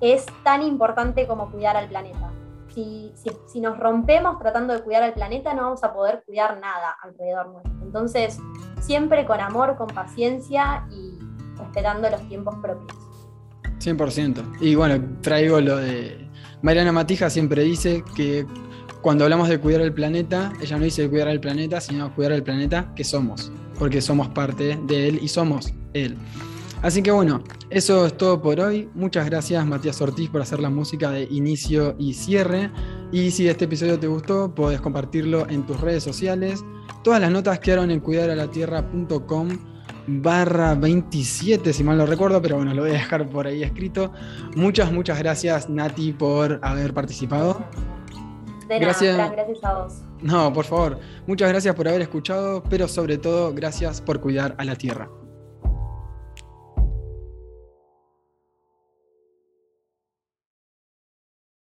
es 0.00 0.24
tan 0.44 0.62
importante 0.62 1.26
como 1.26 1.50
cuidar 1.50 1.76
al 1.76 1.88
planeta. 1.88 2.30
Si, 2.72 3.12
si, 3.46 3.60
nos 3.60 3.76
rompemos 3.76 4.38
tratando 4.38 4.72
de 4.72 4.82
cuidar 4.82 5.02
al 5.02 5.12
planeta, 5.12 5.52
no 5.52 5.62
vamos 5.62 5.82
a 5.82 5.92
poder 5.92 6.22
cuidar 6.24 6.60
nada 6.60 6.96
alrededor 7.02 7.48
nuestro. 7.48 7.72
Entonces, 7.82 8.38
siempre 8.80 9.26
con 9.26 9.40
amor, 9.40 9.76
con 9.76 9.88
paciencia 9.88 10.86
y 10.92 11.18
respetando 11.58 12.08
los 12.08 12.20
tiempos 12.28 12.54
propios. 12.62 12.96
100%. 13.80 14.58
Y 14.60 14.76
bueno, 14.76 15.04
traigo 15.22 15.60
lo 15.60 15.76
de... 15.76 16.28
Mariana 16.62 16.92
Matija 16.92 17.30
siempre 17.30 17.62
dice 17.62 18.04
que 18.14 18.46
cuando 19.02 19.24
hablamos 19.24 19.48
de 19.48 19.58
cuidar 19.58 19.80
el 19.80 19.92
planeta, 19.92 20.52
ella 20.60 20.76
no 20.76 20.84
dice 20.84 21.08
cuidar 21.08 21.28
el 21.28 21.40
planeta, 21.40 21.80
sino 21.80 22.14
cuidar 22.14 22.32
el 22.32 22.42
planeta 22.42 22.92
que 22.96 23.04
somos, 23.04 23.52
porque 23.78 24.00
somos 24.00 24.28
parte 24.28 24.78
de 24.86 25.08
él 25.08 25.18
y 25.22 25.28
somos 25.28 25.72
él. 25.94 26.16
Así 26.82 27.02
que 27.02 27.10
bueno, 27.10 27.42
eso 27.70 28.06
es 28.06 28.16
todo 28.16 28.40
por 28.40 28.60
hoy. 28.60 28.88
Muchas 28.94 29.26
gracias 29.26 29.66
Matías 29.66 30.00
Ortiz 30.00 30.30
por 30.30 30.42
hacer 30.42 30.60
la 30.60 30.70
música 30.70 31.10
de 31.10 31.24
inicio 31.30 31.96
y 31.98 32.14
cierre. 32.14 32.70
Y 33.10 33.30
si 33.32 33.48
este 33.48 33.64
episodio 33.64 33.98
te 33.98 34.06
gustó, 34.06 34.54
puedes 34.54 34.80
compartirlo 34.80 35.48
en 35.48 35.66
tus 35.66 35.80
redes 35.80 36.04
sociales. 36.04 36.64
Todas 37.02 37.20
las 37.20 37.30
notas 37.32 37.58
quedaron 37.58 37.90
en 37.90 38.00
cuidaralatierra.com 38.00 39.48
barra 40.06 40.74
27, 40.74 41.72
si 41.72 41.84
mal 41.84 41.98
no 41.98 42.06
recuerdo, 42.06 42.40
pero 42.40 42.56
bueno, 42.56 42.72
lo 42.72 42.82
voy 42.82 42.92
a 42.92 42.94
dejar 42.94 43.28
por 43.28 43.46
ahí 43.46 43.62
escrito. 43.62 44.12
Muchas, 44.56 44.92
muchas 44.92 45.18
gracias 45.18 45.68
Nati 45.68 46.12
por 46.12 46.60
haber 46.62 46.94
participado. 46.94 47.64
De 48.68 48.78
gracias. 48.78 49.16
gracias 49.32 49.64
a 49.64 49.74
vos. 49.74 50.02
No, 50.20 50.52
por 50.52 50.64
favor. 50.64 50.98
Muchas 51.26 51.48
gracias 51.48 51.74
por 51.74 51.88
haber 51.88 52.02
escuchado, 52.02 52.62
pero 52.68 52.88
sobre 52.88 53.18
todo 53.18 53.54
gracias 53.54 54.00
por 54.00 54.20
cuidar 54.20 54.54
a 54.58 54.64
la 54.64 54.76
tierra. 54.76 55.08